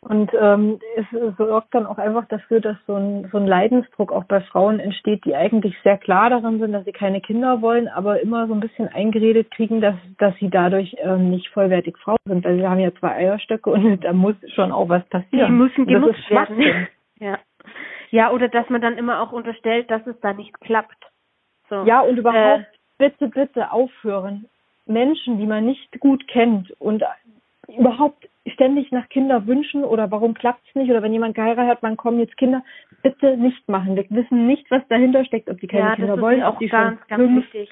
Und 0.04 0.32
ähm, 0.34 0.80
es 0.96 1.36
sorgt 1.36 1.72
dann 1.74 1.86
auch 1.86 1.96
einfach 1.96 2.26
dafür, 2.26 2.60
dass 2.60 2.76
so 2.88 2.96
ein, 2.96 3.28
so 3.30 3.38
ein 3.38 3.46
Leidensdruck 3.46 4.10
auch 4.10 4.24
bei 4.24 4.40
Frauen 4.40 4.80
entsteht, 4.80 5.24
die 5.24 5.36
eigentlich 5.36 5.76
sehr 5.84 5.96
klar 5.96 6.28
darin 6.28 6.58
sind, 6.58 6.72
dass 6.72 6.84
sie 6.84 6.92
keine 6.92 7.20
Kinder 7.20 7.62
wollen, 7.62 7.86
aber 7.86 8.20
immer 8.20 8.48
so 8.48 8.52
ein 8.52 8.58
bisschen 8.58 8.88
eingeredet 8.88 9.52
kriegen, 9.52 9.80
dass, 9.80 9.94
dass 10.18 10.34
sie 10.40 10.50
dadurch 10.50 10.96
ähm, 10.98 11.30
nicht 11.30 11.48
vollwertig 11.50 11.96
Frau 11.98 12.16
sind, 12.24 12.44
weil 12.44 12.56
sie 12.56 12.66
haben 12.66 12.80
ja 12.80 12.92
zwei 12.96 13.14
Eierstöcke 13.14 13.70
und 13.70 14.00
da 14.02 14.12
muss 14.12 14.34
schon 14.54 14.72
auch 14.72 14.88
was 14.88 15.04
passieren. 15.08 15.46
Die 15.46 15.52
müssen 15.52 15.86
genutzt 15.86 16.28
werden. 16.30 16.88
Ja. 17.20 17.38
Ja, 18.10 18.32
oder 18.32 18.48
dass 18.48 18.68
man 18.68 18.80
dann 18.80 18.98
immer 18.98 19.22
auch 19.22 19.30
unterstellt, 19.30 19.88
dass 19.88 20.04
es 20.08 20.18
da 20.20 20.32
nicht 20.32 20.60
klappt. 20.60 20.98
So. 21.70 21.84
Ja, 21.84 22.00
und 22.00 22.18
überhaupt, 22.18 22.64
Äh, 22.64 22.64
bitte, 22.98 23.28
bitte 23.28 23.70
aufhören. 23.70 24.46
Menschen, 24.84 25.38
die 25.38 25.46
man 25.46 25.64
nicht 25.64 26.00
gut 26.00 26.26
kennt 26.26 26.72
und 26.80 27.04
überhaupt 27.68 28.28
ständig 28.46 28.90
nach 28.90 29.08
Kinder 29.08 29.46
wünschen 29.46 29.84
oder 29.84 30.10
warum 30.10 30.34
klappt's 30.34 30.74
nicht 30.74 30.90
oder 30.90 31.02
wenn 31.02 31.12
jemand 31.12 31.34
geheiratet 31.34 31.70
hat, 31.70 31.82
man 31.82 31.96
kommen 31.96 32.18
jetzt 32.18 32.36
Kinder, 32.36 32.62
bitte 33.02 33.36
nicht 33.36 33.68
machen. 33.68 33.96
Wir 33.96 34.04
wissen 34.10 34.46
nicht, 34.46 34.70
was 34.70 34.82
dahinter 34.88 35.24
steckt, 35.24 35.48
ob 35.48 35.60
die 35.60 35.68
keine 35.68 35.90
ja, 35.90 35.94
Kinder 35.94 36.08
das 36.08 36.16
ist 36.16 36.22
wollen, 36.22 36.42
ob 36.42 36.54
auch 36.54 36.58
die 36.58 36.68
ganz, 36.68 36.98
schon 36.98 37.08
ganz 37.08 37.22
fünf 37.22 37.54
wichtig. 37.54 37.70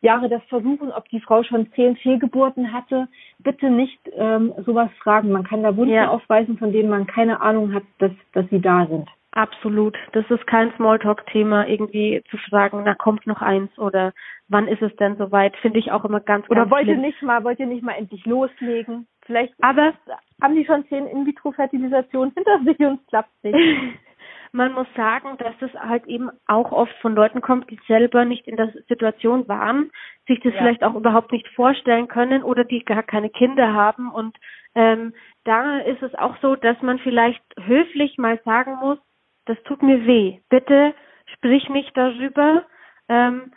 Jahre 0.00 0.28
das 0.28 0.42
versuchen, 0.48 0.90
ob 0.92 1.08
die 1.10 1.20
Frau 1.20 1.44
schon 1.44 1.72
zehn 1.74 1.96
Fehlgeburten 1.96 2.72
hatte. 2.72 3.08
Bitte 3.38 3.70
nicht 3.70 4.00
ähm, 4.16 4.52
sowas 4.66 4.90
fragen. 5.00 5.30
Man 5.30 5.44
kann 5.44 5.62
da 5.62 5.76
Wunden 5.76 5.94
Ja. 5.94 6.08
aufweisen, 6.08 6.58
von 6.58 6.72
denen 6.72 6.90
man 6.90 7.06
keine 7.06 7.40
Ahnung 7.40 7.72
hat, 7.72 7.84
dass, 7.98 8.10
dass 8.32 8.48
sie 8.50 8.60
da 8.60 8.86
sind. 8.86 9.08
Absolut. 9.30 9.96
Das 10.12 10.28
ist 10.28 10.46
kein 10.46 10.72
Smalltalk-Thema, 10.76 11.66
irgendwie 11.66 12.22
zu 12.30 12.36
fragen, 12.36 12.82
na 12.84 12.94
kommt 12.94 13.26
noch 13.26 13.40
eins 13.40 13.76
oder 13.78 14.12
wann 14.48 14.68
ist 14.68 14.82
es 14.82 14.94
denn 14.96 15.16
soweit? 15.16 15.56
Finde 15.56 15.78
ich 15.78 15.90
auch 15.90 16.04
immer 16.04 16.20
ganz, 16.20 16.48
Oder 16.50 16.62
ganz 16.62 16.70
wollt 16.70 16.86
ihr 16.86 16.98
nicht 16.98 17.22
mal, 17.22 17.42
wollt 17.42 17.58
ihr 17.58 17.66
nicht 17.66 17.82
mal 17.82 17.92
endlich 17.92 18.26
loslegen? 18.26 19.06
Vielleicht 19.32 19.54
Aber 19.62 19.94
haben 20.42 20.54
die 20.54 20.66
schon 20.66 20.86
zehn 20.88 21.06
In-vitro-Fertilisationen 21.06 22.34
hinter 22.34 22.60
sich 22.64 22.78
und 22.80 23.00
es 23.00 23.06
klappt 23.06 23.44
nicht. 23.44 23.56
man 24.52 24.72
muss 24.74 24.86
sagen, 24.94 25.38
dass 25.38 25.54
es 25.62 25.72
halt 25.72 26.06
eben 26.06 26.28
auch 26.46 26.70
oft 26.70 26.92
von 27.00 27.14
Leuten 27.14 27.40
kommt, 27.40 27.70
die 27.70 27.80
selber 27.88 28.26
nicht 28.26 28.46
in 28.46 28.56
der 28.56 28.70
Situation 28.88 29.48
waren, 29.48 29.90
sich 30.28 30.38
das 30.40 30.52
ja. 30.52 30.58
vielleicht 30.58 30.84
auch 30.84 30.94
überhaupt 30.94 31.32
nicht 31.32 31.48
vorstellen 31.48 32.08
können 32.08 32.42
oder 32.42 32.64
die 32.64 32.84
gar 32.84 33.02
keine 33.02 33.30
Kinder 33.30 33.72
haben. 33.72 34.12
Und 34.12 34.36
ähm, 34.74 35.14
da 35.44 35.78
ist 35.78 36.02
es 36.02 36.14
auch 36.14 36.36
so, 36.42 36.54
dass 36.54 36.80
man 36.82 36.98
vielleicht 36.98 37.42
höflich 37.58 38.18
mal 38.18 38.38
sagen 38.44 38.76
muss, 38.76 38.98
das 39.46 39.56
tut 39.62 39.82
mir 39.82 40.06
weh. 40.06 40.40
Bitte 40.50 40.94
sprich 41.32 41.70
nicht 41.70 41.96
darüber. 41.96 42.64
Ähm, 43.08 43.52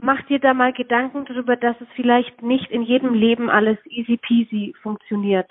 mach 0.00 0.22
dir 0.22 0.38
da 0.38 0.54
mal 0.54 0.72
Gedanken 0.72 1.24
darüber, 1.24 1.56
dass 1.56 1.80
es 1.80 1.88
vielleicht 1.94 2.42
nicht 2.42 2.70
in 2.70 2.82
jedem 2.82 3.14
Leben 3.14 3.50
alles 3.50 3.78
easy 3.86 4.16
peasy 4.16 4.74
funktioniert. 4.82 5.50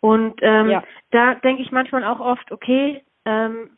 Und 0.00 0.40
ähm, 0.42 0.70
ja. 0.70 0.82
da 1.10 1.34
denke 1.36 1.62
ich 1.62 1.70
manchmal 1.70 2.04
auch 2.04 2.20
oft, 2.20 2.50
okay, 2.50 3.02
ähm, 3.24 3.70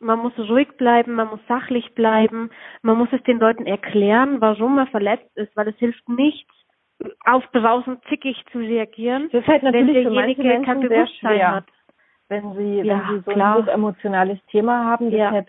man 0.00 0.18
muss 0.18 0.36
ruhig 0.38 0.68
bleiben, 0.76 1.14
man 1.14 1.28
muss 1.28 1.40
sachlich 1.46 1.94
bleiben, 1.94 2.50
man 2.82 2.98
muss 2.98 3.08
es 3.12 3.22
den 3.22 3.38
Leuten 3.38 3.66
erklären, 3.66 4.40
warum 4.40 4.76
man 4.76 4.88
verletzt 4.88 5.30
ist, 5.36 5.54
weil 5.56 5.68
es 5.68 5.76
hilft 5.76 6.08
nichts, 6.08 6.50
aufbrausend 7.24 8.02
zickig 8.08 8.42
zu 8.52 8.58
reagieren, 8.58 9.28
das 9.32 9.42
ist 9.42 9.48
halt 9.48 9.62
natürlich 9.62 10.06
wenn 10.06 10.12
derjenige 10.14 10.62
kein 10.62 10.80
Bewusstsein 10.80 11.46
hat. 11.46 11.64
Wenn 12.28 12.54
sie, 12.54 12.80
ja, 12.82 13.08
wenn 13.08 13.16
sie 13.16 13.24
so 13.24 13.32
klar. 13.32 13.56
ein 13.56 13.66
hochemotionales 13.66 14.38
Thema 14.50 14.84
haben, 14.84 15.10
ja. 15.10 15.44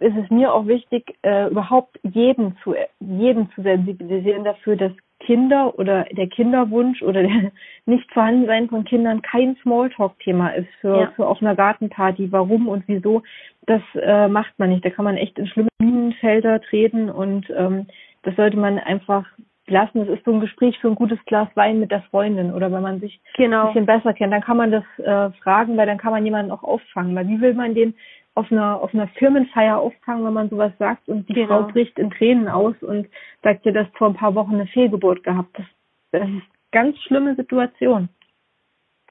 Ist 0.00 0.16
es 0.16 0.30
mir 0.30 0.52
auch 0.52 0.66
wichtig, 0.66 1.16
äh, 1.22 1.48
überhaupt 1.48 1.98
jeden 2.02 2.56
zu, 2.62 2.74
jeden 3.00 3.50
zu 3.52 3.62
sensibilisieren 3.62 4.44
dafür, 4.44 4.76
dass 4.76 4.92
Kinder 5.20 5.78
oder 5.78 6.04
der 6.04 6.28
Kinderwunsch 6.28 7.02
oder 7.02 7.22
der 7.22 7.50
Nicht-Vorhandensein 7.86 8.68
von 8.68 8.84
Kindern 8.84 9.22
kein 9.22 9.56
Smalltalk-Thema 9.62 10.50
ist 10.50 10.68
für, 10.80 11.00
ja. 11.00 11.12
für 11.16 11.26
auf 11.26 11.42
einer 11.42 11.56
Gartenparty. 11.56 12.30
Warum 12.30 12.68
und 12.68 12.84
wieso, 12.86 13.22
das 13.66 13.82
äh, 13.94 14.28
macht 14.28 14.58
man 14.58 14.70
nicht. 14.70 14.84
Da 14.84 14.90
kann 14.90 15.04
man 15.04 15.16
echt 15.16 15.38
in 15.38 15.46
schlimme 15.46 15.68
Minenfelder 15.80 16.60
treten 16.60 17.10
und 17.10 17.50
ähm, 17.50 17.86
das 18.22 18.36
sollte 18.36 18.56
man 18.56 18.78
einfach 18.78 19.26
lassen. 19.66 20.06
Das 20.06 20.08
ist 20.08 20.24
so 20.24 20.32
ein 20.32 20.40
Gespräch 20.40 20.78
für 20.78 20.88
ein 20.88 20.94
gutes 20.94 21.18
Glas 21.26 21.48
Wein 21.54 21.80
mit 21.80 21.90
der 21.90 22.02
Freundin 22.02 22.52
oder 22.52 22.72
wenn 22.72 22.82
man 22.82 23.00
sich 23.00 23.20
genau. 23.36 23.62
ein 23.62 23.66
bisschen 23.68 23.86
besser 23.86 24.14
kennt, 24.14 24.32
dann 24.32 24.40
kann 24.40 24.56
man 24.56 24.70
das 24.70 24.84
äh, 24.98 25.30
fragen, 25.42 25.76
weil 25.76 25.86
dann 25.86 25.98
kann 25.98 26.12
man 26.12 26.24
jemanden 26.24 26.52
auch 26.52 26.62
auffangen. 26.62 27.14
Weil 27.14 27.28
wie 27.28 27.40
will 27.40 27.54
man 27.54 27.74
den 27.74 27.94
auf 28.38 28.52
einer, 28.52 28.80
auf 28.80 28.94
einer 28.94 29.08
Firmenfeier 29.08 29.78
auffangen, 29.78 30.24
wenn 30.24 30.32
man 30.32 30.48
sowas 30.48 30.72
sagt 30.78 31.08
und 31.08 31.28
die 31.28 31.34
genau. 31.34 31.62
Frau 31.64 31.72
bricht 31.72 31.98
in 31.98 32.10
Tränen 32.10 32.48
aus 32.48 32.76
und 32.82 33.08
sagt 33.42 33.64
dir, 33.64 33.72
dass 33.72 33.88
vor 33.94 34.08
ein 34.08 34.14
paar 34.14 34.36
Wochen 34.36 34.54
eine 34.54 34.68
Fehlgeburt 34.68 35.24
gehabt. 35.24 35.58
Das, 35.58 35.66
das 36.12 36.22
ist 36.22 36.28
eine 36.28 36.42
ganz 36.70 36.96
schlimme 37.00 37.34
Situation. 37.34 38.08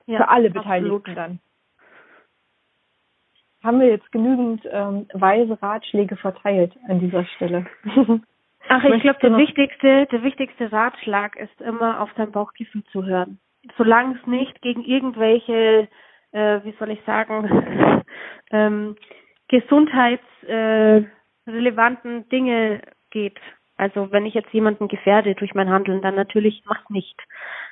Ja, 0.05 0.19
Für 0.19 0.29
alle 0.29 0.49
Beteiligten 0.49 1.13
dann. 1.13 1.39
Haben 3.61 3.81
wir 3.81 3.89
jetzt 3.89 4.09
genügend 4.13 4.61
ähm, 4.71 5.07
weise 5.11 5.61
Ratschläge 5.61 6.15
verteilt 6.15 6.73
an 6.87 7.01
dieser 7.01 7.25
Stelle? 7.25 7.65
Ach, 8.69 8.83
ich 8.83 9.01
glaube, 9.01 9.19
der 9.21 9.35
wichtigste, 9.35 10.05
der 10.05 10.23
wichtigste 10.23 10.71
Ratschlag 10.71 11.35
ist 11.35 11.59
immer 11.59 11.99
auf 11.99 12.09
dein 12.15 12.31
Bauchgefühl 12.31 12.83
zu 12.93 13.05
hören. 13.05 13.39
Solange 13.77 14.15
es 14.15 14.25
nicht 14.25 14.61
gegen 14.61 14.85
irgendwelche 14.85 15.89
äh, 16.31 16.63
wie 16.63 16.73
soll 16.79 16.91
ich 16.91 17.01
sagen, 17.05 18.03
ähm, 18.51 18.95
gesundheitsrelevanten 19.47 22.29
Dinge 22.29 22.81
geht. 23.11 23.39
Also 23.77 24.11
wenn 24.11 24.25
ich 24.25 24.33
jetzt 24.33 24.51
jemanden 24.53 24.87
gefährde 24.87 25.35
durch 25.35 25.53
mein 25.53 25.69
Handeln, 25.69 26.01
dann 26.01 26.15
natürlich 26.15 26.63
macht 26.65 26.89
nicht. 26.89 27.21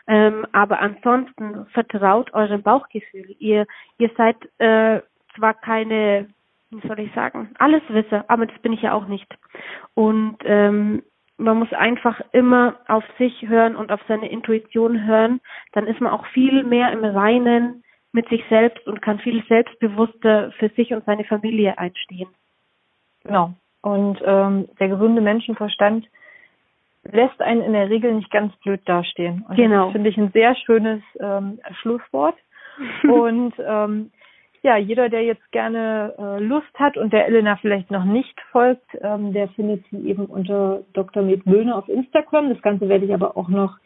Ähm, 0.08 0.46
aber 0.52 0.80
ansonsten 0.80 1.66
vertraut 1.68 2.34
eurem 2.34 2.62
Bauchgefühl. 2.62 3.36
Ihr, 3.40 3.66
ihr 3.98 4.12
seid 4.16 4.38
äh, 4.60 5.02
zwar 5.36 5.56
keine, 5.56 6.30
wie 6.70 6.88
soll 6.88 7.00
ich 7.00 7.12
sagen, 7.14 7.50
Alleswisser, 7.58 8.26
aber 8.28 8.46
das 8.46 8.58
bin 8.60 8.74
ich 8.74 8.84
ja 8.84 8.94
auch 8.94 9.08
nicht. 9.08 9.28
Und 9.96 10.38
ähm, 10.44 11.02
man 11.38 11.58
muss 11.58 11.74
einfach 11.74 12.22
immer 12.32 12.78
auf 12.88 13.04
sich 13.18 13.48
hören 13.48 13.76
und 13.76 13.92
auf 13.92 14.00
seine 14.08 14.30
Intuition 14.30 15.06
hören. 15.06 15.42
Dann 15.74 15.88
ist 15.88 16.00
man 16.00 16.14
auch 16.14 16.26
viel 16.28 16.64
mehr 16.64 16.92
im 16.92 17.04
Reinen 17.04 17.84
mit 18.16 18.30
sich 18.30 18.44
selbst 18.50 18.88
und 18.88 19.02
kann 19.02 19.20
viel 19.20 19.44
selbstbewusster 19.48 20.52
für 20.58 20.70
sich 20.70 20.94
und 20.94 21.06
seine 21.06 21.26
Familie 21.26 21.78
einstehen. 21.78 22.30
Genau. 23.24 23.54
Und 23.82 24.20
ähm, 24.26 24.70
der 24.80 24.88
gesunde 24.88 25.22
Menschenverstand 25.22 26.08
lässt 27.04 27.40
einen 27.42 27.62
in 27.62 27.74
der 27.74 27.90
Regel 27.90 28.14
nicht 28.14 28.32
ganz 28.32 28.56
blöd 28.64 28.82
dastehen. 28.86 29.46
Und 29.48 29.58
genau. 29.58 29.86
Das 29.86 29.94
finde 29.94 30.10
ich 30.10 30.18
ein 30.18 30.32
sehr 30.32 30.56
schönes 30.56 31.02
ähm, 31.20 31.60
Schlusswort. 31.82 32.36
und 33.04 33.54
ähm, 33.60 34.12
ja, 34.64 34.78
jeder, 34.78 35.10
der 35.10 35.24
jetzt 35.24 35.52
gerne 35.52 36.16
äh, 36.18 36.40
Lust 36.44 36.74
hat 36.80 36.98
und 36.98 37.14
der 37.14 37.28
Elena 37.28 37.58
vielleicht 37.58 37.92
noch 37.92 38.06
nicht 38.06 38.40
folgt, 38.52 38.88
ähm, 39.02 39.34
der 39.34 39.50
findet 39.50 39.86
sie 39.92 40.10
eben 40.10 40.26
unter 40.26 40.84
Dr. 40.94 41.22
Med 41.22 41.46
Möhne 41.46 41.76
auf 41.76 41.88
Instagram. 41.90 42.50
Das 42.50 42.62
Ganze 42.62 42.90
werde 42.90 43.06
ich 43.06 43.14
aber 43.14 43.38
auch 43.38 43.50
noch 43.50 43.78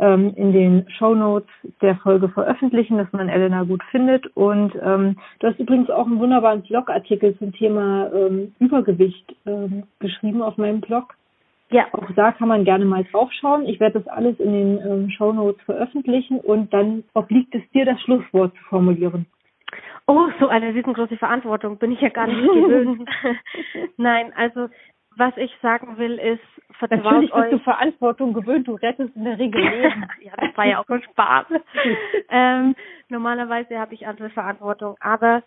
ähm, 0.00 0.32
in 0.34 0.52
den 0.52 0.86
Show 0.90 1.14
Notes 1.14 1.50
der 1.80 1.96
Folge 1.96 2.28
veröffentlichen, 2.28 2.98
dass 2.98 3.12
man 3.12 3.28
Elena 3.28 3.62
gut 3.64 3.82
findet. 3.90 4.26
Und 4.34 4.74
ähm, 4.82 5.16
du 5.38 5.46
hast 5.46 5.60
übrigens 5.60 5.90
auch 5.90 6.06
einen 6.06 6.18
wunderbaren 6.18 6.62
Blogartikel 6.62 7.36
zum 7.38 7.52
Thema 7.52 8.10
ähm, 8.12 8.54
Übergewicht 8.58 9.36
ähm, 9.46 9.84
geschrieben 10.00 10.42
auf 10.42 10.56
meinem 10.56 10.80
Blog. 10.80 11.14
Ja. 11.70 11.86
Auch 11.92 12.10
da 12.16 12.32
kann 12.32 12.48
man 12.48 12.64
gerne 12.64 12.84
mal 12.84 13.04
draufschauen. 13.04 13.66
Ich 13.66 13.78
werde 13.78 14.00
das 14.00 14.08
alles 14.08 14.40
in 14.40 14.52
den 14.52 14.78
ähm, 14.84 15.10
Show 15.10 15.32
Notes 15.32 15.62
veröffentlichen 15.62 16.40
und 16.40 16.72
dann 16.72 17.04
obliegt 17.14 17.54
es 17.54 17.62
dir, 17.72 17.84
das 17.84 18.00
Schlusswort 18.00 18.52
zu 18.56 18.64
formulieren. 18.64 19.26
Oh, 20.06 20.26
so 20.40 20.48
eine 20.48 20.74
riesengroße 20.74 21.16
Verantwortung 21.18 21.78
bin 21.78 21.92
ich 21.92 22.00
ja 22.00 22.08
gar 22.08 22.26
nicht 22.26 22.42
gewöhnt. 22.42 23.08
Nein, 23.96 24.32
also 24.34 24.68
was 25.16 25.36
ich 25.36 25.54
sagen 25.60 25.98
will, 25.98 26.18
ist, 26.18 26.76
vertraut 26.78 27.04
Natürlich 27.04 27.32
bist 27.32 27.44
euch. 27.44 27.50
du 27.50 27.58
Verantwortung 27.60 28.32
gewöhnt, 28.32 28.68
du 28.68 28.74
rettest 28.74 29.14
in 29.16 29.24
der 29.24 29.38
Regel 29.38 29.60
Leben. 29.70 30.08
ja, 30.22 30.32
das 30.36 30.56
war 30.56 30.64
ja 30.64 30.78
auch 30.78 30.88
ein 30.88 31.02
Spaß. 31.02 31.46
ähm, 32.30 32.74
normalerweise 33.08 33.78
habe 33.78 33.94
ich 33.94 34.06
andere 34.06 34.30
Verantwortung, 34.30 34.96
aber 35.00 35.42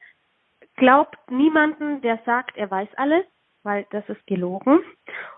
glaubt 0.75 1.17
niemanden, 1.29 2.01
der 2.01 2.19
sagt, 2.25 2.57
er 2.57 2.69
weiß 2.69 2.89
alles, 2.97 3.25
weil 3.63 3.85
das 3.91 4.07
ist 4.09 4.25
gelogen. 4.27 4.79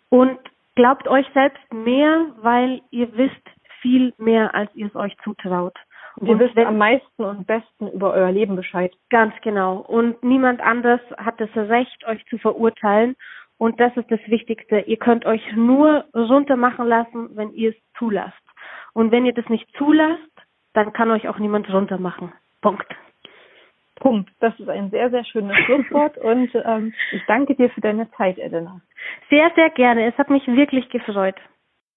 Und 0.09 0.39
glaubt 0.75 1.07
euch 1.07 1.27
selbst 1.33 1.73
mehr, 1.73 2.27
weil 2.37 2.81
ihr 2.91 3.15
wisst 3.15 3.49
viel 3.81 4.13
mehr, 4.17 4.53
als 4.55 4.73
ihr 4.75 4.87
es 4.87 4.95
euch 4.95 5.15
zutraut. 5.23 5.77
Und 6.17 6.27
ihr 6.27 6.39
wisst 6.39 6.57
am 6.57 6.77
meisten 6.77 7.23
und 7.23 7.45
besten 7.45 7.89
über 7.89 8.13
euer 8.13 8.31
Leben 8.31 8.55
Bescheid. 8.55 8.93
Ganz 9.09 9.33
genau. 9.41 9.77
Und 9.77 10.23
niemand 10.23 10.61
anders 10.61 11.01
hat 11.17 11.39
das 11.41 11.49
Recht, 11.55 12.05
euch 12.07 12.25
zu 12.27 12.37
verurteilen. 12.37 13.15
Und 13.57 13.79
das 13.79 13.95
ist 13.95 14.11
das 14.11 14.19
Wichtigste. 14.27 14.79
Ihr 14.81 14.97
könnt 14.97 15.25
euch 15.25 15.41
nur 15.55 16.05
runter 16.13 16.57
machen 16.57 16.87
lassen, 16.87 17.29
wenn 17.35 17.53
ihr 17.53 17.69
es 17.69 17.75
zulasst. 17.97 18.35
Und 18.93 19.11
wenn 19.11 19.25
ihr 19.25 19.33
das 19.33 19.47
nicht 19.49 19.67
zulasst, 19.77 20.21
dann 20.73 20.91
kann 20.93 21.11
euch 21.11 21.27
auch 21.27 21.39
niemand 21.39 21.71
runter 21.71 21.97
machen. 21.97 22.33
Punkt. 22.61 22.87
Punkt. 23.95 24.29
Das 24.39 24.57
ist 24.59 24.69
ein 24.69 24.89
sehr, 24.89 25.09
sehr 25.09 25.23
schönes 25.23 25.55
Schlusswort 25.65 26.17
und 26.31 26.49
ähm, 26.53 26.93
ich 27.11 27.21
danke 27.27 27.55
dir 27.55 27.69
für 27.69 27.81
deine 27.81 28.11
Zeit, 28.11 28.37
Elena. 28.37 28.81
Sehr, 29.29 29.51
sehr 29.55 29.69
gerne. 29.69 30.05
Es 30.05 30.17
hat 30.17 30.29
mich 30.29 30.45
wirklich 30.47 30.89
gefreut. 30.89 31.35